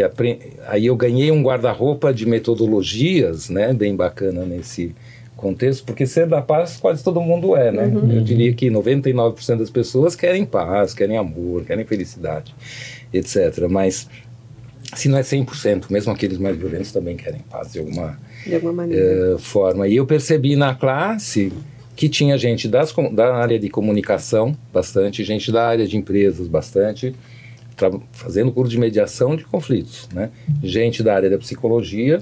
aí 0.66 0.86
eu 0.86 0.96
ganhei 0.96 1.30
um 1.30 1.42
guarda-roupa 1.42 2.12
de 2.12 2.24
metodologias, 2.24 3.50
né, 3.50 3.74
bem 3.74 3.94
bacana 3.94 4.46
nesse 4.46 4.94
contexto, 5.36 5.84
porque 5.84 6.06
ser 6.06 6.26
da 6.26 6.40
paz 6.40 6.78
quase 6.78 7.04
todo 7.04 7.20
mundo 7.20 7.54
é, 7.54 7.70
né? 7.70 7.92
Eu 7.92 8.22
diria 8.22 8.54
que 8.54 8.70
99% 8.70 9.58
das 9.58 9.68
pessoas 9.68 10.16
querem 10.16 10.46
paz, 10.46 10.94
querem 10.94 11.18
amor, 11.18 11.64
querem 11.64 11.84
felicidade, 11.84 12.54
etc. 13.12 13.68
Mas 13.68 14.08
se 14.94 15.10
não 15.10 15.18
é 15.18 15.20
100%, 15.20 15.90
mesmo 15.90 16.10
aqueles 16.10 16.38
mais 16.38 16.56
violentos 16.56 16.90
também 16.90 17.16
querem 17.16 17.42
paz 17.50 17.72
de 17.72 17.80
alguma 17.80 18.18
De 18.46 18.54
alguma 18.54 18.86
eh, 18.90 19.36
forma. 19.38 19.86
E 19.86 19.96
eu 19.96 20.06
percebi 20.06 20.56
na 20.56 20.74
classe 20.74 21.52
que 21.94 22.08
tinha 22.08 22.38
gente 22.38 22.66
das, 22.66 22.94
da 23.12 23.34
área 23.34 23.58
de 23.58 23.68
comunicação, 23.68 24.56
bastante, 24.72 25.22
gente 25.22 25.52
da 25.52 25.66
área 25.66 25.86
de 25.86 25.96
empresas, 25.98 26.48
bastante, 26.48 27.14
fazendo 28.12 28.50
curso 28.52 28.70
de 28.70 28.78
mediação 28.78 29.36
de 29.36 29.44
conflitos, 29.44 30.08
né? 30.12 30.30
Gente 30.62 31.02
da 31.02 31.14
área 31.14 31.28
da 31.30 31.38
psicologia 31.38 32.20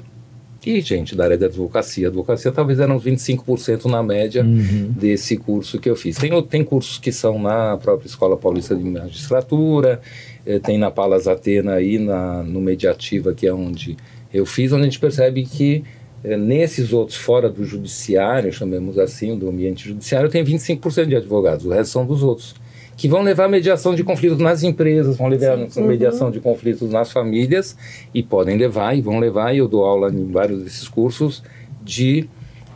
e 0.67 0.81
gente 0.81 1.15
da 1.15 1.25
área 1.25 1.37
da 1.37 1.47
advocacia. 1.47 2.09
Advocacia 2.09 2.51
talvez 2.51 2.81
eram 2.81 2.97
uns 2.97 3.05
25% 3.05 3.85
na 3.85 4.03
média 4.03 4.43
Uhum. 4.43 4.93
desse 4.99 5.37
curso 5.37 5.79
que 5.79 5.89
eu 5.91 5.95
fiz. 5.97 6.17
Tem, 6.17 6.43
tem 6.45 6.65
cursos 6.65 6.99
que 6.99 7.13
são 7.13 7.39
na 7.39 7.77
própria 7.77 8.07
Escola 8.07 8.37
Paulista 8.37 8.75
de 8.75 8.83
Magistratura, 8.83 10.01
eh, 10.47 10.59
tem 10.59 10.79
na 10.79 10.91
Palas 10.91 11.29
Atena 11.29 11.75
aí 11.75 11.99
na, 11.99 12.43
no 12.43 12.61
Mediativa, 12.61 13.35
que 13.35 13.47
é 13.47 13.53
onde 13.53 13.97
eu 14.33 14.47
fiz, 14.47 14.73
onde 14.73 14.83
a 14.83 14.85
gente 14.87 14.99
percebe 14.99 15.45
que 15.45 15.85
eh, 16.25 16.37
nesses 16.37 16.93
outros 16.95 17.19
fora 17.19 17.51
do 17.51 17.63
judiciário, 17.65 18.51
chamemos 18.53 18.99
assim, 18.99 19.37
do 19.39 19.49
ambiente 19.51 19.87
judiciário, 19.87 20.31
tem 20.31 20.43
25% 20.43 21.07
de 21.07 21.17
advogados, 21.17 21.67
o 21.67 21.71
resto 21.71 21.93
são 21.93 22.07
dos 22.07 22.23
outros. 22.23 22.55
Que 22.97 23.09
vão 23.09 23.23
levar 23.23 23.49
mediação 23.49 23.95
de 23.95 24.05
conflitos 24.05 24.39
nas 24.39 24.63
empresas, 24.63 25.17
vão 25.17 25.29
levar 25.29 25.59
mediação 25.77 26.31
de 26.31 26.41
conflitos 26.41 26.91
nas 26.91 27.11
famílias 27.11 27.77
e 28.13 28.23
podem 28.23 28.57
levar 28.57 28.97
e 28.97 29.01
vão 29.01 29.19
levar, 29.19 29.55
e 29.55 29.59
eu 29.59 29.69
dou 29.69 29.85
aula 29.85 30.11
em 30.11 30.31
vários 30.31 30.63
desses 30.63 30.89
cursos, 30.89 31.43
de 31.83 32.29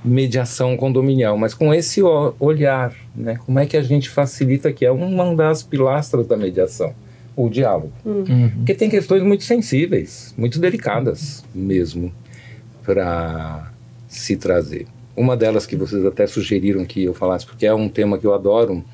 mediação 0.05 0.77
condominial, 0.77 1.37
mas 1.37 1.55
com 1.55 1.73
esse 1.75 2.01
olhar, 2.39 2.95
né? 3.14 3.39
Como 3.45 3.59
é 3.59 3.66
que 3.66 3.77
a 3.77 3.83
gente 3.83 4.09
facilita 4.09 4.73
que 4.73 4.85
é 4.85 4.91
uma 4.91 5.35
das 5.35 5.62
pilastras 5.62 6.27
da 6.27 6.37
mediação, 6.37 6.95
o 7.37 7.49
diálogo. 7.49 7.93
Uhum. 8.05 8.51
Porque 8.57 8.75
tem 8.75 8.89
questões 8.89 9.23
muito 9.23 9.45
sensíveis, 9.45 10.35
muito 10.37 10.59
delicadas 10.59 11.45
mesmo 11.55 12.12
para 12.85 13.71
se 14.09 14.37
trazer. 14.37 14.87
Uma 15.16 15.37
delas 15.37 15.66
que 15.66 15.77
vocês 15.77 16.05
até 16.05 16.27
sugeriram 16.27 16.85
que 16.85 17.05
eu 17.05 17.12
falasse, 17.12 17.45
porque 17.45 17.66
é 17.66 17.75
um 17.75 17.89
tema 17.89 18.19
que 18.19 18.27
eu 18.27 18.33
adoro 18.33 18.85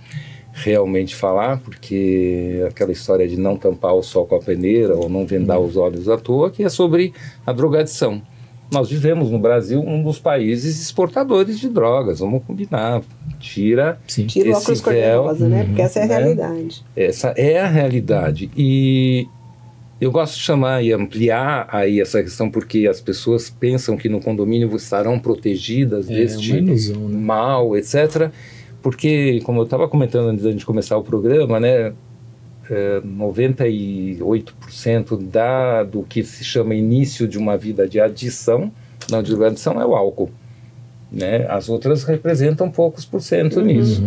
realmente 0.55 1.17
falar, 1.17 1.59
porque 1.59 2.65
aquela 2.69 2.93
história 2.93 3.27
de 3.27 3.37
não 3.37 3.57
tampar 3.57 3.93
o 3.93 4.03
sol 4.03 4.25
com 4.25 4.37
a 4.37 4.41
peneira 4.41 4.95
ou 4.95 5.09
não 5.09 5.27
vendar 5.27 5.59
os 5.59 5.77
olhos 5.77 6.09
à 6.09 6.17
toa, 6.17 6.51
que 6.51 6.63
é 6.63 6.69
sobre 6.69 7.13
a 7.45 7.53
drogadição. 7.53 8.23
Nós 8.73 8.89
vivemos 8.89 9.31
no 9.31 9.39
Brasil 9.39 9.81
um 9.81 10.03
dos 10.03 10.19
países 10.19 10.81
exportadores 10.81 11.59
de 11.59 11.69
drogas, 11.69 12.21
vamos 12.21 12.43
combinar. 12.45 13.03
Tira 13.39 13.99
Sim. 14.07 14.27
Tira 14.27 14.49
o 14.49 14.53
esse 14.53 14.63
óculos 14.63 14.81
véu, 14.81 15.23
cor-de-rosa, 15.25 15.49
né? 15.49 15.65
Porque 15.65 15.83
essa 15.83 15.99
é 15.99 16.03
a 16.03 16.07
né? 16.07 16.17
realidade. 16.17 16.85
essa 16.97 17.29
é 17.37 17.61
a 17.61 17.67
realidade. 17.67 18.51
E 18.57 19.29
eu 20.01 20.11
gosto 20.11 20.35
de 20.35 20.41
chamar 20.41 20.83
e 20.83 20.93
ampliar 20.93 21.69
aí 21.71 22.01
essa 22.01 22.23
questão 22.23 22.51
porque 22.51 22.87
as 22.87 23.01
pessoas 23.01 23.51
pensam 23.51 23.97
que 23.97 24.09
no 24.09 24.21
condomínio 24.21 24.75
estarão 24.77 25.19
protegidas 25.19 26.09
É 26.09 26.15
deste 26.15 26.57
ilusão, 26.57 27.09
né? 27.09 27.19
mal, 27.19 27.77
etc. 27.77 28.31
porque, 28.85 29.41
como 29.45 29.61
eu 29.61 29.65
estava 29.65 29.89
comentando 29.89 30.29
antes 30.29 30.45
gente 30.53 30.67
começar 30.67 30.99
o 30.99 31.03
programa, 31.03 31.59
né, 31.59 31.95
é, 32.71 33.01
98% 33.01 35.17
da, 35.27 35.83
do 35.83 36.03
que 36.03 36.23
se 36.23 36.45
chama 36.45 36.75
início 36.75 37.27
de 37.27 37.39
uma 37.39 37.57
vida 37.57 37.89
de 37.89 37.99
adição, 37.99 38.71
não 39.11 39.23
de 39.23 39.43
adição, 39.43 39.81
é 39.81 39.87
o 39.87 39.95
álcool. 39.95 40.31
Né? 41.11 41.47
As 41.49 41.71
outras 41.71 42.05
representam 42.05 42.71
poucos 42.71 43.07
por 43.07 43.23
cento 43.23 43.61
Uhum. 43.61 43.65
nisso. 43.67 44.05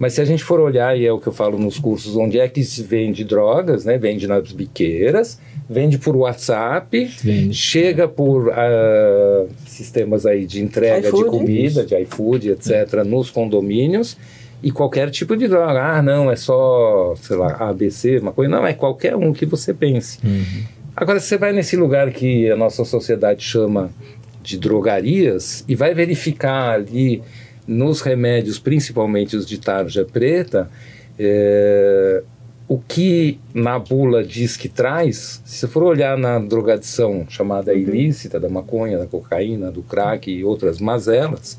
Mas 0.00 0.14
se 0.14 0.20
a 0.22 0.24
gente 0.24 0.42
for 0.42 0.58
olhar, 0.60 0.98
e 0.98 1.04
é 1.04 1.12
o 1.12 1.20
que 1.20 1.26
eu 1.26 1.32
falo 1.32 1.58
nos 1.58 1.78
cursos, 1.78 2.16
onde 2.16 2.40
é 2.40 2.48
que 2.48 2.64
se 2.64 2.82
vende 2.82 3.22
drogas, 3.22 3.84
né? 3.84 3.98
Vende 3.98 4.26
nas 4.26 4.50
biqueiras, 4.50 5.38
vende 5.68 5.98
por 5.98 6.16
WhatsApp, 6.16 7.04
Vende. 7.22 7.54
chega 7.54 8.08
por 8.08 8.50
ah, 8.50 9.44
sistemas 9.66 10.24
aí 10.24 10.46
de 10.46 10.62
entrega 10.62 11.06
iFood. 11.06 11.24
de 11.24 11.28
comida, 11.28 11.84
de 11.84 11.94
iFood, 12.00 12.48
etc., 12.48 13.04
nos 13.04 13.30
condomínios, 13.30 14.16
e 14.62 14.70
qualquer 14.70 15.10
tipo 15.10 15.36
de 15.36 15.46
droga. 15.46 15.82
Ah, 15.82 16.00
não, 16.00 16.30
é 16.30 16.36
só, 16.36 17.14
sei 17.20 17.36
lá, 17.36 17.52
ABC, 17.68 18.20
uma 18.20 18.32
coisa. 18.32 18.50
Não, 18.50 18.66
é 18.66 18.72
qualquer 18.72 19.14
um 19.14 19.34
que 19.34 19.44
você 19.44 19.74
pense. 19.74 20.18
Uhum. 20.24 20.64
Agora, 20.96 21.20
você 21.20 21.36
vai 21.36 21.52
nesse 21.52 21.76
lugar 21.76 22.10
que 22.10 22.50
a 22.50 22.56
nossa 22.56 22.86
sociedade 22.86 23.42
chama 23.42 23.90
de 24.42 24.56
drogarias 24.56 25.62
e 25.68 25.74
vai 25.74 25.92
verificar 25.92 26.70
ali 26.70 27.22
nos 27.66 28.00
remédios, 28.00 28.58
principalmente 28.58 29.36
os 29.36 29.46
de 29.46 29.58
tarja 29.58 30.04
preta, 30.04 30.70
é, 31.18 32.22
o 32.70 32.78
que 32.78 33.40
na 33.52 33.80
bula 33.80 34.22
diz 34.22 34.56
que 34.56 34.68
traz, 34.68 35.42
se 35.44 35.58
você 35.58 35.66
for 35.66 35.82
olhar 35.82 36.16
na 36.16 36.38
drogadição 36.38 37.26
chamada 37.28 37.74
ilícita 37.74 38.38
da 38.38 38.48
maconha, 38.48 38.96
da 38.96 39.06
cocaína, 39.06 39.72
do 39.72 39.82
crack 39.82 40.30
e 40.30 40.44
outras 40.44 40.80
mazelas 40.80 41.58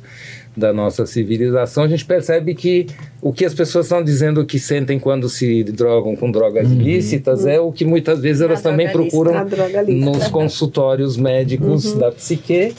da 0.56 0.72
nossa 0.72 1.06
civilização, 1.06 1.84
a 1.84 1.88
gente 1.90 2.06
percebe 2.06 2.56
que 2.56 2.88
o 3.22 3.34
que 3.34 3.44
as 3.44 3.54
pessoas 3.54 3.88
estão 3.88 4.02
dizendo 4.02 4.46
que 4.46 4.58
sentem 4.58 5.00
quando 5.00 5.28
se 5.28 5.64
drogam 5.66 6.16
com 6.16 6.32
drogas 6.32 6.70
ilícitas 6.72 7.46
é 7.46 7.60
o 7.60 7.74
que 7.74 7.84
muitas 7.84 8.22
vezes 8.22 8.42
elas 8.42 8.62
também 8.62 8.90
procuram 8.90 9.38
A 9.38 9.44
droga 9.44 9.82
lícita. 9.82 10.06
nos 10.06 10.28
consultórios 10.30 11.18
médicos 11.18 11.94
da 11.94 12.10
psique, 12.12 12.74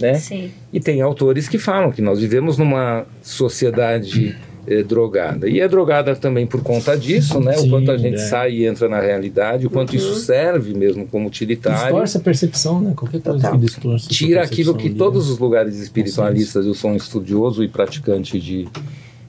né? 0.00 0.14
Sim. 0.14 0.50
E 0.72 0.80
tem 0.80 1.00
autores 1.00 1.48
que 1.48 1.58
falam 1.58 1.90
que 1.90 2.02
nós 2.02 2.20
vivemos 2.20 2.58
numa 2.58 3.04
sociedade 3.22 4.36
eh, 4.66 4.82
drogada. 4.82 5.48
E 5.48 5.60
é 5.60 5.68
drogada 5.68 6.14
também 6.14 6.46
por 6.46 6.62
conta 6.62 6.96
disso, 6.96 7.40
né? 7.40 7.54
Sim, 7.54 7.66
o 7.66 7.70
quanto 7.70 7.90
a 7.90 7.96
gente 7.96 8.14
é. 8.14 8.26
sai 8.26 8.52
e 8.52 8.66
entra 8.66 8.88
na 8.88 9.00
realidade, 9.00 9.66
o 9.66 9.70
quanto 9.70 9.96
isso 9.96 10.14
serve 10.16 10.74
mesmo 10.74 11.06
como 11.06 11.26
utilitário. 11.26 11.82
Distorce 11.82 12.16
a 12.16 12.20
percepção, 12.20 12.80
né? 12.80 12.92
Qualquer 12.96 13.20
coisa 13.20 13.38
Total. 13.38 13.58
que 13.58 13.66
distorce. 13.66 14.08
Tira 14.08 14.42
aquilo 14.42 14.74
que 14.74 14.88
ali, 14.88 14.96
todos 14.96 15.26
né? 15.26 15.32
os 15.32 15.38
lugares 15.38 15.78
espiritualistas, 15.78 16.64
eu 16.66 16.74
sou 16.74 16.90
um 16.90 16.96
estudioso 16.96 17.64
e 17.64 17.68
praticante 17.68 18.38
de 18.38 18.68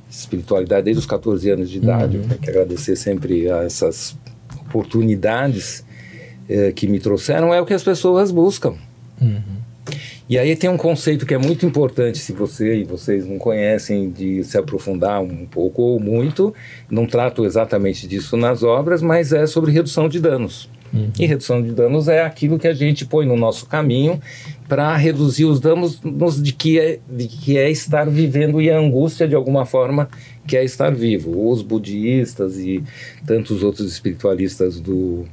espiritualidade 0.09 0.83
desde 0.83 0.99
os 0.99 1.05
14 1.05 1.49
anos 1.49 1.69
de 1.69 1.77
idade. 1.77 2.17
Uhum. 2.17 2.27
Tenho 2.27 2.39
que 2.39 2.49
agradecer 2.49 2.95
sempre 2.95 3.49
a 3.49 3.63
essas 3.63 4.15
oportunidades 4.61 5.83
eh, 6.47 6.71
que 6.71 6.87
me 6.87 6.99
trouxeram, 6.99 7.53
é 7.53 7.59
o 7.59 7.65
que 7.65 7.73
as 7.73 7.83
pessoas 7.83 8.29
buscam. 8.29 8.75
Uhum. 9.19 9.62
E 10.29 10.37
aí 10.37 10.55
tem 10.55 10.69
um 10.69 10.77
conceito 10.77 11.25
que 11.25 11.33
é 11.33 11.37
muito 11.37 11.65
importante, 11.65 12.17
se 12.17 12.31
você 12.31 12.77
e 12.77 12.83
vocês 12.83 13.25
não 13.25 13.37
conhecem, 13.37 14.09
de 14.09 14.43
se 14.43 14.57
aprofundar 14.57 15.21
um 15.21 15.45
pouco 15.45 15.81
ou 15.81 15.99
muito. 15.99 16.53
Não 16.89 17.05
trato 17.05 17.45
exatamente 17.45 18.07
disso 18.07 18.37
nas 18.37 18.63
obras, 18.63 19.01
mas 19.01 19.33
é 19.33 19.45
sobre 19.45 19.71
redução 19.71 20.07
de 20.07 20.19
danos. 20.21 20.69
Uhum. 20.93 21.09
E 21.19 21.25
redução 21.25 21.61
de 21.61 21.71
danos 21.71 22.07
é 22.07 22.21
aquilo 22.21 22.59
que 22.59 22.67
a 22.67 22.73
gente 22.73 23.05
põe 23.05 23.25
no 23.25 23.35
nosso 23.35 23.65
caminho 23.65 24.21
para 24.69 24.95
reduzir 24.95 25.45
os 25.45 25.59
danos 25.59 25.99
nos- 26.01 26.41
de, 26.41 26.53
que 26.53 26.79
é, 26.79 26.99
de 27.09 27.27
que 27.27 27.57
é 27.57 27.69
estar 27.69 28.07
vivendo 28.09 28.61
e 28.61 28.69
a 28.69 28.77
angústia 28.77 29.27
de 29.27 29.35
alguma 29.35 29.65
forma 29.65 30.07
que 30.47 30.55
é 30.55 30.63
estar 30.63 30.93
vivo. 30.93 31.49
Os 31.49 31.61
budistas 31.61 32.59
e 32.59 32.83
tantos 33.25 33.63
outros 33.63 33.91
espiritualistas 33.91 34.79
do 34.79 35.25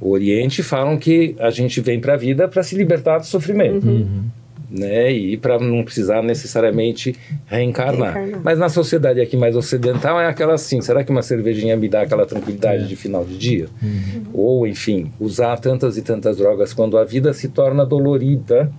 Oriente 0.00 0.62
falam 0.62 0.98
que 0.98 1.34
a 1.38 1.50
gente 1.50 1.80
vem 1.80 2.00
para 2.00 2.14
a 2.14 2.16
vida 2.16 2.46
para 2.48 2.62
se 2.62 2.74
libertar 2.76 3.18
do 3.18 3.26
sofrimento 3.26 3.86
Uhum. 3.86 4.24
né? 4.70 5.10
E 5.12 5.36
para 5.36 5.58
não 5.58 5.82
precisar 5.84 6.22
necessariamente 6.22 7.14
reencarnar. 7.46 8.14
Reencarnar. 8.14 8.40
Mas 8.44 8.58
na 8.58 8.68
sociedade 8.68 9.20
aqui 9.20 9.36
mais 9.36 9.56
ocidental 9.56 10.20
é 10.20 10.26
aquela 10.26 10.54
assim, 10.54 10.80
será 10.80 11.02
que 11.04 11.10
uma 11.10 11.22
cervejinha 11.22 11.76
me 11.76 11.88
dá 11.88 12.02
aquela 12.02 12.26
tranquilidade 12.26 12.84
É. 12.84 12.86
de 12.86 12.96
final 12.96 13.24
de 13.24 13.38
dia? 13.38 13.66
Uhum. 13.82 14.22
Ou, 14.34 14.66
enfim, 14.66 15.10
usar 15.20 15.56
tantas 15.58 15.96
e 15.96 16.02
tantas 16.02 16.36
drogas 16.36 16.72
quando 16.74 16.98
a 16.98 17.04
vida 17.04 17.32
se 17.32 17.48
torna 17.48 17.84
dolorida. 17.86 18.70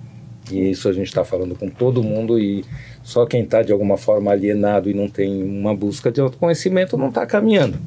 E 0.51 0.70
isso 0.70 0.88
a 0.88 0.93
gente 0.93 1.07
está 1.07 1.26
falando 1.26 1.55
com 1.55 1.68
todo 1.68 2.01
mundo 2.01 2.39
e 2.39 2.63
só 3.03 3.26
quem 3.26 3.43
está 3.43 3.61
de 3.63 3.72
alguma 3.74 3.97
forma 3.97 4.32
alienado 4.32 4.89
e 4.89 4.93
não 4.93 5.09
tem 5.09 5.43
uma 5.43 5.76
busca 5.76 6.09
de 6.11 6.22
autoconhecimento 6.22 6.95
não 6.97 7.09
está 7.09 7.26
caminhando. 7.26 7.78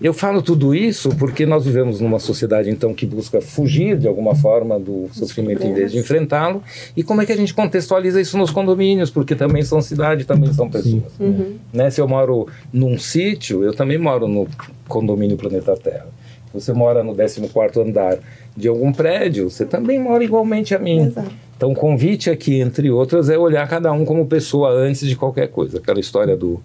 Eu 0.00 0.14
falo 0.14 0.40
tudo 0.40 0.74
isso 0.74 1.10
porque 1.16 1.44
nós 1.44 1.66
vivemos 1.66 2.00
numa 2.00 2.18
sociedade 2.18 2.70
então 2.70 2.94
que 2.94 3.04
busca 3.04 3.40
fugir 3.40 3.98
de 3.98 4.08
alguma 4.08 4.34
forma 4.34 4.78
do 4.80 5.08
sofrimento 5.12 5.66
em 5.66 5.74
vez 5.74 5.92
de 5.92 5.98
enfrentá-lo. 5.98 6.62
E 6.96 7.02
como 7.02 7.20
é 7.20 7.26
que 7.26 7.32
a 7.32 7.36
gente 7.36 7.52
contextualiza 7.52 8.18
isso 8.18 8.38
nos 8.38 8.50
condomínios? 8.50 9.10
Porque 9.10 9.34
também 9.34 9.62
são 9.62 9.82
cidade, 9.82 10.24
também 10.24 10.52
são 10.54 10.70
pessoas. 10.70 11.02
Uhum. 11.20 11.56
Né? 11.70 11.90
Se 11.90 12.00
eu 12.00 12.08
moro 12.08 12.46
num 12.72 12.98
sítio, 12.98 13.62
eu 13.62 13.74
também 13.74 13.98
moro 13.98 14.26
no 14.26 14.48
condomínio 14.88 15.36
Planeta 15.36 15.76
Terra. 15.76 16.06
Se 16.46 16.54
você 16.54 16.72
mora 16.72 17.04
no 17.04 17.14
14º 17.14 17.86
andar 17.86 18.18
de 18.56 18.68
algum 18.68 18.92
prédio, 18.92 19.50
você 19.50 19.66
também 19.66 19.98
mora 20.00 20.24
igualmente 20.24 20.74
a 20.74 20.78
mim. 20.78 21.06
Exato. 21.06 21.30
Então, 21.56 21.72
o 21.72 21.74
convite 21.74 22.30
aqui, 22.30 22.58
entre 22.58 22.90
outras, 22.90 23.28
é 23.28 23.36
olhar 23.36 23.68
cada 23.68 23.92
um 23.92 24.02
como 24.02 24.24
pessoa 24.26 24.70
antes 24.70 25.06
de 25.06 25.14
qualquer 25.14 25.48
coisa. 25.48 25.76
Aquela 25.76 26.00
história 26.00 26.34
do, 26.34 26.58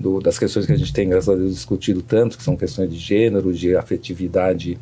do- 0.00 0.20
das 0.20 0.38
questões 0.38 0.66
que 0.66 0.72
a 0.72 0.76
gente 0.76 0.92
tem, 0.92 1.08
graças 1.08 1.28
a 1.28 1.36
Deus, 1.36 1.54
discutido 1.54 2.02
tanto, 2.02 2.36
que 2.38 2.42
são 2.42 2.56
questões 2.56 2.90
de 2.90 2.98
gênero, 2.98 3.52
de 3.52 3.76
afetividade 3.76 4.78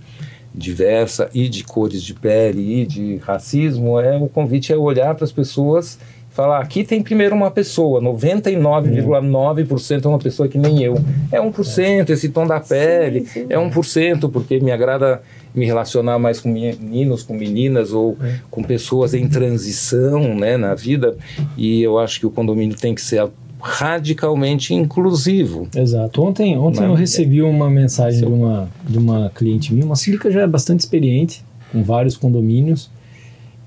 diversa 0.55 1.29
e 1.35 1.49
de 1.49 1.65
cores 1.65 2.03
de 2.03 2.15
pele 2.15 2.83
e 2.83 2.87
de 2.87 3.17
racismo, 3.17 3.99
é 4.01 4.17
o 4.17 4.29
convite 4.29 4.73
é 4.73 4.77
olhar 4.77 5.15
para 5.15 5.25
as 5.25 5.33
pessoas 5.33 5.99
e 6.31 6.35
falar, 6.35 6.61
aqui 6.61 6.85
tem 6.85 7.03
primeiro 7.03 7.35
uma 7.35 7.51
pessoa, 7.51 8.01
99,9% 8.01 10.05
é 10.05 10.09
uma 10.09 10.19
pessoa 10.19 10.49
que 10.49 10.59
nem 10.59 10.83
eu. 10.83 10.95
É 11.33 11.41
1% 11.41 12.11
esse 12.11 12.29
tom 12.29 12.47
da 12.47 12.61
pele, 12.61 13.27
sim. 13.27 13.47
é 13.49 13.57
1% 13.57 14.31
porque 14.31 14.61
me 14.61 14.71
agrada 14.71 15.23
me 15.55 15.65
relacionar 15.67 16.19
mais 16.19 16.41
com 16.41 16.49
meninos, 16.51 17.23
com 17.23 17.35
meninas 17.35 17.93
ou 17.93 18.17
com 18.51 18.63
pessoas 18.63 19.15
em 19.15 19.29
transição 19.29 20.35
né, 20.37 20.57
na 20.57 20.75
vida. 20.75 21.17
E 21.57 21.83
eu 21.83 21.99
acho 21.99 22.21
que 22.21 22.27
o 22.27 22.31
condomínio 22.31 22.77
tem 22.77 22.95
que 22.95 23.01
ser 23.03 23.27
radicalmente 23.61 24.73
inclusivo. 24.75 25.69
Exato. 25.75 26.23
Ontem, 26.23 26.57
ontem 26.57 26.81
Não, 26.81 26.89
eu 26.91 26.95
recebi 26.95 27.43
uma 27.43 27.69
mensagem 27.69 28.21
de 28.21 28.27
Seu- 28.27 28.33
uma, 28.35 28.69
de 28.89 28.99
uma 28.99 29.31
cliente 29.35 29.73
minha, 29.73 29.85
uma 29.87 29.97
síndica 29.97 30.31
já 30.31 30.43
é 30.43 30.47
bastante 30.47 30.81
experiente, 30.81 31.45
com 31.73 31.83
vários 31.83 32.17
condomínios, 32.17 32.91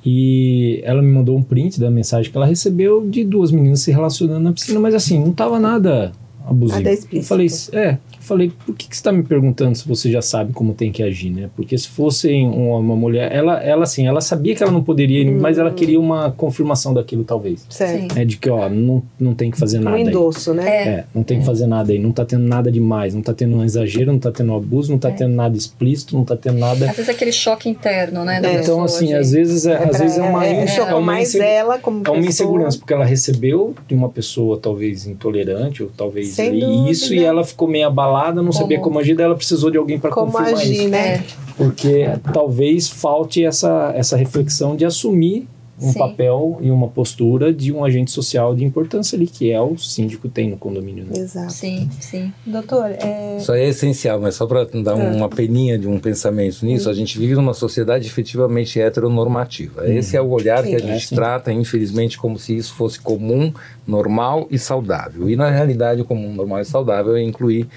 e 0.06 0.82
ela 0.84 1.02
me 1.02 1.12
mandou 1.12 1.38
um 1.38 1.44
print 1.44 1.80
da 1.80 1.92
mensagem 1.92 2.32
que 2.32 2.38
ela 2.38 2.46
recebeu 2.48 3.08
de 3.08 3.24
duas 3.24 3.52
meninas 3.52 3.82
se 3.82 3.92
relacionando 3.92 4.40
na 4.40 4.52
piscina, 4.54 4.80
mas 4.80 4.96
assim, 4.96 5.20
não 5.20 5.32
tava 5.32 5.60
nada 5.60 6.12
abusivo. 6.48 6.80
Nada 6.80 6.90
eu 6.90 6.94
explícito. 6.94 7.28
falei, 7.28 7.48
é, 7.74 7.92
eu 7.94 7.98
falei, 8.22 8.52
por 8.66 8.76
que, 8.76 8.88
que 8.88 8.96
você 8.96 9.00
está 9.00 9.12
me 9.12 9.24
perguntando 9.24 9.76
se 9.76 9.88
você 9.88 10.12
já 10.12 10.22
sabe 10.22 10.54
como 10.54 10.74
tem 10.74 10.92
que 10.92 11.04
agir, 11.04 11.30
né? 11.30 11.50
Porque 11.56 11.78
se 11.78 11.88
fosse 11.88 12.32
uma, 12.44 12.78
uma 12.78 12.96
mulher, 12.96 13.32
ela, 13.34 13.62
ela 13.64 13.84
assim, 13.84 14.08
ela 14.08 14.22
sabia 14.22 14.56
que 14.56 14.64
ela 14.64 14.72
não 14.72 14.84
poderia, 14.84 15.30
mas 15.32 15.58
ela 15.58 15.72
queria 15.72 16.00
uma 16.00 16.32
confirmação 16.32 16.94
daquilo, 16.94 17.24
talvez. 17.24 17.66
Certo. 17.70 18.14
Sim. 18.14 18.20
É 18.20 18.26
de 18.26 18.38
que, 18.38 18.50
ó, 18.50 18.70
não, 18.70 19.04
não 19.20 19.34
tem 19.34 19.52
que 19.52 19.58
fazer 19.58 19.80
Um 19.80 19.84
nada 19.84 19.98
aí. 19.98 20.04
endosso, 20.04 20.54
né? 20.54 20.70
É. 20.70 20.88
É, 20.90 21.06
não 21.14 21.24
tem 21.24 21.40
que 21.40 21.46
fazer 21.46 21.68
nada 21.68 21.92
aí, 21.92 22.00
não 22.00 22.12
tá 22.12 22.26
tendo 22.26 22.44
nada 22.44 22.72
demais, 22.72 23.14
não 23.14 23.22
tá 23.22 23.34
tendo 23.34 23.58
um 23.58 23.64
exagero, 23.64 24.12
não 24.12 24.20
tá 24.20 24.32
tendo 24.32 24.52
um 24.52 24.56
abuso, 24.56 24.92
não 24.92 25.00
tá 25.00 25.10
É. 25.10 25.14
tendo 25.14 25.34
nada 25.36 25.58
explícito, 25.58 26.16
não 26.16 26.24
tá 26.26 26.36
tendo 26.36 26.58
nada. 26.60 26.90
Às 26.90 26.96
vezes 26.96 27.10
é 27.10 27.12
aquele 27.12 27.32
choque 27.32 27.70
interno, 27.70 28.24
né? 28.24 28.42
É. 28.44 28.62
Então, 28.62 28.84
assim, 28.84 29.14
às 29.14 29.32
vezes 29.32 29.66
é, 29.66 29.76
às 29.76 29.90
pra- 29.90 30.00
vezes 30.00 30.18
é 30.18 30.22
uma, 30.22 30.46
é, 30.46 30.64
é 30.64 30.68
chocou 30.68 30.94
uma 30.98 31.02
mais 31.02 31.30
insegu- 31.30 31.44
ela 31.44 31.80
como 31.80 32.04
é 32.06 32.10
uma 32.10 32.20
insegurança, 32.26 32.78
porque 32.78 32.94
ela 32.94 33.06
recebeu 33.06 33.74
de 33.88 33.96
uma 33.96 34.10
pessoa 34.10 34.58
talvez 34.58 35.08
intolerante, 35.08 35.84
ou 35.84 35.90
talvez 35.96 36.30
Sem 36.30 36.58
isso, 36.90 37.06
dúvida. 37.06 37.22
e 37.22 37.26
ela 37.26 37.44
ficou 37.44 37.68
meio 37.68 37.88
abalada, 37.88 38.12
não 38.34 38.52
sabia 38.52 38.80
Como- 38.80 39.00
agir, 39.00 39.16
daí 39.16 39.26
ela 39.26 39.36
precisou 39.36 39.72
de 39.72 39.78
alguém 39.78 39.98
para 40.00 40.12
Como 40.12 40.32
confirmar 40.32 40.54
agir, 40.62 40.74
isso. 40.74 40.88
né? 40.90 41.16
É, 41.16 41.24
Porque 41.58 42.06
talvez 42.34 42.88
falte 42.90 43.44
essa, 43.46 43.92
essa 43.96 44.18
reflexão 44.18 44.76
de 44.76 44.84
assumir 44.86 45.48
um 45.84 45.94
Sim. 45.94 45.98
papel 45.98 46.60
e 46.62 46.70
uma 46.70 46.88
postura 46.88 47.52
de 47.52 47.72
um 47.74 47.84
agente 47.84 48.12
social 48.12 48.54
de 48.54 48.64
importância 48.64 49.16
ali, 49.16 49.26
que 49.26 49.52
é 49.52 49.60
o 49.60 49.76
síndico 49.80 50.30
tem 50.30 50.48
no 50.48 50.56
condomínio. 50.56 51.06
Né? 51.06 51.14
Exato. 51.20 51.52
sim, 51.52 51.90
sim. 52.00 52.32
Doutor, 52.46 52.92
é... 52.92 53.38
Isso 53.40 53.52
aí 53.52 53.64
é 53.64 53.70
essencial, 53.70 54.22
mas 54.22 54.36
só 54.36 54.46
para 54.46 54.64
dar 54.66 54.92
Ah. 54.92 54.96
uma 54.96 55.28
peninha 55.28 55.80
de 55.80 55.88
um 55.88 55.98
pensamento 55.98 56.64
nisso, 56.64 56.88
a 56.88 56.94
gente 56.94 57.18
vive 57.18 57.34
numa 57.34 57.56
sociedade 57.56 58.06
efetivamente 58.06 58.80
heteronormativa. 58.80 59.88
Esse 59.90 60.16
é 60.16 60.22
o 60.22 60.30
olhar 60.30 60.62
que 60.64 60.76
a 60.76 60.80
Sim. 60.80 60.86
gente 60.86 60.96
É, 61.06 61.08
sim. 61.08 61.16
trata, 61.16 61.52
infelizmente, 61.52 62.16
como 62.16 62.38
se 62.38 62.56
isso 62.56 62.76
fosse 62.76 63.00
comum, 63.00 63.52
normal 63.88 64.48
e 64.52 64.60
saudável. 64.60 65.28
E 65.32 65.36
na 65.36 65.50
realidade, 65.50 66.02
o 66.02 66.06
comum, 66.06 66.32
normal 66.34 66.62
e 66.62 66.66
saudável 66.66 67.16
é 67.16 67.24
incluir 67.24 67.68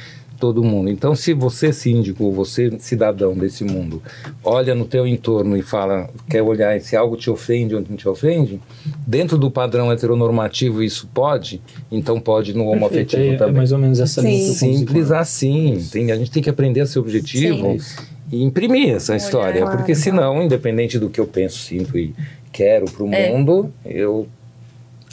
todo 0.44 0.62
mundo. 0.62 0.90
Então, 0.90 1.14
se 1.14 1.32
você 1.32 1.72
síndico, 1.72 2.30
você 2.30 2.70
cidadão 2.78 3.32
desse 3.34 3.64
mundo, 3.64 4.02
olha 4.44 4.74
no 4.74 4.84
teu 4.84 5.06
entorno 5.06 5.56
e 5.56 5.62
fala, 5.62 6.10
quer 6.28 6.42
olhar 6.42 6.78
se 6.82 6.94
algo 6.94 7.16
te 7.16 7.30
ofende 7.30 7.74
ou 7.74 7.80
não 7.80 7.96
te 7.96 8.06
ofende, 8.06 8.60
dentro 9.06 9.38
do 9.38 9.50
padrão 9.50 9.90
heteronormativo 9.90 10.82
isso 10.82 11.08
pode, 11.14 11.62
então 11.90 12.20
pode 12.20 12.52
no 12.52 12.66
homoafetivo 12.66 13.22
Perfeito, 13.22 13.32
é, 13.32 13.34
é 13.36 13.38
também. 13.38 13.54
mais 13.54 13.72
ou 13.72 13.78
menos 13.78 14.00
essa 14.00 14.20
Sim. 14.20 14.52
Simples 14.52 15.10
assim. 15.10 15.82
Tem, 15.90 16.12
a 16.12 16.16
gente 16.16 16.30
tem 16.30 16.42
que 16.42 16.50
aprender 16.50 16.82
a 16.82 16.86
ser 16.86 16.98
objetivo 16.98 17.78
Sim. 17.80 18.02
e 18.30 18.42
imprimir 18.44 18.90
essa 18.90 19.12
Olhar. 19.12 19.16
história. 19.24 19.60
Claro. 19.62 19.78
Porque 19.78 19.94
senão, 19.94 20.42
independente 20.42 20.98
do 20.98 21.08
que 21.08 21.18
eu 21.18 21.26
penso, 21.26 21.56
sinto 21.56 21.96
e 21.96 22.14
quero 22.52 22.84
para 22.84 23.02
o 23.02 23.14
É. 23.14 23.30
mundo, 23.32 23.72
eu 23.82 24.28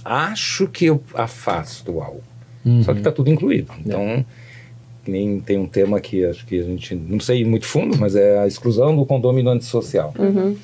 acho 0.04 0.68
que 0.68 0.86
eu 0.88 1.02
afasto 1.14 2.02
algo. 2.02 2.22
Uhum. 2.66 2.84
Só 2.84 2.92
que 2.92 3.00
está 3.00 3.12
tudo 3.14 3.30
incluído. 3.30 3.72
Então, 3.86 4.26
que 5.04 5.12
nem 5.12 5.40
tem 5.40 5.58
um 5.58 5.66
tema 5.66 6.00
que 6.00 6.24
acho 6.26 6.46
que 6.46 6.60
a 6.60 6.64
gente 6.64 6.94
não 6.96 7.20
sei 7.20 7.42
ir 7.42 7.46
muito 7.46 7.66
fundo, 7.66 7.98
mas 8.00 8.16
é 8.16 8.40
a 8.40 8.48
exclusão 8.48 8.96
do 8.96 9.06
condômino 9.06 9.50
antissocial. 9.50 10.14
Uhum. 10.18 10.56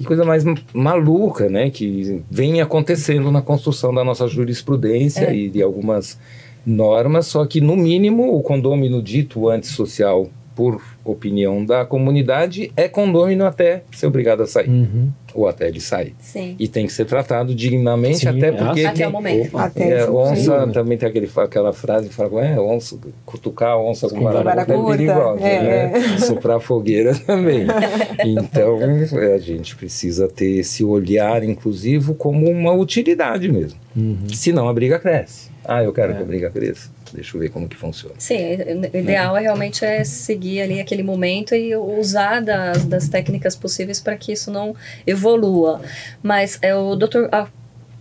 E 0.00 0.04
coisa 0.04 0.24
mais 0.24 0.42
ma- 0.44 0.54
maluca, 0.72 1.48
né, 1.48 1.70
que 1.70 2.20
vem 2.30 2.60
acontecendo 2.60 3.30
na 3.30 3.40
construção 3.42 3.94
da 3.94 4.02
nossa 4.04 4.26
jurisprudência 4.26 5.26
É. 5.26 5.34
e 5.36 5.48
de 5.48 5.62
algumas 5.62 6.18
normas, 6.66 7.26
só 7.26 7.44
que 7.46 7.60
no 7.60 7.76
mínimo 7.76 8.34
o 8.36 8.42
condômino 8.42 9.02
dito 9.02 9.48
antissocial 9.48 10.28
por 10.54 10.80
opinião 11.04 11.64
da 11.64 11.84
comunidade 11.84 12.72
é 12.76 12.88
condômino 12.88 13.44
até 13.44 13.82
ser 13.92 14.06
obrigado 14.06 14.42
a 14.42 14.46
sair 14.46 14.68
Uhum. 14.68 15.08
ou 15.34 15.48
até 15.48 15.68
ele 15.68 15.80
sair. 15.80 16.14
Sim. 16.20 16.54
E 16.58 16.68
tem 16.68 16.86
que 16.86 16.92
ser 16.92 17.04
tratado 17.06 17.54
dignamente 17.54 18.18
Sim, 18.20 18.28
até 18.28 18.48
é 18.48 18.52
porque 18.52 18.80
assim. 18.80 18.86
Até 18.86 18.96
quem- 18.98 19.06
o 19.06 19.10
momento. 19.10 19.48
Opa. 19.48 19.64
Até 19.64 19.90
é, 20.00 20.10
onça 20.10 20.66
sim. 20.66 20.72
também 20.72 20.96
tem 20.96 21.08
aquele, 21.08 21.28
aquela 21.36 21.72
frase 21.72 22.08
que 22.08 22.14
fala, 22.14 22.44
é, 22.46 22.58
onça, 22.60 22.96
cutucar 23.26 23.70
a 23.70 23.78
onça 23.82 24.08
com 24.08 24.16
Com 24.16 24.22
vara 24.24 24.42
vara 24.42 24.64
curta 24.64 24.94
é 24.94 24.96
perigosa, 24.96 25.40
é, 25.44 25.62
né? 25.90 26.18
Soprar 26.18 26.60
fogueira 26.60 27.14
também. 27.26 27.66
Então, 28.24 28.78
é, 29.20 29.34
a 29.34 29.38
gente 29.38 29.74
precisa 29.76 30.28
ter 30.28 30.58
esse 30.58 30.84
olhar 30.84 31.42
inclusivo 31.42 32.14
como 32.14 32.48
uma 32.48 32.72
utilidade 32.72 33.50
mesmo. 33.50 33.78
Uhum. 33.96 34.16
Senão 34.32 34.68
a 34.68 34.72
briga 34.72 34.98
cresce. 34.98 35.50
Ah, 35.64 35.82
eu 35.82 35.92
quero 35.92 36.12
É. 36.12 36.16
que 36.16 36.22
a 36.22 36.26
briga 36.26 36.50
cresça. 36.50 36.90
Deixa 37.14 37.36
eu 37.36 37.40
ver 37.40 37.48
como 37.50 37.68
que 37.68 37.76
funciona. 37.76 38.14
Sim, 38.18 38.36
o 38.92 38.96
ideal 38.96 39.36
é 39.36 39.40
realmente 39.42 39.84
é 39.84 40.02
seguir 40.02 40.60
ali 40.62 40.80
aquele 40.80 41.02
momento 41.02 41.54
e 41.54 41.74
usar 41.76 42.40
das, 42.40 42.84
das 42.84 43.08
técnicas 43.08 43.54
possíveis 43.54 44.00
para 44.00 44.16
que 44.16 44.32
isso 44.32 44.50
não 44.50 44.74
evolua. 45.06 45.80
Mas 46.22 46.58
é, 46.60 46.74
o 46.74 46.96
doutor 46.96 47.28
ah, 47.30 47.46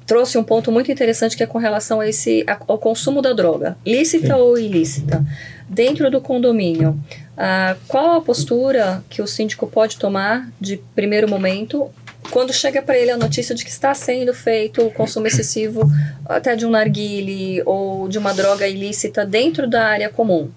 trouxe 0.08 0.38
um 0.38 0.44
ponto 0.44 0.72
muito 0.72 0.92
interessante 0.92 1.38
que 1.38 1.44
é 1.44 1.46
com 1.46 1.58
relação 1.60 2.00
a 2.00 2.08
esse, 2.10 2.44
a- 2.48 2.60
ao 2.68 2.78
consumo 2.80 3.22
da 3.22 3.34
droga, 3.34 3.78
lícita 3.86 4.36
ou 4.36 4.58
ilícita, 4.58 5.24
dentro 5.70 6.10
do 6.10 6.20
condomínio. 6.20 7.00
ah, 7.38 7.76
qual 7.88 8.18
a 8.18 8.22
postura 8.22 9.04
que 9.10 9.22
o 9.22 9.28
síndico 9.28 9.68
pode 9.68 9.98
tomar 9.98 10.50
de 10.60 10.78
primeiro 10.96 11.30
momento 11.30 11.90
quando 12.32 12.52
chega 12.54 12.82
para 12.82 12.98
ele 12.98 13.12
a 13.12 13.18
notícia 13.18 13.54
de 13.54 13.64
que 13.64 13.70
está 13.70 13.94
sendo 13.94 14.34
feito 14.34 14.82
o 14.82 14.92
consumo 14.92 15.28
excessivo 15.28 15.90
até 16.26 16.56
de 16.56 16.66
um 16.66 16.70
narguile 16.70 17.62
ou 17.66 18.08
de 18.08 18.18
uma 18.18 18.34
droga 18.34 18.68
ilícita 18.68 19.26
dentro 19.26 19.68
da 19.70 19.86
área 19.86 20.10
comum. 20.10 20.50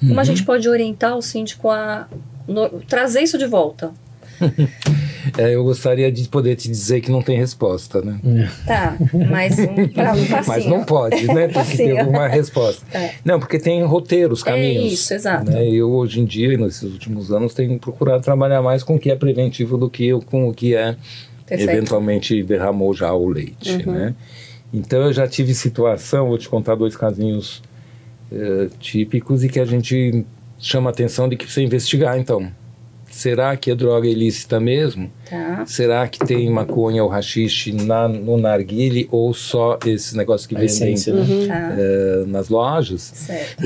Como 0.00 0.18
a 0.20 0.24
gente 0.24 0.44
pode 0.44 0.68
orientar 0.68 1.16
o 1.16 1.22
síndico 1.22 1.68
a 1.70 2.06
no- 2.46 2.80
trazer 2.88 3.20
isso 3.22 3.36
de 3.36 3.46
volta? 3.46 3.90
É, 5.36 5.54
eu 5.54 5.64
gostaria 5.64 6.10
de 6.10 6.28
poder 6.28 6.56
te 6.56 6.68
dizer 6.68 7.00
que 7.00 7.10
não 7.10 7.22
tem 7.22 7.36
resposta, 7.36 8.00
né? 8.00 8.18
Tá, 8.66 8.96
mas 9.30 9.58
um, 9.58 9.88
pra, 9.88 10.12
um 10.12 10.26
passinho. 10.26 10.44
Mas 10.46 10.66
não 10.66 10.84
pode, 10.84 11.26
né? 11.26 11.48
Tem 11.48 11.64
que 11.64 11.76
ter 11.76 11.98
alguma 11.98 12.28
resposta. 12.28 12.86
É. 12.96 13.14
Não, 13.24 13.38
porque 13.38 13.58
tem 13.58 13.82
roteiros, 13.84 14.42
caminhos. 14.42 14.84
É 14.84 14.86
isso, 14.86 15.14
exato. 15.14 15.50
né? 15.50 15.68
Eu, 15.68 15.90
hoje 15.90 16.20
em 16.20 16.24
dia, 16.24 16.56
nesses 16.56 16.82
últimos 16.82 17.32
anos, 17.32 17.54
tenho 17.54 17.78
procurado 17.78 18.22
trabalhar 18.22 18.62
mais 18.62 18.82
com 18.82 18.96
o 18.96 18.98
que 18.98 19.10
é 19.10 19.16
preventivo 19.16 19.76
do 19.76 19.90
que 19.90 20.12
com 20.26 20.48
o 20.48 20.54
que 20.54 20.74
é 20.74 20.96
Perfeito. 21.46 21.70
eventualmente 21.70 22.42
derramou 22.42 22.94
já 22.94 23.12
o 23.12 23.28
leite, 23.28 23.86
né? 23.86 24.14
Então 24.72 25.00
eu 25.02 25.12
já 25.12 25.26
tive 25.26 25.54
situação, 25.54 26.28
vou 26.28 26.36
te 26.36 26.48
contar 26.48 26.74
dois 26.74 26.94
casinhos 26.94 27.62
eh, 28.30 28.68
típicos 28.78 29.42
e 29.42 29.48
que 29.48 29.58
a 29.58 29.64
gente 29.64 30.26
chama 30.58 30.90
a 30.90 30.92
atenção 30.92 31.28
de 31.28 31.36
que 31.36 31.44
precisa 31.44 31.64
investigar, 31.64 32.18
então. 32.18 32.50
Será 33.10 33.56
que 33.56 33.70
é 33.70 33.74
droga 33.74 34.06
ilícita 34.06 34.60
mesmo? 34.60 35.10
Tá. 35.28 35.64
Será 35.66 36.08
que 36.08 36.18
tem 36.18 36.48
maconha 36.50 37.02
ou 37.02 37.08
rachixe 37.08 37.72
na, 37.72 38.08
no 38.08 38.38
narguile 38.38 39.08
ou 39.10 39.34
só 39.34 39.78
esses 39.84 40.14
negócios 40.14 40.46
que 40.46 40.54
A 40.54 40.60
vendem 40.60 40.74
essência, 40.74 41.12
né? 41.12 41.46
Tá. 41.46 41.76
eh, 41.78 42.24
nas 42.26 42.48
lojas? 42.48 43.12
Certo. 43.14 43.62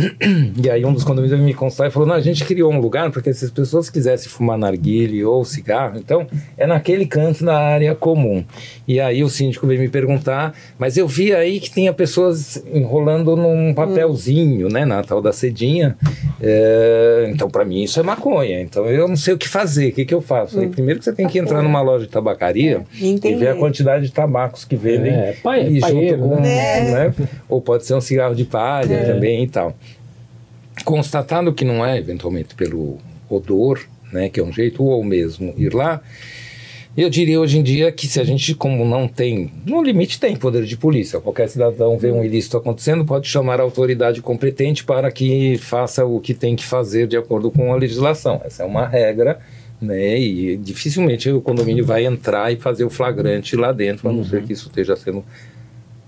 E 0.63 0.69
aí 0.69 0.85
um 0.85 0.93
dos 0.93 1.05
condomínios 1.05 1.33
veio 1.33 1.45
me 1.45 1.55
constar 1.55 1.89
e 1.89 1.91
falou, 1.91 2.09
não, 2.09 2.15
a 2.15 2.21
gente 2.21 2.45
criou 2.45 2.73
um 2.73 2.81
lugar 2.81 3.11
porque 3.11 3.33
se 3.33 3.45
as 3.45 3.51
pessoas 3.51 3.89
quisessem 3.89 4.29
fumar 4.29 4.59
narguile 4.59 5.25
ou 5.25 5.45
cigarro, 5.45 5.99
então 5.99 6.27
é 6.57 6.67
naquele 6.67 7.07
canto 7.07 7.45
na 7.45 7.57
área 7.57 7.95
comum. 7.95 8.45
E 8.87 9.01
aí 9.01 9.23
o 9.23 9.29
síndico 9.29 9.67
veio 9.67 9.81
me 9.81 9.89
perguntar, 9.89 10.55
mas 10.79 10.97
eu 10.97 11.07
vi 11.07 11.33
aí 11.35 11.61
que 11.61 11.71
tinha 11.71 11.93
pessoas 11.93 12.63
enrolando 12.73 13.37
num 13.37 13.73
papelzinho, 13.75 14.69
né, 14.69 14.85
na 14.85 15.03
tal 15.03 15.21
da 15.21 15.33
cedinha. 15.33 15.97
É, 16.41 17.31
então 17.33 17.49
para 17.49 17.65
mim 17.65 17.83
isso 17.83 18.01
é 18.01 18.03
maconha, 18.03 18.61
então 18.61 18.87
eu 18.87 19.07
não 19.07 19.17
sei 19.17 19.35
o 19.35 19.39
que 19.39 19.49
fazer, 19.49 19.91
o 19.91 19.93
que, 19.93 20.05
que 20.05 20.15
eu 20.15 20.21
faço? 20.21 20.55
Falei, 20.55 20.69
primeiro 20.69 20.99
que 20.99 21.05
você 21.05 21.13
tem 21.13 21.29
que 21.29 21.39
entrar 21.39 21.52
numa 21.61 21.83
loja 21.83 22.07
de 22.07 22.11
tabacaria 22.13 22.83
e 23.01 23.17
ver 23.35 23.49
a 23.49 23.55
quantidade 23.57 24.07
de 24.07 24.13
tabacos 24.13 24.65
que 24.65 24.77
vendem 24.77 25.13
É, 25.13 25.33
pai- 25.43 25.67
e 25.67 25.81
junto 25.81 25.93
paeiro, 25.93 26.19
com, 26.23 26.41
né? 26.41 26.91
né? 27.11 27.15
Ou 27.49 27.61
pode 27.61 27.85
ser 27.85 27.95
um 27.95 28.01
cigarro 28.01 28.35
de 28.35 28.45
palha 28.45 28.95
É. 28.95 29.05
também 29.13 29.43
e 29.43 29.49
tal. 29.49 29.77
Constatado 30.85 31.53
que 31.53 31.65
não 31.65 31.85
é, 31.85 31.99
eventualmente, 31.99 32.55
pelo 32.55 32.99
odor, 33.29 33.81
né, 34.13 34.29
que 34.29 34.41
é 34.41 34.43
um 34.45 34.53
jeito, 34.53 34.83
ou 34.83 35.05
mesmo 35.05 35.53
ir 35.57 35.75
lá, 35.75 36.01
eu 36.97 37.09
diria 37.09 37.41
hoje 37.41 37.59
em 37.59 37.63
dia 37.63 37.91
que 37.91 38.07
se 38.07 38.21
a 38.21 38.25
gente, 38.25 38.55
como 38.55 38.85
não 38.85 39.09
tem, 39.09 39.51
no 39.65 39.83
limite 39.83 40.21
tem 40.21 40.37
poder 40.37 40.65
de 40.65 40.77
polícia, 40.77 41.21
qualquer 41.21 41.49
cidadão 41.49 41.97
vê 41.97 42.11
um 42.11 42.23
ilícito 42.23 42.57
acontecendo, 42.57 43.05
pode 43.05 43.27
chamar 43.29 43.61
a 43.61 43.63
autoridade 43.63 44.21
competente 44.21 44.85
para 44.85 45.11
que 45.11 45.57
faça 45.59 46.05
o 46.05 46.21
que 46.21 46.35
tem 46.35 46.55
que 46.55 46.65
fazer 46.65 47.07
de 47.07 47.17
acordo 47.17 47.51
com 47.51 47.73
a 47.73 47.77
legislação. 47.77 48.41
Essa 48.45 48.63
é 48.63 48.67
uma 48.67 48.87
regra, 48.87 49.39
né, 49.83 50.19
e 50.19 50.57
dificilmente 50.57 51.29
o 51.31 51.41
condomínio 51.41 51.85
vai 51.85 52.07
entrar 52.07 52.53
e 52.53 52.57
fazer 52.57 52.85
o 52.85 52.91
flagrante 52.91 53.57
lá 53.57 53.73
dentro, 53.73 54.09
a 54.09 54.13
não 54.13 54.25
ser 54.25 54.45
que 54.45 54.53
isso 54.53 54.69
esteja 54.69 54.97
sendo 54.97 55.25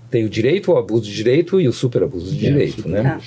tem 0.09 0.23
o 0.23 0.29
direito 0.29 0.71
ao 0.71 0.77
abuso 0.77 1.03
de 1.03 1.13
direito 1.13 1.59
e 1.59 1.67
o 1.67 1.73
superabuso 1.73 2.33
de 2.33 2.45
É, 2.45 2.49
direito, 2.49 2.87
né? 2.87 3.19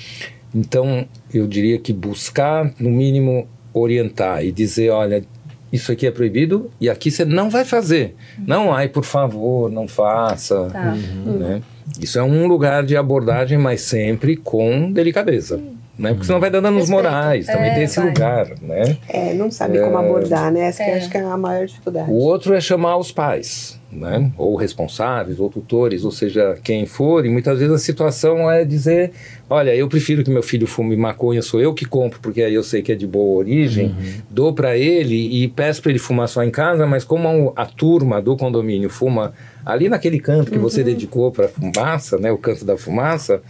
Então, 0.55 1.05
eu 1.31 1.45
diria 1.45 1.77
que 1.77 1.93
buscar, 1.93 2.73
no 2.79 2.89
mínimo, 2.89 3.47
orientar 3.71 4.43
e 4.43 4.51
dizer, 4.51 4.89
olha, 4.89 5.23
isso 5.71 5.91
aqui 5.91 6.07
é 6.07 6.11
proibido 6.11 6.71
e 6.81 6.89
aqui 6.89 7.11
você 7.11 7.23
não 7.23 7.49
vai 7.49 7.63
fazer. 7.63 8.15
Não, 8.39 8.73
ai, 8.73 8.87
por 8.87 9.03
favor, 9.03 9.69
não 9.69 9.87
faça. 9.87 10.67
Tá. 10.71 10.95
Né? 10.95 11.61
Isso 12.01 12.17
é 12.17 12.23
um 12.23 12.47
lugar 12.47 12.83
de 12.83 12.97
abordagem, 12.97 13.57
mas 13.57 13.81
sempre 13.81 14.35
com 14.35 14.91
delicadeza. 14.91 15.61
Né? 15.99 16.11
Porque 16.13 16.25
senão 16.25 16.39
vai 16.39 16.49
danos 16.49 16.71
Respeito. 16.71 16.91
morais, 16.91 17.45
também 17.45 17.69
É, 17.71 17.73
tem 17.75 17.83
esse 17.83 17.97
vai. 17.99 18.07
lugar. 18.07 18.47
Né? 18.61 18.97
É, 19.09 19.33
não 19.33 19.51
sabe 19.51 19.79
como 19.81 19.97
abordar, 19.97 20.49
né? 20.51 20.61
Essa 20.61 20.81
que 20.83 20.89
eu 20.89 20.93
É. 20.93 20.97
acho 20.97 21.09
que 21.09 21.17
é 21.17 21.21
a 21.21 21.37
maior 21.37 21.65
dificuldade. 21.65 22.09
O 22.09 22.15
outro 22.15 22.53
é 22.53 22.61
chamar 22.61 22.95
os 22.95 23.11
pais, 23.11 23.77
né? 23.91 24.31
ou 24.37 24.55
responsáveis, 24.55 25.39
ou 25.41 25.49
tutores, 25.49 26.05
ou 26.05 26.11
seja, 26.11 26.57
quem 26.63 26.85
for, 26.85 27.25
e 27.25 27.29
muitas 27.29 27.59
vezes 27.59 27.73
a 27.73 27.77
situação 27.77 28.49
é 28.49 28.63
dizer: 28.63 29.11
olha, 29.49 29.75
eu 29.75 29.89
prefiro 29.89 30.23
que 30.23 30.31
meu 30.31 30.41
filho 30.41 30.65
fume 30.65 30.95
maconha, 30.95 31.41
sou 31.41 31.59
eu 31.59 31.73
que 31.73 31.83
compro, 31.83 32.19
porque 32.21 32.41
aí 32.43 32.53
eu 32.53 32.63
sei 32.63 32.81
que 32.81 32.93
é 32.93 32.95
de 32.95 33.05
boa 33.05 33.37
origem, 33.37 33.93
dou 34.29 34.53
para 34.53 34.77
ele 34.77 35.43
e 35.43 35.49
peço 35.49 35.81
para 35.81 35.91
ele 35.91 35.99
fumar 35.99 36.29
só 36.29 36.41
em 36.45 36.49
casa, 36.51 36.87
mas 36.87 37.03
como 37.03 37.51
a, 37.57 37.63
a 37.63 37.65
turma 37.65 38.21
do 38.21 38.37
condomínio 38.37 38.89
fuma 38.89 39.33
ali 39.65 39.89
naquele 39.89 40.19
canto 40.19 40.49
que 40.49 40.57
você 40.57 40.81
dedicou 40.81 41.29
para 41.31 41.49
fumaça, 41.49 42.17
né? 42.17 42.31
o 42.31 42.37
canto 42.37 42.63
da 42.63 42.77
fumaça, 42.77 43.41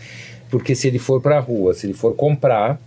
porque 0.50 0.76
se 0.76 0.88
ele 0.88 1.00
for 1.00 1.22
para 1.22 1.38
a 1.38 1.40
rua, 1.40 1.74
se 1.74 1.86
ele 1.86 1.94
for 1.94 2.16
comprar, 2.16 2.80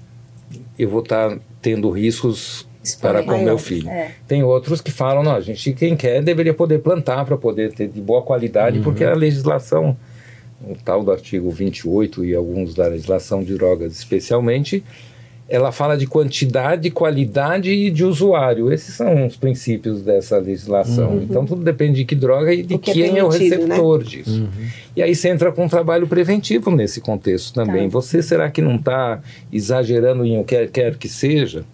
eu 0.78 0.88
vou 0.88 1.00
estar 1.00 1.38
tendo 1.60 1.90
riscos 1.90 2.66
para 3.00 3.22
com 3.22 3.38
meu 3.38 3.58
filho. 3.58 3.88
É. 3.88 4.12
Tem 4.26 4.42
outros 4.42 4.80
que 4.80 4.90
falam, 4.90 5.22
não, 5.22 5.36
a 5.36 5.40
gente, 5.40 5.72
quem 5.72 5.96
quer, 5.96 6.22
deveria 6.22 6.52
poder 6.52 6.80
plantar 6.80 7.24
para 7.24 7.36
poder 7.36 7.72
ter 7.72 7.88
de 7.88 8.00
boa 8.00 8.22
qualidade, 8.22 8.80
porque 8.80 9.04
a 9.04 9.14
legislação, 9.14 9.96
o 10.60 10.74
tal 10.84 11.04
do 11.04 11.12
artigo 11.12 11.50
28 11.50 12.24
e 12.24 12.34
alguns 12.34 12.74
da 12.74 12.88
legislação 12.88 13.42
de 13.42 13.54
drogas 13.54 13.92
especialmente, 13.92 14.82
ela 15.52 15.70
fala 15.70 15.96
de 15.98 16.06
quantidade, 16.06 16.90
qualidade 16.90 17.70
e 17.70 17.90
de 17.90 18.04
usuário. 18.04 18.72
Esses 18.72 18.94
são 18.94 19.26
os 19.26 19.36
princípios 19.36 20.00
dessa 20.00 20.38
legislação. 20.38 21.20
Então 21.22 21.44
tudo 21.44 21.62
depende 21.62 21.96
de 21.96 22.04
que 22.06 22.14
droga 22.14 22.54
e 22.54 22.62
de 22.62 22.78
que 22.78 22.90
é 22.90 22.94
quem 22.94 23.18
é 23.18 23.22
o 23.22 23.28
né? 23.28 23.36
receptor 23.38 24.02
disso. 24.02 24.48
E 24.96 25.02
aí 25.02 25.14
você 25.14 25.28
entra 25.28 25.52
com 25.52 25.64
um 25.64 25.68
trabalho 25.68 26.06
preventivo 26.06 26.70
nesse 26.70 27.02
contexto 27.02 27.52
também. 27.52 27.82
Tá. 27.84 27.92
Você 27.92 28.22
será 28.22 28.50
que 28.50 28.62
não 28.62 28.76
está 28.76 29.20
exagerando 29.52 30.24
em 30.24 30.38
o 30.40 30.44
que 30.44 30.66
quer 30.68 30.96
que 30.96 31.08
seja? 31.08 31.64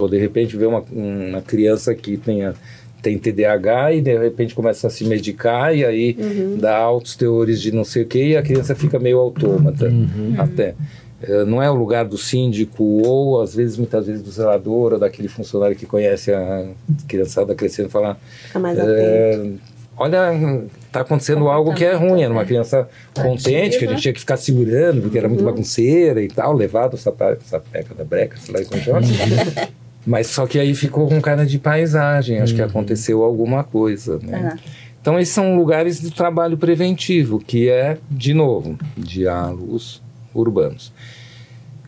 Ou 0.00 0.08
de 0.08 0.18
repente 0.18 0.56
vê 0.56 0.66
uma, 0.66 0.82
uma 0.90 1.40
criança 1.40 1.94
que 1.94 2.16
tenha 2.16 2.54
tem 3.00 3.16
TDAH 3.16 3.92
e 3.94 4.00
de 4.00 4.18
repente 4.18 4.52
começa 4.56 4.88
a 4.88 4.90
se 4.90 5.04
medicar 5.04 5.72
e 5.72 5.84
aí 5.84 6.16
Uhum. 6.18 6.56
dá 6.58 6.76
altos 6.76 7.14
teores 7.14 7.62
de 7.62 7.70
não 7.70 7.84
sei 7.84 8.02
o 8.02 8.06
que 8.06 8.30
e 8.30 8.36
a 8.36 8.42
criança 8.42 8.74
fica 8.74 8.98
meio 8.98 9.18
autômata 9.18 9.86
Uhum. 9.86 10.34
até. 10.36 10.74
É, 11.20 11.44
não 11.44 11.60
é 11.60 11.68
o 11.68 11.74
lugar 11.74 12.04
do 12.04 12.16
síndico 12.16 12.84
ou 12.84 13.42
às 13.42 13.52
vezes 13.52 13.76
muitas 13.76 14.06
vezes 14.06 14.22
do 14.22 14.30
zelador 14.30 14.92
ou 14.92 14.98
daquele 15.00 15.26
funcionário 15.26 15.74
que 15.74 15.84
conhece 15.84 16.32
a 16.32 16.68
criançada 17.08 17.56
crescendo 17.56 17.90
falar 17.90 18.16
Fica 18.44 18.60
mais 18.60 18.78
é, 18.78 19.50
olha 19.96 20.62
tá 20.92 21.00
acontecendo 21.00 21.48
algo 21.48 21.74
que 21.74 21.84
é 21.84 21.94
ruim 21.94 22.22
era 22.22 22.32
uma 22.32 22.44
criança 22.44 22.88
contente 23.14 23.78
que 23.78 23.84
a 23.84 23.88
gente 23.88 24.02
tinha 24.02 24.14
que 24.14 24.20
ficar 24.20 24.36
segurando 24.36 25.02
porque 25.02 25.18
era 25.18 25.28
muito 25.28 25.42
bagunceira 25.42 26.22
e 26.22 26.28
tal 26.28 26.52
levado 26.52 26.94
essa 26.94 27.12
sapeca 27.44 27.94
da 27.96 28.04
breca 28.04 28.36
sei 28.36 28.54
lá 28.54 28.64
como 28.68 28.80
chama. 28.80 29.00
Mas 30.06 30.28
só 30.28 30.46
que 30.46 30.58
aí 30.58 30.72
ficou 30.72 31.08
com 31.08 31.20
cara 31.20 31.44
de 31.44 31.58
paisagem 31.58 32.38
acho 32.38 32.54
que 32.54 32.62
aconteceu 32.62 33.24
alguma 33.24 33.64
coisa 33.64 34.20
né? 34.22 34.52
Ah, 34.54 34.88
então, 35.00 35.18
esses 35.18 35.32
são 35.32 35.56
lugares 35.56 36.00
de 36.00 36.10
trabalho 36.10 36.58
preventivo, 36.58 37.38
que 37.38 37.70
é, 37.70 37.96
de 38.10 38.34
novo, 38.34 38.76
diálogos 38.96 40.02
urbanos. 40.40 40.92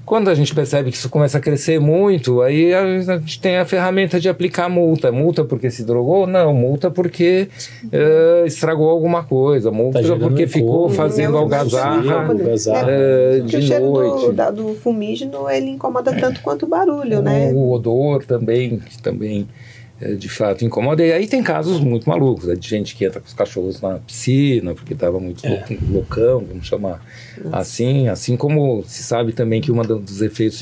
Quando 0.05 0.29
a 0.29 0.35
gente 0.35 0.53
percebe 0.53 0.91
que 0.91 0.97
isso 0.97 1.09
começa 1.09 1.39
a 1.39 1.41
crescer 1.41 1.79
muito, 1.79 2.43
aí 2.43 2.75
a 2.75 2.99
gente 3.19 3.41
tem 3.41 3.59
a 3.59 3.65
ferramenta 3.65 4.19
de 4.19 4.29
aplicar 4.29 4.69
multa. 4.69 5.13
Multa 5.13 5.45
porque 5.45 5.71
se 5.71 5.85
drogou? 5.85 6.27
Não, 6.27 6.53
multa 6.53 6.91
porque 6.91 7.47
eh, 7.93 8.43
estragou 8.45 8.91
alguma 8.91 9.23
coisa. 9.23 9.71
Multa 9.71 10.03
Tá 10.03 10.17
porque 10.17 10.49
ficou 10.49 10.89
fazendo 10.89 11.35
né? 11.35 11.39
algazarra 11.39 12.27
algazarra. 12.27 12.89
Porque 13.39 13.57
o 13.57 13.61
de 13.61 13.67
cheiro 13.69 13.85
noite. 13.93 14.27
do, 14.27 14.33
da- 14.33 14.51
do 14.51 14.75
fumígeno, 14.75 15.49
ele 15.49 15.71
incomoda 15.71 16.13
tanto 16.19 16.41
quanto 16.41 16.65
o 16.65 16.69
barulho, 16.69 17.23
né? 17.23 17.53
O 17.55 17.71
odor 17.71 18.25
também, 18.25 18.79
que 18.81 19.01
também 19.01 19.47
eh, 20.01 20.15
de 20.15 20.29
fato 20.29 20.65
incomoda. 20.65 21.05
E 21.05 21.13
aí 21.13 21.27
tem 21.27 21.43
casos 21.43 21.81
muito 21.81 22.09
malucos, 22.09 22.47
né, 22.47 22.55
de 22.55 22.67
gente 22.69 22.95
que 22.97 23.05
entra 23.05 23.21
com 23.21 23.27
os 23.27 23.35
cachorros 23.35 23.81
na 23.81 23.99
piscina, 23.99 24.75
porque 24.75 24.95
estava 24.95 25.19
muito 25.21 25.47
É. 25.47 25.65
loucão, 25.91 26.45
vamos 26.47 26.67
chamar 26.67 27.01
assim. 27.53 28.09
Assim 28.09 28.37
como 28.37 28.83
se 28.87 29.03
sabe 29.03 29.33
também 29.33 29.61
que 29.61 29.71
um 29.71 29.81
dos 29.83 30.23
efeitos 30.23 30.61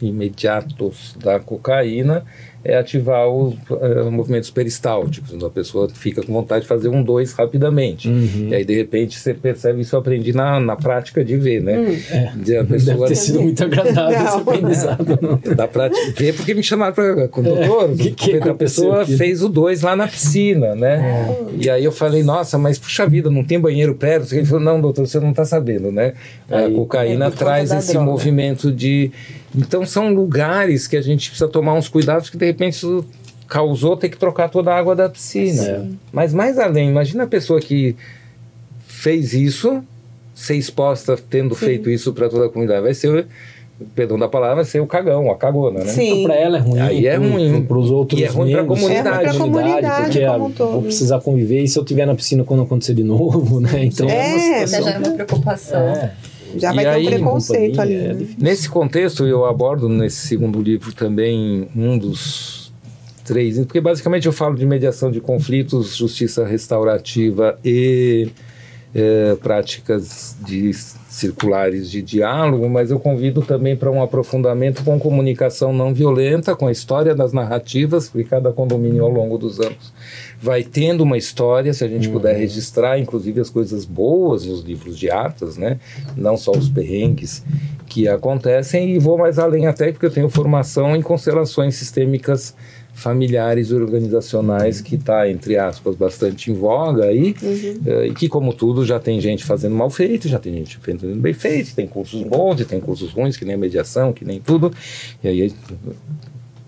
imediatos 0.00 1.14
da 1.22 1.38
cocaína 1.40 2.24
é 2.64 2.76
ativar 2.76 3.28
os 3.28 3.54
eh, 3.80 4.02
movimentos 4.10 4.50
peristálticos. 4.50 5.32
Então 5.32 5.46
a 5.48 5.50
pessoa 5.50 5.88
fica 5.90 6.22
com 6.22 6.32
vontade 6.32 6.62
de 6.62 6.66
fazer 6.68 6.88
um 6.88 7.02
dois 7.02 7.32
rapidamente. 7.32 8.08
Uhum. 8.08 8.48
E 8.50 8.54
aí, 8.54 8.64
de 8.64 8.74
repente, 8.74 9.18
você 9.18 9.34
percebe 9.34 9.82
isso, 9.82 9.94
eu 9.94 10.00
aprendi 10.00 10.32
na, 10.32 10.58
na 10.58 10.74
prática 10.76 11.24
de 11.24 11.36
ver, 11.36 11.62
né? 11.62 11.78
Hum. 11.78 12.42
De 12.42 12.56
a 12.56 12.62
Deve 12.62 12.72
pessoa 12.74 13.06
ter 13.08 13.14
sido 13.16 13.42
muito 13.42 13.62
agradável 13.64 14.18
Não. 14.18 14.26
esse 14.26 14.36
aprendizado. 14.38 15.18
Não. 15.20 15.68
Pra 15.68 15.90
te 15.90 16.10
ver 16.12 16.34
porque 16.34 16.54
me 16.54 16.62
chamaram 16.62 16.94
para 16.94 17.28
com 17.28 17.40
o 17.40 17.44
doutor. 17.44 17.90
É, 17.92 17.96
que 17.96 18.10
que 18.12 18.30
porque 18.32 18.48
a 18.48 18.54
pessoa 18.54 19.02
aqui? 19.02 19.16
fez 19.16 19.42
o 19.42 19.48
dois 19.48 19.82
lá 19.82 19.94
na 19.94 20.08
piscina, 20.08 20.74
né? 20.74 21.36
E 21.60 21.68
aí 21.68 21.84
eu 21.84 21.92
falei, 21.92 22.22
nossa, 22.22 22.56
mas 22.56 22.78
puxa 22.78 23.06
vida, 23.06 23.28
não 23.30 23.44
tem 23.44 23.60
banheiro 23.60 23.94
perto? 23.94 24.34
Ele 24.34 24.46
falou, 24.46 24.62
não, 24.64 24.80
doutor, 24.80 25.06
você 25.06 25.20
não 25.20 25.30
está 25.30 25.44
sabendo, 25.44 25.92
né? 25.92 26.14
A 26.50 26.58
Aí- 26.60 26.74
cocaína 26.74 27.26
É 27.26 27.28
por 27.30 27.34
conta 27.38 27.44
traz 27.44 27.68
da 27.70 27.78
esse 27.78 27.92
droga. 27.92 28.06
movimento 28.06 28.72
de. 28.72 29.10
Então 29.56 29.84
são 29.86 30.12
lugares 30.12 30.86
que 30.86 30.96
a 30.96 31.02
gente 31.02 31.28
precisa 31.30 31.48
tomar 31.48 31.74
uns 31.74 31.88
cuidados 31.88 32.28
que 32.28 32.36
de 32.36 32.46
repente 32.46 32.74
isso 32.74 33.04
causou 33.48 33.96
ter 33.96 34.08
que 34.08 34.16
trocar 34.16 34.48
toda 34.48 34.72
a 34.72 34.78
água 34.78 34.96
da 34.96 35.08
piscina. 35.08 35.62
É. 35.62 35.82
Mas 36.12 36.32
mais 36.34 36.58
além, 36.58 36.88
imagina 36.88 37.24
a 37.24 37.26
pessoa 37.26 37.60
que 37.60 37.94
fez 38.86 39.32
isso, 39.34 39.82
ser 40.34 40.56
exposta 40.56 41.16
tendo 41.30 41.54
feito 41.54 41.88
isso 41.90 42.12
para 42.12 42.28
toda 42.28 42.46
a 42.46 42.48
comunidade. 42.48 42.82
Vai 42.82 42.94
ser, 42.94 43.26
perdão 43.94 44.18
da 44.18 44.28
palavra, 44.28 44.56
vai 44.56 44.64
ser 44.64 44.80
o 44.80 44.86
cagão, 44.86 45.30
a 45.30 45.36
cagona, 45.36 45.80
né? 45.80 45.92
Sim. 45.92 46.24
Para 46.24 46.34
ela 46.34 46.56
é 46.56 46.60
ruim. 46.60 46.80
Aí 46.80 47.06
é 47.06 47.16
ruim. 47.16 47.62
Para 47.64 47.78
os 47.78 47.90
outros 47.90 48.18
E 48.20 48.24
é 48.24 48.28
ruim 48.28 48.50
pra 48.52 48.62
membros, 48.62 48.80
comunidade. 48.80 49.24
É 49.24 49.30
ruim 49.30 49.38
comunidade 49.38 50.02
porque 50.04 50.20
como 50.26 50.32
ah, 50.44 50.46
um 50.48 50.50
todo. 50.50 50.72
vou 50.72 50.82
precisar 50.82 51.20
conviver 51.20 51.62
e 51.62 51.68
se 51.68 51.78
eu 51.78 51.82
estiver 51.82 52.06
na 52.06 52.14
piscina 52.14 52.42
quando 52.44 52.62
acontecer 52.62 52.94
de 52.94 53.04
novo, 53.04 53.60
né? 53.60 53.84
Então 53.84 54.08
é, 54.08 54.12
uma 54.12 54.22
É, 54.22 54.60
já 54.60 54.66
situação. 54.66 54.84
gera 54.92 54.98
uma 54.98 55.12
preocupação. 55.14 55.80
É, 55.80 56.12
Já 56.58 56.72
E 56.72 56.76
vai 56.76 56.84
ter 56.84 56.90
aí, 56.90 57.06
um 57.06 57.10
preconceito 57.10 57.80
ali. 57.80 57.94
é 57.94 58.14
né? 58.14 58.26
Nesse 58.38 58.68
contexto, 58.68 59.26
eu 59.26 59.44
abordo 59.44 59.88
nesse 59.88 60.26
segundo 60.26 60.60
livro 60.60 60.92
também 60.92 61.68
um 61.74 61.98
dos 61.98 62.72
três, 63.24 63.58
porque 63.58 63.80
basicamente 63.80 64.26
eu 64.26 64.32
falo 64.32 64.54
de 64.54 64.66
mediação 64.66 65.10
de 65.10 65.20
conflitos, 65.20 65.96
justiça 65.96 66.44
restaurativa 66.44 67.58
e 67.64 68.28
eh, 68.94 69.36
práticas 69.42 70.36
de 70.46 70.70
circulares 71.14 71.88
de 71.88 72.02
diálogo, 72.02 72.68
mas 72.68 72.90
eu 72.90 72.98
convido 72.98 73.40
também 73.40 73.76
para 73.76 73.88
um 73.88 74.02
aprofundamento 74.02 74.82
com 74.82 74.98
comunicação 74.98 75.72
não 75.72 75.94
violenta, 75.94 76.56
com 76.56 76.66
a 76.66 76.72
história 76.72 77.14
das 77.14 77.32
narrativas, 77.32 78.08
porque 78.08 78.28
cada 78.28 78.52
condomínio 78.52 79.04
ao 79.04 79.10
longo 79.10 79.38
dos 79.38 79.60
anos 79.60 79.92
vai 80.42 80.64
tendo 80.64 81.04
uma 81.04 81.16
história, 81.16 81.72
se 81.72 81.84
a 81.84 81.88
gente 81.88 82.08
puder 82.08 82.36
registrar, 82.36 82.98
inclusive 82.98 83.40
as 83.40 83.48
coisas 83.48 83.84
boas 83.84 84.44
nos 84.44 84.64
livros 84.64 84.98
de 84.98 85.08
atas, 85.08 85.56
né? 85.56 85.78
Não 86.16 86.36
só 86.36 86.50
os 86.50 86.68
perrengues 86.68 87.44
que 87.86 88.08
acontecem, 88.08 88.96
e 88.96 88.98
vou 88.98 89.16
mais 89.16 89.38
além 89.38 89.68
até 89.68 89.92
porque 89.92 90.06
eu 90.06 90.10
tenho 90.10 90.28
formação 90.28 90.96
em 90.96 91.02
constelações 91.02 91.76
sistêmicas 91.76 92.56
familiares 92.94 93.72
organizacionais 93.72 94.80
que 94.80 94.94
está, 94.94 95.28
entre 95.28 95.58
aspas, 95.58 95.96
bastante 95.96 96.50
em 96.50 96.54
voga 96.54 97.06
aí, 97.06 97.34
eh, 97.86 98.06
e 98.06 98.14
que, 98.14 98.28
como 98.28 98.54
tudo, 98.54 98.86
já 98.86 99.00
tem 99.00 99.20
gente 99.20 99.44
fazendo 99.44 99.74
mal 99.74 99.90
feito, 99.90 100.28
já 100.28 100.38
tem 100.38 100.54
gente 100.54 100.78
fazendo 100.78 101.20
bem 101.20 101.34
feito, 101.34 101.74
tem 101.74 101.86
cursos 101.86 102.22
bons 102.22 102.60
e 102.60 102.64
tem 102.64 102.80
cursos 102.80 103.10
ruins, 103.10 103.36
que 103.36 103.44
nem 103.44 103.56
mediação, 103.56 104.12
que 104.12 104.24
nem 104.24 104.40
tudo, 104.40 104.72
e 105.22 105.28
aí 105.28 105.52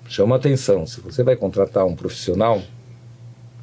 chama 0.09 0.37
atenção, 0.37 0.85
se 0.85 1.01
você 1.01 1.23
vai 1.23 1.37
contratar 1.37 1.87
um 1.87 1.95
profissional, 1.95 2.61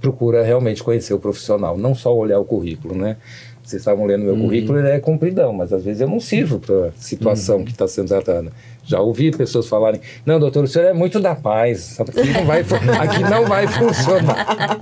procura 0.01 0.43
realmente 0.43 0.84
conhecer 0.84 1.14
o 1.14 1.20
profissional, 1.20 1.78
não 1.78 1.93
só 1.93 2.16
olhar 2.16 2.39
o 2.39 2.45
currículo, 2.45 2.95
né? 2.95 3.18
Vocês 3.64 3.82
estavam 3.82 4.05
lendo 4.05 4.26
meu 4.26 4.36
currículo, 4.36 4.78
ele 4.78 4.89
é 4.89 4.99
compridão, 4.99 5.53
mas 5.53 5.72
às 5.72 5.86
vezes 5.86 6.01
eu 6.01 6.07
não 6.09 6.20
sirvo 6.20 6.59
para 6.59 6.88
a 6.88 6.91
situação 6.97 7.64
que 7.64 7.72
está 7.72 7.88
sendo 7.88 8.09
tratada. 8.09 8.51
Já 8.86 8.99
ouvi 8.99 9.32
pessoas 9.32 9.68
falarem, 9.68 10.01
não, 10.26 10.38
doutor, 10.38 10.66
o 10.66 10.68
senhor 10.68 10.89
é 10.89 10.93
muito 10.93 11.18
da 11.18 11.34
paz, 11.34 11.97
aqui 12.01 12.30
não 12.34 12.45
vai, 12.45 12.59
aqui 12.99 13.22
não 13.22 13.45
vai 13.45 13.66
funcionar. 13.66 14.78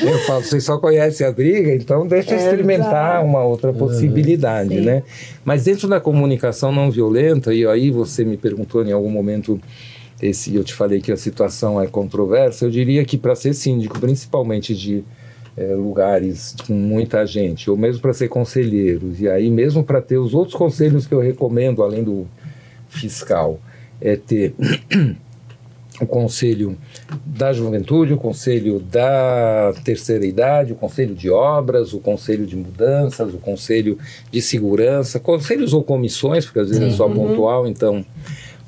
Eu 0.00 0.18
falo, 0.20 0.44
vocês 0.44 0.62
só 0.62 0.78
conhecem 0.78 1.26
a 1.26 1.32
briga, 1.32 1.74
então 1.74 2.06
deixa 2.06 2.34
eu 2.34 2.38
experimentar 2.38 3.16
Exato. 3.16 3.26
uma 3.26 3.42
outra 3.42 3.72
possibilidade, 3.72 4.76
Sim. 4.76 4.82
né? 4.82 5.02
Mas 5.44 5.64
dentro 5.64 5.88
da 5.88 6.00
comunicação 6.00 6.70
não 6.70 6.88
violenta, 6.88 7.52
e 7.52 7.66
aí 7.66 7.90
você 7.90 8.24
me 8.24 8.36
perguntou 8.36 8.84
em 8.86 8.92
algum 8.92 9.10
momento 9.10 9.60
esse 10.22 10.54
eu 10.54 10.62
te 10.62 10.74
falei 10.74 11.00
que 11.00 11.10
a 11.10 11.16
situação 11.16 11.80
é 11.80 11.86
controversa, 11.88 12.66
eu 12.66 12.70
diria 12.70 13.04
que 13.04 13.18
para 13.18 13.34
ser 13.34 13.54
síndico, 13.54 13.98
principalmente 13.98 14.74
de 14.74 15.02
eh, 15.60 15.74
lugares 15.74 16.56
com 16.66 16.72
muita 16.72 17.26
gente, 17.26 17.70
ou 17.70 17.76
mesmo 17.76 18.00
para 18.00 18.14
ser 18.14 18.28
conselheiro, 18.28 19.12
e 19.18 19.28
aí 19.28 19.50
mesmo 19.50 19.84
para 19.84 20.00
ter 20.00 20.16
os 20.16 20.32
outros 20.32 20.56
conselhos 20.56 21.06
que 21.06 21.12
eu 21.12 21.20
recomendo, 21.20 21.82
além 21.82 22.02
do 22.02 22.26
fiscal, 22.88 23.60
é 24.00 24.16
ter 24.16 24.54
o 26.00 26.06
conselho 26.06 26.78
da 27.26 27.52
juventude, 27.52 28.14
o 28.14 28.16
conselho 28.16 28.80
da 28.80 29.74
terceira 29.84 30.24
idade, 30.24 30.72
o 30.72 30.76
conselho 30.76 31.14
de 31.14 31.28
obras, 31.28 31.92
o 31.92 31.98
conselho 31.98 32.46
de 32.46 32.56
mudanças, 32.56 33.34
o 33.34 33.38
conselho 33.38 33.98
de 34.32 34.40
segurança, 34.40 35.20
conselhos 35.20 35.74
ou 35.74 35.84
comissões, 35.84 36.46
porque 36.46 36.60
às 36.60 36.70
vezes 36.70 36.82
é 36.82 36.90
só 36.96 37.06
pontual, 37.06 37.66
então 37.66 38.02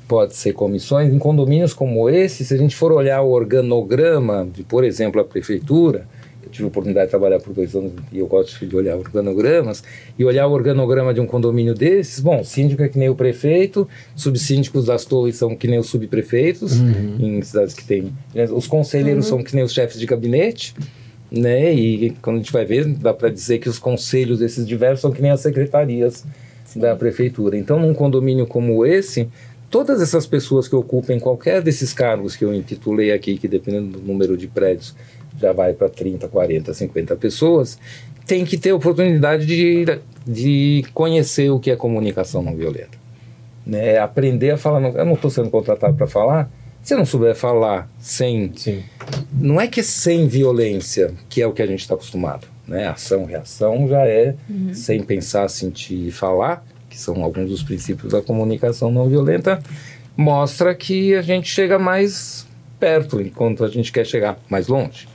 pode 0.07 0.35
ser 0.35 0.53
comissões. 0.53 1.11
Em 1.11 1.17
condomínios 1.17 1.73
como 1.73 2.07
esse, 2.07 2.45
se 2.45 2.53
a 2.53 2.57
gente 2.57 2.75
for 2.75 2.91
olhar 2.91 3.23
o 3.23 3.31
organograma 3.31 4.47
de, 4.53 4.61
por 4.61 4.83
exemplo, 4.83 5.19
a 5.19 5.25
prefeitura, 5.25 6.07
tive 6.53 6.65
a 6.65 6.67
oportunidade 6.67 7.07
de 7.07 7.09
trabalhar 7.09 7.39
por 7.39 7.53
dois 7.53 7.75
anos 7.75 7.91
e 8.11 8.19
eu 8.19 8.27
gosto 8.27 8.65
de 8.65 8.75
olhar 8.75 8.95
organogramas, 8.95 9.83
e 10.17 10.23
olhar 10.23 10.47
o 10.47 10.51
organograma 10.51 11.13
de 11.13 11.19
um 11.19 11.25
condomínio 11.25 11.73
desses, 11.73 12.19
bom, 12.19 12.43
síndico 12.43 12.83
é 12.83 12.87
que 12.87 12.97
nem 12.97 13.09
o 13.09 13.15
prefeito, 13.15 13.87
subsíndicos 14.15 14.85
das 14.85 15.03
torres 15.03 15.35
são 15.35 15.55
que 15.55 15.67
nem 15.67 15.79
os 15.79 15.87
subprefeitos, 15.87 16.73
em 17.19 17.41
cidades 17.41 17.73
que 17.73 17.83
tem. 17.83 18.13
né, 18.33 18.45
Os 18.45 18.67
conselheiros 18.67 19.25
são 19.25 19.43
que 19.43 19.55
nem 19.55 19.63
os 19.63 19.73
chefes 19.73 19.99
de 19.99 20.05
gabinete, 20.05 20.73
né? 21.31 21.73
E 21.73 22.11
quando 22.21 22.35
a 22.35 22.39
gente 22.39 22.53
vai 22.53 22.63
ver, 22.63 22.85
dá 22.85 23.13
para 23.13 23.29
dizer 23.29 23.57
que 23.57 23.67
os 23.67 23.79
conselhos 23.79 24.39
desses 24.39 24.67
diversos 24.67 25.01
são 25.01 25.11
que 25.11 25.21
nem 25.21 25.31
as 25.31 25.41
secretarias 25.41 26.23
da 26.75 26.95
prefeitura. 26.95 27.57
Então, 27.57 27.79
num 27.79 27.93
condomínio 27.93 28.45
como 28.45 28.85
esse, 28.85 29.27
todas 29.69 30.01
essas 30.01 30.27
pessoas 30.27 30.67
que 30.67 30.75
ocupem 30.75 31.19
qualquer 31.19 31.61
desses 31.61 31.93
cargos 31.93 32.35
que 32.35 32.45
eu 32.45 32.53
intitulei 32.53 33.11
aqui, 33.11 33.37
que 33.37 33.47
dependendo 33.47 33.97
do 33.97 34.05
número 34.05 34.37
de 34.37 34.47
prédios 34.47 34.95
já 35.39 35.51
vai 35.53 35.73
para 35.73 35.89
30, 35.89 36.27
40, 36.27 36.73
50 36.73 37.15
pessoas, 37.15 37.77
tem 38.25 38.45
que 38.45 38.57
ter 38.57 38.71
oportunidade 38.73 39.45
de, 39.45 39.85
de 40.25 40.85
conhecer 40.93 41.49
o 41.49 41.59
que 41.59 41.71
é 41.71 41.75
comunicação 41.75 42.41
não 42.41 42.55
violenta. 42.55 42.97
Né? 43.65 43.97
Aprender 43.97 44.51
a 44.51 44.57
falar. 44.57 44.79
não- 44.79 44.91
Eu 44.97 45.05
não 45.05 45.13
estou 45.13 45.29
sendo 45.31 45.49
contratado 45.49 45.95
para 45.95 46.07
falar. 46.07 46.49
Se 46.81 46.93
eu 46.93 46.97
não 46.97 47.05
souber 47.05 47.33
falar 47.35 47.89
sem 47.97 48.51
Sim. 48.57 48.83
não 49.31 49.59
é 49.59 49.67
que 49.67 49.79
é 49.79 49.83
sem 49.83 50.27
violência, 50.27 51.13
que 51.29 51.41
é 51.41 51.47
o 51.47 51.53
que 51.53 51.61
a 51.61 51.65
gente 51.67 51.79
está 51.79 51.95
acostumado. 51.95 52.45
Né? 52.67 52.87
Ação, 52.87 53.23
reação 53.25 53.87
já 53.87 54.05
é 54.05 54.35
sem 54.73 55.01
pensar, 55.03 55.49
sentir 55.49 56.07
e 56.07 56.11
falar, 56.11 56.65
que 56.89 56.97
são 56.99 57.23
alguns 57.23 57.49
dos 57.49 57.63
princípios 57.63 58.11
da 58.11 58.21
comunicação 58.21 58.91
não 58.91 59.07
violenta, 59.09 59.61
mostra 60.15 60.73
que 60.75 61.15
a 61.15 61.21
gente 61.21 61.49
chega 61.49 61.79
mais 61.79 62.45
perto, 62.79 63.21
enquanto 63.21 63.63
a 63.63 63.67
gente 63.69 63.91
quer 63.91 64.05
chegar 64.05 64.37
mais 64.49 64.67
longe. 64.67 65.07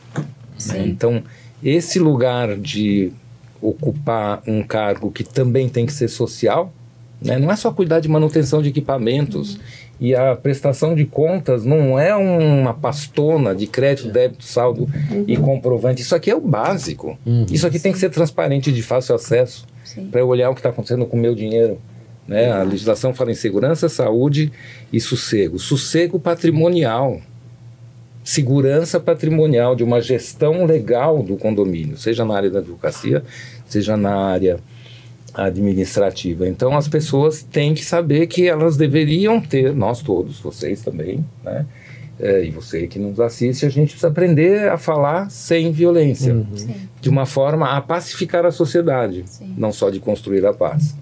Né? 0.67 0.85
Então, 0.87 1.23
esse 1.63 1.99
lugar 1.99 2.57
de 2.57 3.13
ocupar 3.61 4.43
um 4.47 4.63
cargo 4.63 5.11
que 5.11 5.25
também 5.25 5.69
tem 5.69 5.85
que 5.87 5.93
ser 5.93 6.09
social, 6.09 6.73
Né? 7.21 7.37
Não 7.39 7.51
é 7.51 7.57
só 7.57 7.73
cuidar 7.73 8.01
de 8.01 8.09
manutenção 8.09 8.63
de 8.63 8.69
equipamentos. 8.69 9.55
Uhum. 9.55 9.61
E 10.01 10.15
a 10.15 10.37
prestação 10.37 10.95
de 10.95 11.05
contas 11.05 11.65
não 11.65 11.99
é 11.99 12.15
uma 12.15 12.73
pastona 12.73 13.53
de 13.55 13.67
crédito, 13.67 14.09
débito, 14.09 14.45
saldo 14.45 14.83
uhum. 14.83 15.25
e 15.27 15.37
comprovante. 15.37 16.01
Isso 16.01 16.15
aqui 16.15 16.31
é 16.31 16.37
o 16.37 16.41
básico. 16.41 17.19
Uhum. 17.27 17.47
Isso 17.51 17.67
aqui 17.67 17.81
tem 17.81 17.93
que 17.93 17.99
ser 17.99 18.11
transparente 18.11 18.71
de 18.71 18.81
fácil 18.81 19.17
acesso 19.17 19.67
para 20.13 20.21
eu 20.21 20.29
olhar 20.29 20.51
o 20.51 20.55
que 20.55 20.61
está 20.61 20.69
acontecendo 20.69 21.05
com 21.05 21.17
o 21.17 21.21
meu 21.21 21.35
dinheiro. 21.35 21.81
Né? 22.29 22.53
A 22.53 22.63
legislação 22.63 23.13
fala 23.13 23.33
em 23.33 23.35
segurança, 23.35 23.89
saúde 23.89 24.53
e 24.93 25.01
sossego. 25.01 25.59
Sossego 25.59 26.21
patrimonial. 26.21 27.21
Segurança 28.29 29.01
patrimonial 29.01 29.75
de 29.75 29.83
uma 29.83 30.03
gestão 30.03 30.67
legal 30.67 31.23
do 31.23 31.35
condomínio, 31.39 31.97
seja 31.97 32.27
na 32.27 32.37
área 32.37 32.51
da 32.51 32.59
advocacia, 32.59 33.25
seja 33.67 33.97
na 33.97 34.15
área 34.15 34.61
administrativa. 35.33 36.47
Então 36.47 36.77
as 36.77 36.87
pessoas 36.87 37.43
têm 37.43 37.73
que 37.73 37.83
saber 37.83 38.27
que 38.27 38.47
elas 38.47 38.77
deveriam 38.77 39.41
ter, 39.41 39.75
nós 39.75 40.03
todos, 40.03 40.41
vocês 40.41 40.83
também, 40.83 41.25
né? 41.43 41.65
É, 42.21 42.45
e 42.45 42.51
você 42.51 42.87
que 42.87 42.99
nos 42.99 43.19
assiste, 43.19 43.65
a 43.65 43.71
gente 43.71 43.93
precisa 43.93 44.09
aprender 44.09 44.69
a 44.69 44.77
falar 44.77 45.31
sem 45.31 45.73
violência, 45.73 46.35
uhum. 46.35 46.47
de 47.01 47.09
uma 47.09 47.25
forma 47.25 47.75
a 47.75 47.81
pacificar 47.81 48.45
a 48.45 48.51
sociedade, 48.51 49.25
Sim. 49.25 49.55
não 49.57 49.73
só 49.73 49.89
de 49.89 50.01
construir 50.01 50.45
a 50.45 50.53
paz. 50.53 50.95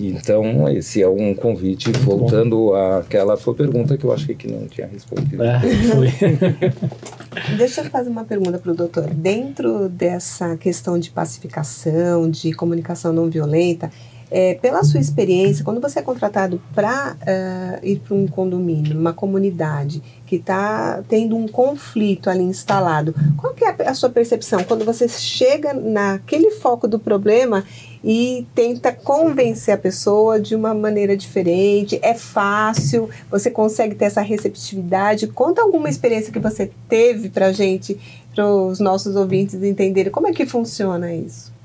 Então, 0.00 0.68
esse 0.68 1.02
é 1.02 1.08
um 1.08 1.34
convite, 1.34 1.86
Muito 1.86 2.00
voltando 2.00 2.56
bom. 2.56 2.74
àquela 2.74 3.36
sua 3.36 3.54
pergunta 3.54 3.96
que 3.96 4.04
eu 4.04 4.12
achei 4.12 4.34
que 4.34 4.46
não 4.50 4.66
tinha 4.66 4.86
respondido. 4.86 5.42
É, 5.42 5.60
Deixa 7.56 7.80
eu 7.82 7.84
fazer 7.86 8.08
uma 8.10 8.24
pergunta 8.24 8.58
para 8.58 8.72
o 8.72 8.74
doutor. 8.74 9.08
Dentro 9.10 9.88
dessa 9.88 10.56
questão 10.56 10.98
de 10.98 11.10
pacificação, 11.10 12.30
de 12.30 12.52
comunicação 12.52 13.12
não 13.12 13.28
violenta, 13.28 13.90
é, 14.30 14.54
pela 14.54 14.84
sua 14.84 15.00
experiência, 15.00 15.64
quando 15.64 15.80
você 15.80 15.98
é 16.00 16.02
contratado 16.02 16.60
para 16.74 17.14
uh, 17.14 17.16
eh, 17.26 17.80
ir 17.82 17.98
para 18.00 18.14
um 18.14 18.26
condomínio, 18.26 18.98
uma 18.98 19.12
comunidade 19.12 20.02
que 20.26 20.36
está 20.36 21.02
tendo 21.08 21.36
um 21.36 21.48
conflito 21.48 22.28
ali 22.28 22.42
instalado, 22.42 23.14
qual 23.36 23.54
que 23.54 23.64
é 23.64 23.68
a, 23.68 23.90
a 23.90 23.94
sua 23.94 24.10
percepção 24.10 24.62
quando 24.64 24.84
você 24.84 25.08
chega 25.08 25.72
naquele 25.72 26.50
foco 26.50 26.86
do 26.86 26.98
problema 26.98 27.64
e 28.04 28.46
tenta 28.54 28.92
convencer 28.92 29.74
a 29.74 29.78
pessoa 29.78 30.38
de 30.38 30.54
uma 30.54 30.74
maneira 30.74 31.16
diferente? 31.16 31.98
É 32.02 32.14
fácil? 32.14 33.08
Você 33.30 33.50
consegue 33.50 33.94
ter 33.94 34.06
essa 34.06 34.20
receptividade? 34.20 35.26
Conta 35.28 35.62
alguma 35.62 35.88
experiência 35.88 36.32
que 36.32 36.38
você 36.38 36.70
teve 36.88 37.30
para 37.30 37.52
gente, 37.52 37.98
para 38.34 38.46
os 38.46 38.78
nossos 38.78 39.16
ouvintes 39.16 39.54
entenderem 39.62 40.12
como 40.12 40.28
é 40.28 40.32
que 40.32 40.44
funciona 40.44 41.12
isso. 41.14 41.57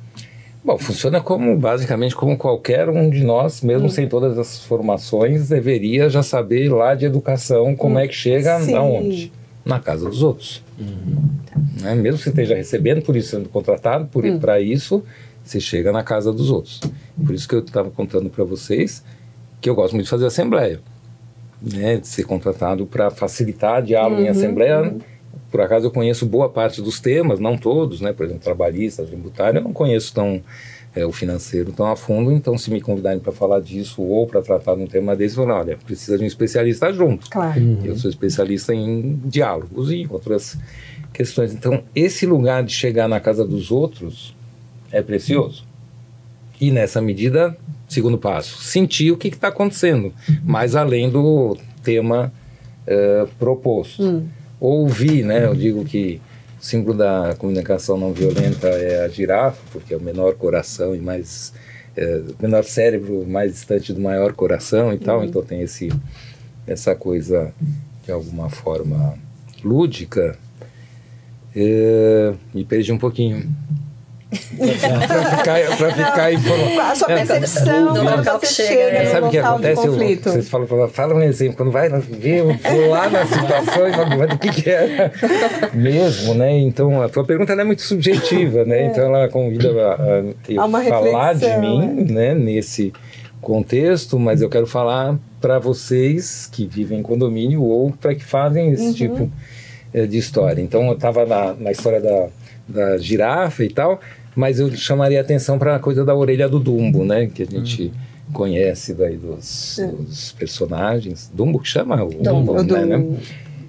Bom, 0.63 0.77
funciona 0.77 1.19
como 1.19 1.57
basicamente 1.57 2.15
como 2.15 2.37
qualquer 2.37 2.87
um 2.87 3.09
de 3.09 3.23
nós, 3.23 3.61
mesmo 3.61 3.87
hum. 3.87 3.89
sem 3.89 4.07
todas 4.07 4.37
as 4.37 4.59
formações, 4.59 5.49
deveria 5.49 6.09
já 6.09 6.23
saber 6.23 6.69
lá 6.69 6.95
de 6.95 7.05
educação 7.05 7.75
como 7.75 7.95
hum. 7.95 7.99
é 7.99 8.07
que 8.07 8.15
chega 8.15 8.59
Sim. 8.61 8.73
aonde? 8.75 9.33
Na 9.65 9.79
casa 9.79 10.09
dos 10.09 10.21
outros. 10.21 10.63
Uhum. 10.77 11.29
Né? 11.81 11.95
Mesmo 11.95 12.17
que 12.17 12.23
você 12.23 12.29
esteja 12.29 12.55
recebendo 12.55 13.01
por 13.01 13.15
isso, 13.15 13.29
sendo 13.29 13.49
contratado 13.49 14.05
por 14.05 14.25
hum. 14.25 14.39
para 14.39 14.61
isso, 14.61 15.03
você 15.43 15.59
chega 15.59 15.91
na 15.91 16.03
casa 16.03 16.31
dos 16.31 16.49
outros. 16.49 16.79
Por 17.25 17.35
isso 17.35 17.47
que 17.47 17.55
eu 17.55 17.59
estava 17.59 17.89
contando 17.89 18.29
para 18.29 18.43
vocês 18.43 19.03
que 19.59 19.69
eu 19.69 19.75
gosto 19.75 19.93
muito 19.93 20.05
de 20.05 20.09
fazer 20.09 20.25
assembleia, 20.25 20.81
né? 21.61 21.97
De 21.97 22.07
ser 22.07 22.25
contratado 22.25 22.85
para 22.85 23.09
facilitar 23.09 23.81
diálogo 23.81 24.21
uhum. 24.21 24.27
em 24.27 24.29
assembleia. 24.29 24.81
Uhum 24.81 25.12
por 25.53 25.61
acaso 25.61 25.85
eu 25.85 25.91
conheço 25.91 26.25
boa 26.25 26.49
parte 26.49 26.81
dos 26.81 26.99
temas, 26.99 27.39
não 27.39 27.55
todos, 27.55 28.01
né? 28.01 28.11
Por 28.11 28.25
exemplo, 28.25 28.41
trabalhista, 28.41 29.03
tributário, 29.03 29.59
eu 29.59 29.63
não 29.63 29.71
conheço 29.71 30.11
tão 30.11 30.41
é, 30.95 31.05
o 31.05 31.11
financeiro 31.11 31.71
tão 31.71 31.85
a 31.85 31.95
fundo, 31.95 32.31
então 32.31 32.57
se 32.57 32.71
me 32.71 32.81
convidarem 32.81 33.19
para 33.19 33.31
falar 33.31 33.59
disso 33.59 34.01
ou 34.01 34.25
para 34.25 34.41
tratar 34.41 34.73
de 34.73 34.81
um 34.81 34.87
tema 34.87 35.15
desse, 35.15 35.37
eu 35.37 35.43
olha, 35.43 35.77
precisa 35.77 36.17
de 36.17 36.23
um 36.23 36.25
especialista 36.25 36.91
junto. 36.91 37.29
Claro. 37.29 37.61
Uhum. 37.61 37.81
Eu 37.85 37.95
sou 37.95 38.09
especialista 38.09 38.73
em 38.73 39.21
diálogos 39.25 39.91
e 39.91 40.07
outras 40.09 40.57
questões. 41.13 41.53
Então, 41.53 41.83
esse 41.93 42.25
lugar 42.25 42.63
de 42.63 42.73
chegar 42.73 43.07
na 43.07 43.19
casa 43.19 43.45
dos 43.45 43.69
outros 43.69 44.35
é 44.91 45.03
precioso. 45.03 45.67
E 46.59 46.71
nessa 46.71 46.99
medida, 46.99 47.55
segundo 47.87 48.17
passo, 48.17 48.57
sentir 48.57 49.11
o 49.11 49.17
que 49.17 49.27
está 49.27 49.49
acontecendo, 49.49 50.11
mais 50.43 50.75
além 50.75 51.11
do 51.11 51.55
tema 51.83 52.33
uh, 52.87 53.27
proposto. 53.37 54.01
Hum 54.01 54.25
ouvir, 54.67 55.23
né? 55.23 55.45
Eu 55.45 55.53
digo 55.53 55.83
que 55.83 56.21
o 56.59 56.63
símbolo 56.63 56.97
da 56.97 57.35
comunicação 57.37 57.97
não 57.97 58.13
violenta 58.13 58.67
é 58.67 59.03
a 59.03 59.09
girafa, 59.09 59.61
porque 59.71 59.93
é 59.93 59.97
o 59.97 60.01
menor 60.01 60.35
coração 60.35 60.95
e 60.95 60.99
mais 60.99 61.53
é, 61.95 62.21
menor 62.41 62.63
cérebro 62.63 63.25
mais 63.27 63.51
distante 63.51 63.91
do 63.91 63.99
maior 63.99 64.33
coração 64.33 64.93
e 64.93 64.97
tal. 64.97 65.19
Uhum. 65.19 65.25
Então 65.25 65.43
tem 65.43 65.61
esse 65.61 65.89
essa 66.65 66.95
coisa 66.95 67.53
de 68.05 68.11
alguma 68.11 68.49
forma 68.49 69.15
lúdica. 69.63 70.37
É, 71.53 72.33
me 72.53 72.63
perdi 72.63 72.91
um 72.91 72.97
pouquinho 72.97 73.47
para 74.57 75.37
ficar, 75.37 75.77
pra 75.77 75.91
ficar 75.91 76.33
informado. 76.33 76.91
A 76.91 76.95
sua 76.95 77.07
percepção 77.07 77.95
é, 77.95 78.15
local 78.15 78.39
que 78.39 78.47
chega. 78.47 78.91
Né? 78.91 79.05
Sabe 79.05 79.27
o 79.27 79.29
que 79.29 79.37
acontece? 79.37 79.87
Eu, 79.87 79.93
vocês 79.93 80.49
falam, 80.49 80.89
fala 80.89 81.15
um 81.15 81.21
exemplo, 81.21 81.57
quando 81.57 81.71
vai 81.71 81.89
ver, 81.89 82.39
eu 82.39 82.53
vou 82.53 82.89
lá 82.89 83.09
na 83.09 83.25
situação 83.25 83.87
e 83.87 83.93
falo, 83.93 84.17
mas 84.17 84.33
o 84.33 84.37
que, 84.37 84.49
que 84.49 84.69
é 84.69 85.11
mesmo, 85.73 86.33
né? 86.33 86.51
Então, 86.59 87.01
a 87.01 87.09
tua 87.09 87.23
pergunta 87.23 87.53
é 87.53 87.63
muito 87.63 87.81
subjetiva, 87.81 88.65
né? 88.65 88.83
É. 88.83 88.85
Então, 88.87 89.03
ela 89.05 89.27
convida 89.29 89.69
a, 89.69 90.63
a 90.63 90.83
falar 90.83 91.33
de 91.35 91.57
mim, 91.57 92.05
é. 92.07 92.11
né? 92.11 92.33
Nesse 92.33 92.93
contexto, 93.41 94.17
mas 94.17 94.41
eu 94.41 94.49
quero 94.49 94.65
falar 94.65 95.17
para 95.39 95.59
vocês 95.59 96.49
que 96.51 96.65
vivem 96.65 96.99
em 96.99 97.03
condomínio 97.03 97.61
ou 97.61 97.91
para 97.91 98.15
que 98.15 98.23
fazem 98.23 98.71
esse 98.71 98.85
uhum. 98.85 98.93
tipo 98.93 99.31
eh, 99.93 100.07
de 100.07 100.17
história. 100.17 100.61
Então, 100.61 100.87
eu 100.87 100.93
estava 100.93 101.25
na, 101.25 101.53
na 101.53 101.71
história 101.71 102.01
da, 102.01 102.27
da 102.67 102.97
girafa 102.97 103.63
e 103.63 103.69
tal, 103.69 103.99
mas 104.35 104.59
eu 104.59 104.69
chamaria 104.75 105.19
atenção 105.21 105.57
para 105.57 105.75
a 105.75 105.79
coisa 105.79 106.03
da 106.03 106.15
orelha 106.15 106.47
do 106.49 106.59
Dumbo, 106.59 107.03
né? 107.03 107.27
Que 107.27 107.43
a 107.43 107.45
gente 107.45 107.91
hum. 108.29 108.33
conhece 108.33 108.93
daí 108.93 109.17
dos, 109.17 109.79
é. 109.79 109.87
dos, 109.87 110.31
personagens. 110.31 111.31
Dumbo 111.33 111.59
que 111.59 111.67
chama? 111.67 112.03
O 112.03 112.09
Dumbo, 112.09 112.55
Dumbo 112.55 112.73
né? 112.73 112.97
né? 112.97 113.17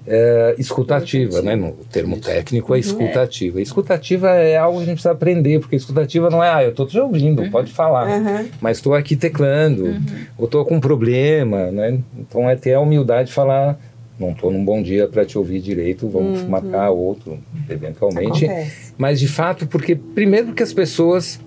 É, 0.07 0.55
escutativa, 0.59 1.41
né? 1.41 1.55
No 1.55 1.71
termo 1.91 2.19
técnico 2.19 2.75
é 2.75 2.79
escutativa. 2.79 3.59
Escutativa 3.59 4.29
é 4.29 4.55
algo 4.55 4.77
que 4.77 4.83
a 4.83 4.85
gente 4.85 4.95
precisa 4.95 5.11
aprender, 5.11 5.59
porque 5.59 5.75
escutativa 5.75 6.29
não 6.29 6.43
é, 6.43 6.49
ah, 6.49 6.63
eu 6.63 6.69
estou 6.69 6.85
te 6.85 6.99
ouvindo, 6.99 7.41
uhum. 7.41 7.49
pode 7.49 7.71
falar, 7.71 8.07
uhum. 8.07 8.47
mas 8.61 8.77
estou 8.77 8.93
aqui 8.93 9.15
teclando, 9.15 9.85
uhum. 9.85 10.05
ou 10.37 10.45
estou 10.45 10.63
com 10.63 10.75
um 10.75 10.79
problema, 10.79 11.71
né? 11.71 11.97
Então 12.19 12.47
é 12.47 12.55
ter 12.55 12.75
a 12.75 12.79
humildade 12.79 13.29
de 13.29 13.33
falar, 13.33 13.79
não 14.19 14.31
estou 14.31 14.51
num 14.51 14.63
bom 14.63 14.81
dia 14.81 15.07
para 15.07 15.25
te 15.25 15.37
ouvir 15.37 15.59
direito, 15.59 16.07
vamos 16.07 16.41
uhum. 16.41 16.49
marcar 16.49 16.89
outro, 16.89 17.37
eventualmente. 17.69 18.45
Acontece. 18.45 18.93
Mas 18.97 19.19
de 19.19 19.27
fato, 19.27 19.67
porque 19.67 19.95
primeiro 19.95 20.53
que 20.53 20.63
as 20.63 20.73
pessoas 20.73 21.39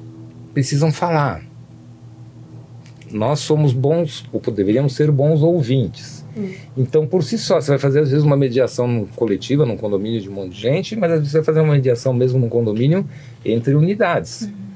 precisam 0.52 0.92
falar. 0.92 1.42
Nós 3.10 3.40
somos 3.40 3.72
bons, 3.72 4.26
ou 4.30 4.40
deveríamos 4.52 4.94
ser 4.94 5.10
bons 5.10 5.42
ouvintes. 5.42 6.24
Uhum. 6.36 6.52
Então, 6.76 7.06
por 7.06 7.24
si 7.24 7.38
só, 7.38 7.58
você 7.58 7.70
vai 7.70 7.78
fazer 7.78 8.00
às 8.00 8.10
vezes 8.10 8.24
uma 8.24 8.36
mediação 8.36 9.08
coletiva 9.16 9.64
num 9.64 9.78
condomínio 9.78 10.20
de 10.20 10.28
um 10.28 10.32
monte 10.32 10.52
de 10.52 10.60
gente, 10.60 10.94
mas 10.94 11.12
às 11.12 11.18
vezes 11.20 11.32
você 11.32 11.38
vai 11.38 11.44
fazer 11.46 11.60
uma 11.60 11.72
mediação 11.72 12.12
mesmo 12.12 12.38
num 12.38 12.50
condomínio 12.50 13.06
entre 13.44 13.74
unidades. 13.74 14.42
Uhum 14.42 14.68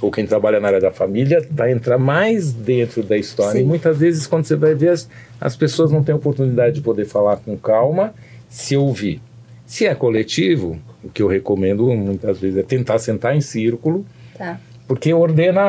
ou 0.00 0.10
quem 0.10 0.26
trabalha 0.26 0.58
na 0.58 0.68
área 0.68 0.80
da 0.80 0.90
família 0.90 1.46
vai 1.50 1.72
entrar 1.72 1.98
mais 1.98 2.52
dentro 2.52 3.02
da 3.02 3.16
história. 3.16 3.60
Sim. 3.60 3.60
E 3.60 3.64
muitas 3.64 3.98
vezes, 3.98 4.26
quando 4.26 4.44
você 4.44 4.56
vai 4.56 4.74
ver, 4.74 4.90
as, 4.90 5.08
as 5.40 5.56
pessoas 5.56 5.90
não 5.90 6.02
têm 6.02 6.14
oportunidade 6.14 6.76
de 6.76 6.80
poder 6.80 7.06
falar 7.06 7.36
com 7.36 7.56
calma, 7.56 8.14
se 8.48 8.76
ouvir. 8.76 9.20
Se 9.64 9.86
é 9.86 9.94
coletivo, 9.94 10.78
o 11.02 11.08
que 11.08 11.22
eu 11.22 11.28
recomendo 11.28 11.86
muitas 11.94 12.38
vezes 12.40 12.58
é 12.58 12.62
tentar 12.62 12.98
sentar 12.98 13.36
em 13.36 13.40
círculo, 13.40 14.04
tá. 14.36 14.60
porque 14.86 15.14
ordena 15.14 15.62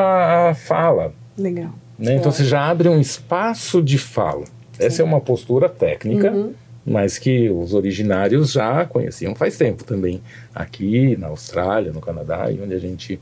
a 0.50 0.54
fala. 0.54 1.14
Legal. 1.38 1.70
Né? 1.98 2.16
Então 2.16 2.32
você 2.32 2.44
já 2.44 2.68
abre 2.68 2.88
um 2.88 3.00
espaço 3.00 3.80
de 3.80 3.98
fala. 3.98 4.44
Sim. 4.44 4.84
Essa 4.84 5.02
é 5.02 5.04
uma 5.04 5.20
postura 5.20 5.68
técnica. 5.68 6.30
Uhum 6.30 6.52
mas 6.84 7.18
que 7.18 7.48
os 7.48 7.74
originários 7.74 8.52
já 8.52 8.84
conheciam 8.84 9.34
faz 9.34 9.56
tempo 9.56 9.84
também, 9.84 10.20
aqui 10.54 11.16
na 11.16 11.28
Austrália, 11.28 11.92
no 11.92 12.00
Canadá, 12.00 12.50
e 12.50 12.60
onde 12.60 12.74
a 12.74 12.78
gente 12.78 13.20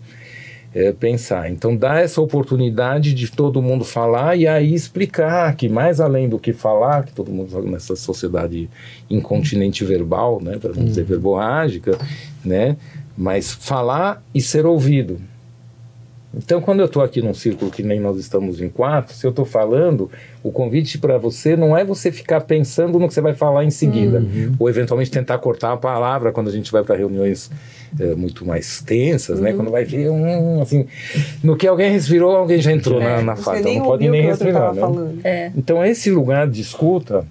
é, 0.75 0.93
pensar. 0.93 1.51
Então, 1.51 1.77
dá 1.77 1.99
essa 1.99 2.21
oportunidade 2.21 3.13
de 3.13 3.31
todo 3.31 3.63
mundo 3.63 3.85
falar 3.85 4.37
e 4.37 4.47
aí 4.47 4.73
explicar 4.73 5.55
que, 5.57 5.69
mais 5.69 6.01
além 6.01 6.29
do 6.29 6.39
que 6.39 6.53
falar, 6.53 7.05
que 7.05 7.13
todo 7.13 7.31
mundo 7.31 7.61
nessa 7.63 7.97
sociedade 7.97 8.69
incontinente 9.09 9.85
verbal, 9.85 10.41
né, 10.41 10.59
para 10.59 10.73
não 10.73 10.85
dizer 10.85 11.05
verborrágica, 11.05 11.99
né, 12.45 12.77
mas 13.17 13.53
falar 13.53 14.23
e 14.35 14.41
ser 14.41 14.65
ouvido. 14.65 15.21
Então, 16.33 16.61
quando 16.61 16.79
eu 16.79 16.87
estou 16.87 17.03
aqui 17.03 17.21
num 17.21 17.35
círculo 17.35 17.71
que 17.73 17.83
nem 17.83 17.99
nós 17.99 18.17
estamos 18.17 18.61
em 18.61 18.69
quatro, 18.69 19.15
se 19.17 19.27
eu 19.27 19.31
estou 19.31 19.45
falando, 19.45 20.09
o 20.45 20.53
convite 20.53 20.97
para 20.97 21.19
você 21.19 21.57
não 21.57 21.77
é 21.77 21.85
você 21.85 22.13
ficar 22.13 22.41
pensando 22.43 22.99
no 23.01 23.09
que 23.09 23.15
você 23.15 23.21
vai 23.21 23.35
falar 23.35 23.65
em 23.65 23.71
seguida, 23.71 24.19
Uhum. 24.21 24.55
ou 24.59 24.69
eventualmente 24.71 25.11
tentar 25.11 25.39
cortar 25.39 25.73
a 25.73 25.77
palavra 25.77 26.31
quando 26.31 26.47
a 26.49 26.53
gente 26.53 26.71
vai 26.71 26.85
para 26.85 26.95
reuniões 26.95 27.51
é, 27.99 28.15
muito 28.15 28.47
mais 28.47 28.81
tensas, 28.81 29.41
né? 29.41 29.53
Quando 29.53 29.73
vai 29.73 29.85
ver 29.85 30.09
um, 30.09 30.63
assim, 30.63 30.87
no 31.43 31.57
que 31.57 31.67
alguém 31.67 31.91
respirou, 31.91 32.37
alguém 32.37 32.61
já 32.61 32.71
entrou 32.71 33.01
na, 33.01 33.21
na 33.23 33.35
fala, 33.35 33.59
então 33.59 33.75
não 33.75 33.83
pode 33.83 34.09
nem 34.09 34.23
respirar, 34.23 34.73
né? 34.73 34.83
É. 35.25 35.51
Então, 35.57 35.85
esse 35.85 36.13
lugar 36.13 36.47
de 36.49 36.61
escuta, 36.61 37.27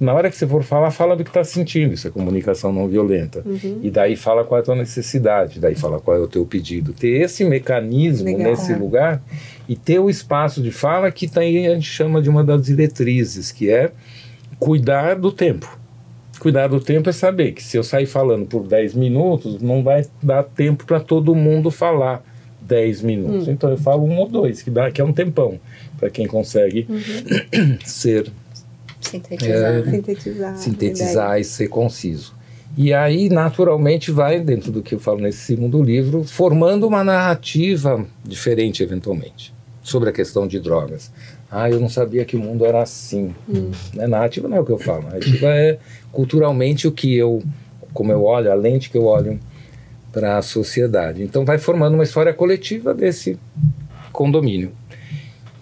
na 0.00 0.14
hora 0.14 0.30
que 0.30 0.36
você 0.36 0.46
for 0.46 0.62
falar, 0.62 0.90
fala 0.90 1.16
do 1.16 1.24
que 1.24 1.30
está 1.30 1.44
sentindo. 1.44 1.94
Isso 1.94 2.06
é 2.08 2.10
comunicação 2.10 2.72
não 2.72 2.86
violenta. 2.88 3.42
Uhum. 3.44 3.80
E 3.82 3.90
daí 3.90 4.16
fala 4.16 4.44
qual 4.44 4.58
é 4.58 4.62
a 4.62 4.64
tua 4.64 4.76
necessidade, 4.76 5.60
daí 5.60 5.74
fala 5.74 5.98
qual 6.00 6.16
é 6.16 6.20
o 6.20 6.28
teu 6.28 6.44
pedido. 6.46 6.92
Ter 6.92 7.20
esse 7.22 7.44
mecanismo 7.44 8.26
Legal. 8.26 8.50
nesse 8.50 8.72
É. 8.72 8.76
lugar 8.76 9.22
e 9.68 9.74
ter 9.76 9.98
o 9.98 10.08
espaço 10.08 10.62
de 10.62 10.70
fala 10.70 11.10
que 11.10 11.26
daí 11.26 11.66
a 11.66 11.74
gente 11.74 11.88
chama 11.88 12.22
de 12.22 12.30
uma 12.30 12.44
das 12.44 12.62
diretrizes, 12.66 13.50
que 13.50 13.70
é 13.70 13.90
cuidar 14.58 15.16
do 15.16 15.32
tempo. 15.32 15.78
Cuidar 16.38 16.68
do 16.68 16.80
tempo 16.80 17.08
é 17.08 17.12
saber 17.12 17.52
que 17.52 17.62
se 17.62 17.76
eu 17.76 17.82
sair 17.82 18.06
falando 18.06 18.46
por 18.46 18.66
10 18.66 18.94
minutos, 18.94 19.60
não 19.60 19.82
vai 19.82 20.04
dar 20.22 20.42
tempo 20.42 20.84
para 20.84 21.00
todo 21.00 21.34
mundo 21.34 21.70
falar 21.70 22.22
10 22.60 23.02
minutos. 23.02 23.48
Então 23.48 23.70
eu 23.70 23.78
falo 23.78 24.04
um 24.04 24.18
ou 24.18 24.28
dois, 24.28 24.62
que, 24.62 24.70
dá, 24.70 24.90
que 24.90 25.00
é 25.00 25.04
um 25.04 25.12
tempão 25.12 25.58
para 25.98 26.10
quem 26.10 26.26
consegue 26.26 26.86
ser 27.84 28.30
Sintetizar. 29.10 29.84
Sintetizar. 29.84 30.56
sintetizar 30.56 31.40
e 31.40 31.44
ser 31.44 31.68
conciso. 31.68 32.34
E 32.76 32.92
aí, 32.92 33.30
naturalmente, 33.30 34.10
vai, 34.10 34.38
dentro 34.38 34.70
do 34.70 34.82
que 34.82 34.94
eu 34.94 35.00
falo 35.00 35.18
nesse 35.18 35.38
segundo 35.38 35.82
livro, 35.82 36.24
formando 36.24 36.86
uma 36.86 37.02
narrativa 37.02 38.04
diferente, 38.22 38.82
eventualmente, 38.82 39.54
sobre 39.82 40.10
a 40.10 40.12
questão 40.12 40.46
de 40.46 40.60
drogas. 40.60 41.10
Ah, 41.50 41.70
eu 41.70 41.80
não 41.80 41.88
sabia 41.88 42.24
que 42.24 42.36
o 42.36 42.38
mundo 42.38 42.66
era 42.66 42.82
assim. 42.82 43.34
Né? 43.94 44.06
Narrativa 44.06 44.46
não 44.46 44.58
é 44.58 44.60
o 44.60 44.64
que 44.64 44.72
eu 44.72 44.78
falo. 44.78 45.04
Narrativa 45.04 45.46
é 45.46 45.78
culturalmente 46.12 46.86
o 46.86 46.92
que 46.92 47.16
eu, 47.16 47.42
como 47.94 48.12
eu 48.12 48.22
olho, 48.22 48.52
a 48.52 48.54
lente 48.54 48.90
que 48.90 48.98
eu 48.98 49.04
olho 49.04 49.40
para 50.12 50.36
a 50.36 50.42
sociedade. 50.42 51.22
Então, 51.22 51.46
vai 51.46 51.56
formando 51.56 51.94
uma 51.94 52.04
história 52.04 52.34
coletiva 52.34 52.92
desse 52.92 53.38
condomínio. 54.12 54.72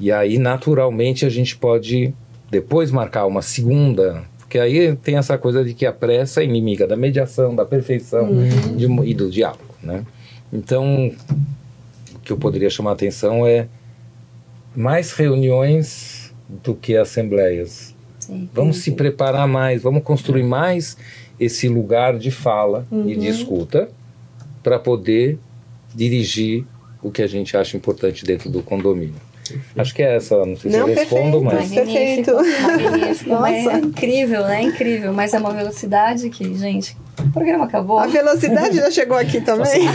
E 0.01 0.11
aí, 0.11 0.36
naturalmente, 0.38 1.24
a 1.24 1.28
gente 1.28 1.57
pode 1.57 2.12
depois 2.51 2.90
marcar 2.90 3.26
uma 3.26 3.42
segunda, 3.42 4.22
porque 4.38 4.59
aí 4.59 4.95
tem 4.97 5.16
essa 5.16 5.36
coisa 5.36 5.64
de 5.64 5.74
que 5.74 5.84
a 5.86 5.92
pressa 5.92 6.40
é 6.42 6.45
inimiga 6.45 6.86
da 6.86 6.97
mediação, 6.97 7.55
da 7.55 7.64
perfeição 7.64 8.28
de 8.76 8.86
mo- 8.86 9.05
e 9.05 9.12
do 9.14 9.30
diálogo, 9.30 9.74
né? 9.82 10.05
Então, 10.53 11.12
o 12.14 12.18
que 12.20 12.32
eu 12.32 12.36
poderia 12.36 12.70
chamar 12.70 12.90
a 12.90 12.92
atenção 12.95 13.47
é 13.47 13.66
mais 14.76 15.12
reuniões 15.12 16.32
do 16.62 16.74
que 16.74 16.97
assembleias. 16.97 17.95
Sim. 18.20 18.49
Vamos 18.55 18.78
se 18.78 18.92
preparar 18.92 19.47
mais, 19.49 19.82
vamos 19.82 20.03
construir 20.03 20.42
mais 20.45 20.97
esse 21.38 21.68
lugar 21.68 22.16
de 22.18 22.30
fala 22.30 22.86
e 23.07 23.16
de 23.16 23.26
escuta 23.28 23.88
para 24.62 24.78
poder 24.78 25.38
dirigir 25.95 26.64
o 27.03 27.11
que 27.11 27.20
a 27.22 27.26
gente 27.26 27.57
acha 27.57 27.76
importante 27.76 28.24
dentro 28.24 28.49
do 28.49 28.62
condomínio. 28.62 29.14
Acho 29.76 29.95
que 29.95 30.03
é 30.03 30.16
essa, 30.16 30.36
não 30.38 30.57
sei 30.57 30.70
se 30.70 30.76
Não, 30.76 30.88
eu 30.88 30.95
respondo, 30.95 31.42
perfeito. 31.42 31.45
mas 31.45 31.70
Magnífico, 31.70 32.36
magnífico. 32.36 33.30
Nossa. 33.30 33.47
É 33.47 33.78
incrível, 33.78 34.45
né? 34.45 34.62
Incrível. 34.62 35.12
Mas 35.12 35.34
é 35.34 35.38
uma 35.38 35.53
velocidade 35.53 36.30
que, 36.30 36.55
gente, 36.57 36.97
o 37.18 37.30
programa 37.30 37.64
acabou. 37.64 37.99
A 37.99 38.07
velocidade 38.07 38.76
já 38.76 38.90
chegou 38.90 39.16
aqui 39.16 39.40
também. 39.40 39.86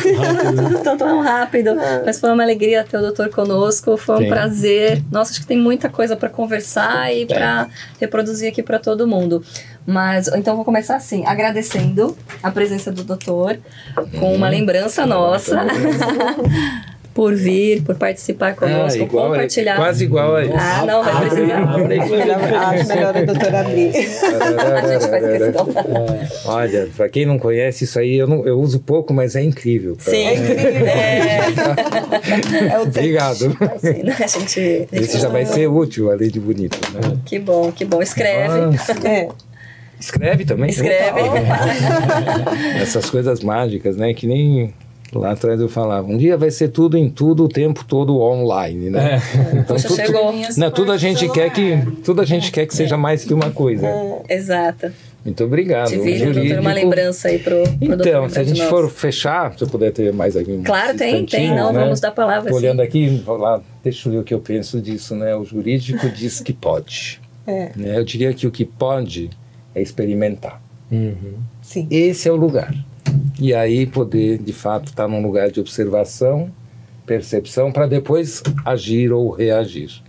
Tudo 0.56 0.98
tão, 0.98 1.22
rápido. 1.22 1.72
Mas 2.06 2.20
foi 2.20 2.32
uma 2.32 2.44
alegria 2.44 2.84
ter 2.84 2.98
o 2.98 3.02
doutor 3.02 3.30
conosco. 3.30 3.98
Foi 3.98 4.16
um 4.16 4.20
Sim. 4.20 4.30
prazer. 4.30 5.04
Nossa, 5.12 5.32
acho 5.32 5.42
que 5.42 5.48
tem 5.48 5.58
muita 5.58 5.90
coisa 5.90 6.16
para 6.16 6.30
conversar 6.30 7.14
e 7.14 7.26
para 7.26 7.68
reproduzir 8.00 8.50
aqui 8.50 8.62
para 8.64 8.80
todo 8.80 9.08
mundo. 9.08 9.44
Mas 9.86 10.28
então 10.28 10.56
vou 10.56 10.64
começar 10.64 10.96
assim, 10.96 11.26
agradecendo 11.26 12.16
a 12.44 12.52
presença 12.52 12.92
do 12.92 13.04
doutor, 13.04 13.58
com 14.20 14.36
uma 14.36 14.48
lembrança 14.48 15.06
nossa. 15.06 15.66
por 17.20 17.36
vir, 17.36 17.82
por 17.84 17.96
participar 17.96 18.56
conosco, 18.56 18.98
Ah, 19.02 19.04
igual 19.04 19.32
compartilhar. 19.32 19.76
quase 19.76 20.06
igual 20.06 20.38
a 20.38 20.46
isso. 20.46 20.54
Ah, 20.56 20.86
não, 20.88 21.04
vai 21.04 21.20
precisar. 21.28 21.64
Acho 22.70 22.88
melhor 22.88 23.18
a 23.18 23.22
doutora 23.24 23.60
abrir. 23.60 23.90
A 24.80 24.88
gente 24.88 25.10
faz 25.10 25.28
questão. 25.28 25.68
Olha, 26.46 26.88
para 26.96 27.10
quem 27.10 27.26
não 27.26 27.38
conhece 27.38 27.84
isso 27.84 28.00
aí, 28.00 28.16
eu, 28.16 28.26
não- 28.26 28.46
eu 28.48 28.58
uso 28.58 28.80
pouco, 28.80 29.14
mas 29.14 29.36
é 29.36 29.42
incrível. 29.44 29.98
Sim. 30.00 30.28
É, 30.28 31.40
É 32.72 32.80
o 32.80 32.84
tempo. 32.86 33.00
Obrigado. 33.00 33.58
assim, 33.76 34.04
né? 34.04 34.16
A 34.18 34.28
gente, 34.28 34.60
a 34.90 34.96
gente 34.96 35.04
Esse 35.04 35.20
já 35.20 35.28
vai 35.28 35.46
ser 35.46 35.68
útil, 35.68 36.10
além 36.10 36.30
de 36.30 36.40
bonito. 36.40 36.80
Né? 36.94 37.18
Que 37.26 37.38
bom, 37.38 37.70
que 37.70 37.84
bom. 37.84 38.02
Escreve. 38.02 38.54
Ah, 38.54 39.08
É. 39.10 39.28
escreve 40.00 40.46
também. 40.46 40.70
Escreve. 40.70 41.20
Essas 42.82 43.10
coisas 43.10 43.42
mágicas, 43.44 43.98
né? 43.98 44.14
Que 44.14 44.26
nem 44.26 44.74
lá 45.14 45.32
atrás 45.32 45.60
eu 45.60 45.70
falava. 45.70 46.08
Um 46.08 46.18
dia 46.18 46.38
vai 46.38 46.52
ser 46.52 46.70
tudo 46.70 46.98
em 46.98 47.10
tudo, 47.10 47.46
o 47.46 47.50
tempo 47.50 47.84
todo 47.86 48.20
online, 48.20 48.90
né? 48.90 49.22
Então, 49.52 49.76
Poxa, 49.76 49.88
tudo, 49.88 49.96
chegou. 49.98 50.34
Não, 50.58 50.72
tudo 50.72 50.92
a 50.92 50.98
gente 50.98 51.28
quer 51.30 51.52
que 51.52 51.78
tudo 52.04 52.22
a 52.22 52.26
gente 52.26 52.52
quer 52.52 52.66
que 52.66 52.76
seja 52.76 52.98
mais 52.98 53.24
que 53.26 53.34
uma 53.34 53.52
coisa. 53.52 53.88
Exato. 54.30 54.92
Muito 55.26 55.44
obrigado. 55.44 55.90
Divide, 55.90 56.24
Um 56.24 56.26
doutor, 56.26 56.42
uma 56.42 56.44
jurídico- 56.44 56.70
lembrança 56.74 57.28
aí 57.28 57.40
pro, 57.40 57.62
pro 57.64 57.88
doutor 57.90 58.08
Então, 58.08 58.30
se 58.30 58.40
a 58.40 58.44
gente 58.44 58.66
for 58.68 58.90
fechar, 58.90 59.54
se 59.58 59.64
eu 59.64 59.68
puder 59.68 59.92
ter 59.92 60.14
mais 60.14 60.36
aqui 60.38 60.52
um 60.52 60.64
Claro, 60.64 60.98
tem, 60.98 61.26
tem. 61.26 61.50
Não, 61.54 61.74
né? 61.74 61.80
vamos 61.82 62.00
dar 62.00 62.12
palavra. 62.12 62.50
Tô 62.50 62.58
sim. 62.58 62.64
olhando 62.66 62.82
aqui, 62.82 63.22
vou 63.26 63.36
lá, 63.38 63.62
deixa 63.84 64.08
eu 64.08 64.14
ver 64.14 64.18
o 64.20 64.24
que 64.24 64.34
eu 64.34 64.40
penso 64.40 64.82
disso, 64.82 65.16
né? 65.16 65.36
O 65.36 65.44
jurídico 65.44 66.08
diz 66.16 66.40
que 66.40 66.54
pode. 66.54 67.20
É. 67.46 67.72
Né? 67.76 67.98
Eu 67.98 68.06
diria 68.06 68.34
que 68.34 68.48
o 68.48 68.52
que 68.52 68.64
pode 68.64 69.30
é 69.76 69.82
experimentar. 69.82 70.62
Uhum. 70.90 71.34
Sim. 71.62 71.86
Esse 71.92 72.30
é 72.30 72.32
o 72.32 72.36
lugar. 72.36 72.74
E 73.40 73.54
aí 73.54 73.86
poder, 73.86 74.38
de 74.38 74.54
fato, 74.54 74.88
estar 74.88 75.08
num 75.08 75.22
lugar 75.22 75.50
de 75.50 75.60
observação, 75.60 76.50
percepção, 77.06 77.72
para 77.72 77.88
depois 77.88 78.44
agir 78.66 79.12
ou 79.12 79.30
reagir. 79.30 80.02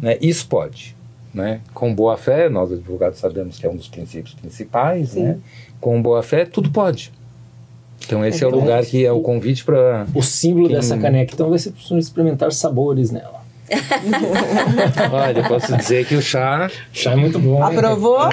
Né? 0.00 0.18
Isso 0.20 0.46
pode. 0.48 0.96
Né? 1.32 1.60
Com 1.72 1.94
boa 1.94 2.16
fé, 2.16 2.48
nós 2.48 2.72
advogados 2.72 3.18
sabemos 3.18 3.58
que 3.58 3.66
é 3.66 3.70
um 3.70 3.76
dos 3.76 3.88
princípios 3.88 4.34
principais. 4.34 5.10
Sim. 5.10 5.22
Né? 5.22 5.38
Com 5.80 6.00
boa 6.02 6.22
fé, 6.22 6.44
tudo 6.44 6.70
pode. 6.70 7.12
Então 8.04 8.24
esse 8.24 8.42
é, 8.42 8.46
o 8.46 8.50
verdade. 8.50 8.66
lugar 8.70 8.84
que 8.86 9.06
é 9.06 9.12
o 9.12 9.20
convite 9.20 9.64
para 9.64 10.06
O 10.12 10.22
símbolo 10.22 10.66
Quem- 10.66 10.76
dessa 10.76 10.98
caneca, 10.98 11.32
então, 11.34 11.48
vai 11.48 11.58
ser 11.58 11.70
para 11.72 11.98
experimentar 11.98 12.52
sabores 12.52 13.10
nela. 13.12 13.41
Olha, 15.12 15.38
eu 15.38 15.44
posso 15.44 15.76
dizer 15.76 16.06
que 16.06 16.14
o 16.14 16.22
chá. 16.22 16.70
Chá 16.92 17.12
é 17.12 17.16
muito 17.16 17.38
bom. 17.38 17.62
Aprovou? 17.62 18.18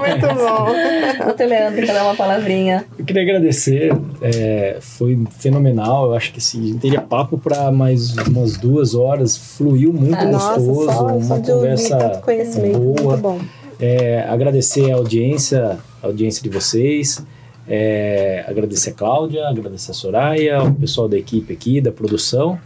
Muito 0.00 0.26
bom. 0.34 1.24
Doutor 1.24 1.46
Leandro, 1.46 1.84
quer 1.86 1.92
dar 1.94 2.04
uma 2.04 2.14
palavrinha? 2.14 2.84
Eu 2.98 3.04
queria 3.04 3.22
agradecer, 3.22 3.92
é, 4.22 4.78
foi 4.80 5.18
fenomenal. 5.38 6.06
Eu 6.06 6.14
acho 6.14 6.32
que 6.32 6.38
assim, 6.38 6.62
a 6.62 6.66
gente 6.68 6.78
teria 6.78 7.00
papo 7.00 7.38
para 7.38 7.70
mais 7.70 8.16
umas 8.16 8.56
duas 8.56 8.94
horas. 8.94 9.36
Fluiu 9.36 9.92
muito 9.92 10.16
Ah, 10.18 10.24
Nossa, 10.24 10.60
gostoso, 10.60 10.92
só, 10.92 11.06
uma 11.06 11.22
só 11.22 11.38
de 11.38 11.50
ouvir 11.52 11.68
conversa 11.70 12.20
conhecimento. 12.24 12.78
boa. 12.78 12.94
Muito 13.16 13.22
bom. 13.22 13.38
É, 13.78 14.24
agradecer 14.28 14.90
a 14.90 14.96
audiência, 14.96 15.78
a 16.02 16.06
audiência 16.06 16.42
de 16.42 16.48
vocês. 16.48 17.24
É, 17.68 18.44
agradecer 18.48 18.90
a 18.90 18.94
Cláudia, 18.94 19.46
agradecer 19.48 19.92
a 19.92 19.94
Soraya, 19.94 20.62
o 20.62 20.74
pessoal 20.74 21.08
da 21.08 21.16
equipe 21.16 21.52
aqui, 21.52 21.80
da 21.80 21.92
produção. 21.92 22.58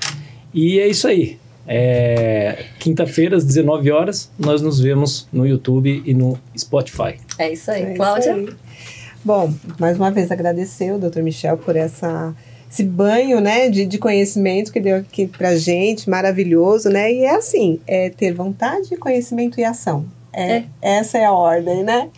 E 0.55 0.79
é 0.79 0.87
isso 0.87 1.09
aí. 1.09 1.39
É, 1.67 2.67
Quinta-feira, 2.79 3.37
às 3.37 3.45
19 3.45 3.91
horas, 3.91 4.31
nós 4.39 4.63
nos 4.63 4.79
vemos 4.79 5.27
no 5.33 5.47
YouTube 5.47 6.03
e 6.07 6.15
no 6.15 6.39
Spotify. 6.57 7.17
É 7.39 7.53
isso 7.53 7.71
aí. 7.71 7.83
É 7.83 7.87
isso 7.89 7.97
Cláudia? 7.97 8.35
aí. 8.35 8.49
Bom, 9.25 9.53
mais 9.81 9.97
uma 9.97 10.11
vez 10.11 10.31
agradecer 10.31 10.93
o 10.93 10.99
Dr. 10.99 11.23
Michel 11.23 11.57
por 11.59 11.75
essa 11.75 12.35
esse 12.71 12.83
banho, 12.83 13.41
né, 13.41 13.69
de, 13.69 13.87
de 13.87 13.99
conhecimento 13.99 14.73
que 14.73 14.81
deu 14.81 14.97
aqui 14.97 15.29
pra 15.29 15.55
gente, 15.55 16.11
maravilhoso, 16.11 16.89
né? 16.89 17.13
E 17.13 17.25
é 17.25 17.37
assim, 17.37 17.79
é 17.87 18.11
ter 18.11 18.33
vontade, 18.33 18.97
conhecimento 18.97 19.61
e 19.61 19.65
ação. 19.65 20.05
É, 20.33 20.65
Essa 20.83 21.19
é 21.19 21.25
a 21.25 21.33
ordem, 21.33 21.85
né? 21.85 22.09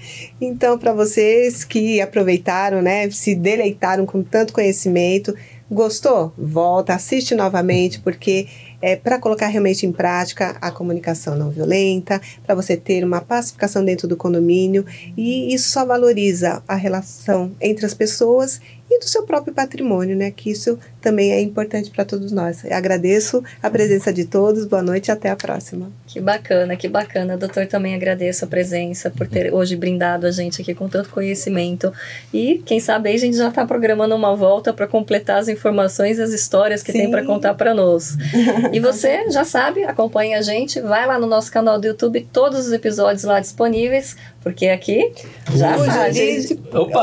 Então, 0.41 0.79
para 0.79 0.95
vocês 0.95 1.63
que 1.63 2.01
aproveitaram, 2.01 2.81
né, 2.81 3.11
se 3.11 3.35
deleitaram 3.35 4.07
com 4.07 4.23
tanto 4.23 4.55
conhecimento, 4.55 5.35
gostou? 5.71 6.33
Volta, 6.37 6.95
assiste 6.95 7.35
novamente, 7.35 8.01
porque 8.01 8.47
é 8.81 8.95
para 8.95 9.19
colocar 9.19 9.47
realmente 9.47 9.87
em 9.87 9.93
prática 9.93 10.57
a 10.61 10.71
comunicação 10.71 11.35
não 11.35 11.51
violenta, 11.51 12.21
para 12.45 12.55
você 12.55 12.77
ter 12.77 13.03
uma 13.05 13.21
pacificação 13.21 13.85
dentro 13.85 14.07
do 14.07 14.17
condomínio, 14.17 14.85
e 15.17 15.53
isso 15.55 15.71
só 15.71 15.85
valoriza 15.85 16.63
a 16.69 16.75
relação 16.75 17.53
entre 17.61 17.87
as 17.87 17.95
pessoas 17.95 18.61
e 18.91 18.99
do 18.99 19.05
seu 19.05 19.25
próprio 19.25 19.53
patrimônio, 19.53 20.17
né? 20.17 20.31
Que 20.31 20.51
isso 20.51 20.79
também 21.01 21.33
é 21.33 21.41
importante 21.41 21.91
para 21.91 22.05
todos 22.05 22.33
nós. 22.33 22.65
Eu 22.65 22.77
agradeço 22.77 23.43
a 23.63 23.71
presença 23.71 24.13
de 24.13 24.25
todos, 24.25 24.65
boa 24.65 24.83
noite 24.83 25.09
e 25.09 25.11
até 25.11 25.31
a 25.31 25.37
próxima. 25.37 25.91
Que 26.07 26.21
bacana, 26.21 26.77
que 26.77 26.89
bacana. 26.89 27.37
Doutor, 27.37 27.67
também 27.67 27.95
agradeço 27.95 28.45
a 28.45 28.49
presença 28.49 29.11
por 29.11 29.27
ter 29.27 29.53
hoje 29.53 29.77
brindado 29.77 30.27
a 30.27 30.31
gente 30.31 30.63
aqui 30.63 30.75
com 30.75 30.89
tanto 30.89 31.11
conhecimento. 31.11 31.93
E 32.33 32.63
quem 32.65 32.81
sabe 32.81 33.09
aí 33.09 33.17
a 33.17 33.19
gente 33.19 33.37
já 33.37 33.49
está 33.49 33.67
programando 33.67 34.15
uma 34.15 34.35
volta 34.35 34.73
para 34.73 34.87
completar 34.87 35.39
as 35.39 35.49
informações 35.49 36.19
e 36.19 36.23
as 36.23 36.33
histórias 36.33 36.83
que 36.83 36.93
Sim. 36.93 36.99
tem 36.99 37.11
para 37.11 37.25
contar 37.25 37.55
para 37.55 37.75
nós. 37.75 38.17
E 38.73 38.81
você 38.81 39.31
já 39.31 39.45
sabe, 39.45 39.85
acompanhe 39.85 40.35
a 40.35 40.43
gente, 40.43 40.81
vai 40.81 41.07
lá 41.07 41.19
no 41.19 41.27
nosso 41.27 41.51
canal 41.51 41.79
do 41.79 41.87
YouTube, 41.87 42.27
todos 42.33 42.67
os 42.67 42.73
episódios 42.73 43.25
lá 43.25 43.41
disponíveis, 43.41 44.17
porque 44.47 44.69
aqui 44.69 45.13
já 45.57 45.75
O 45.77 45.85
sabe. 45.87 46.15
jurídico- 46.15 46.79
Opa! 46.79 47.03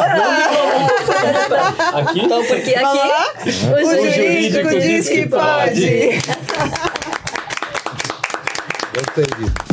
Aqui? 1.99 2.19
Então, 2.21 2.41
porque 2.45 2.73
aqui 2.73 2.99
o 3.67 3.73
O 3.73 4.11
jurídico 4.13 4.69
diz 4.79 5.09
que 5.09 5.27
pode. 5.27 6.11
Gostei 8.95 9.25
disso. 9.25 9.72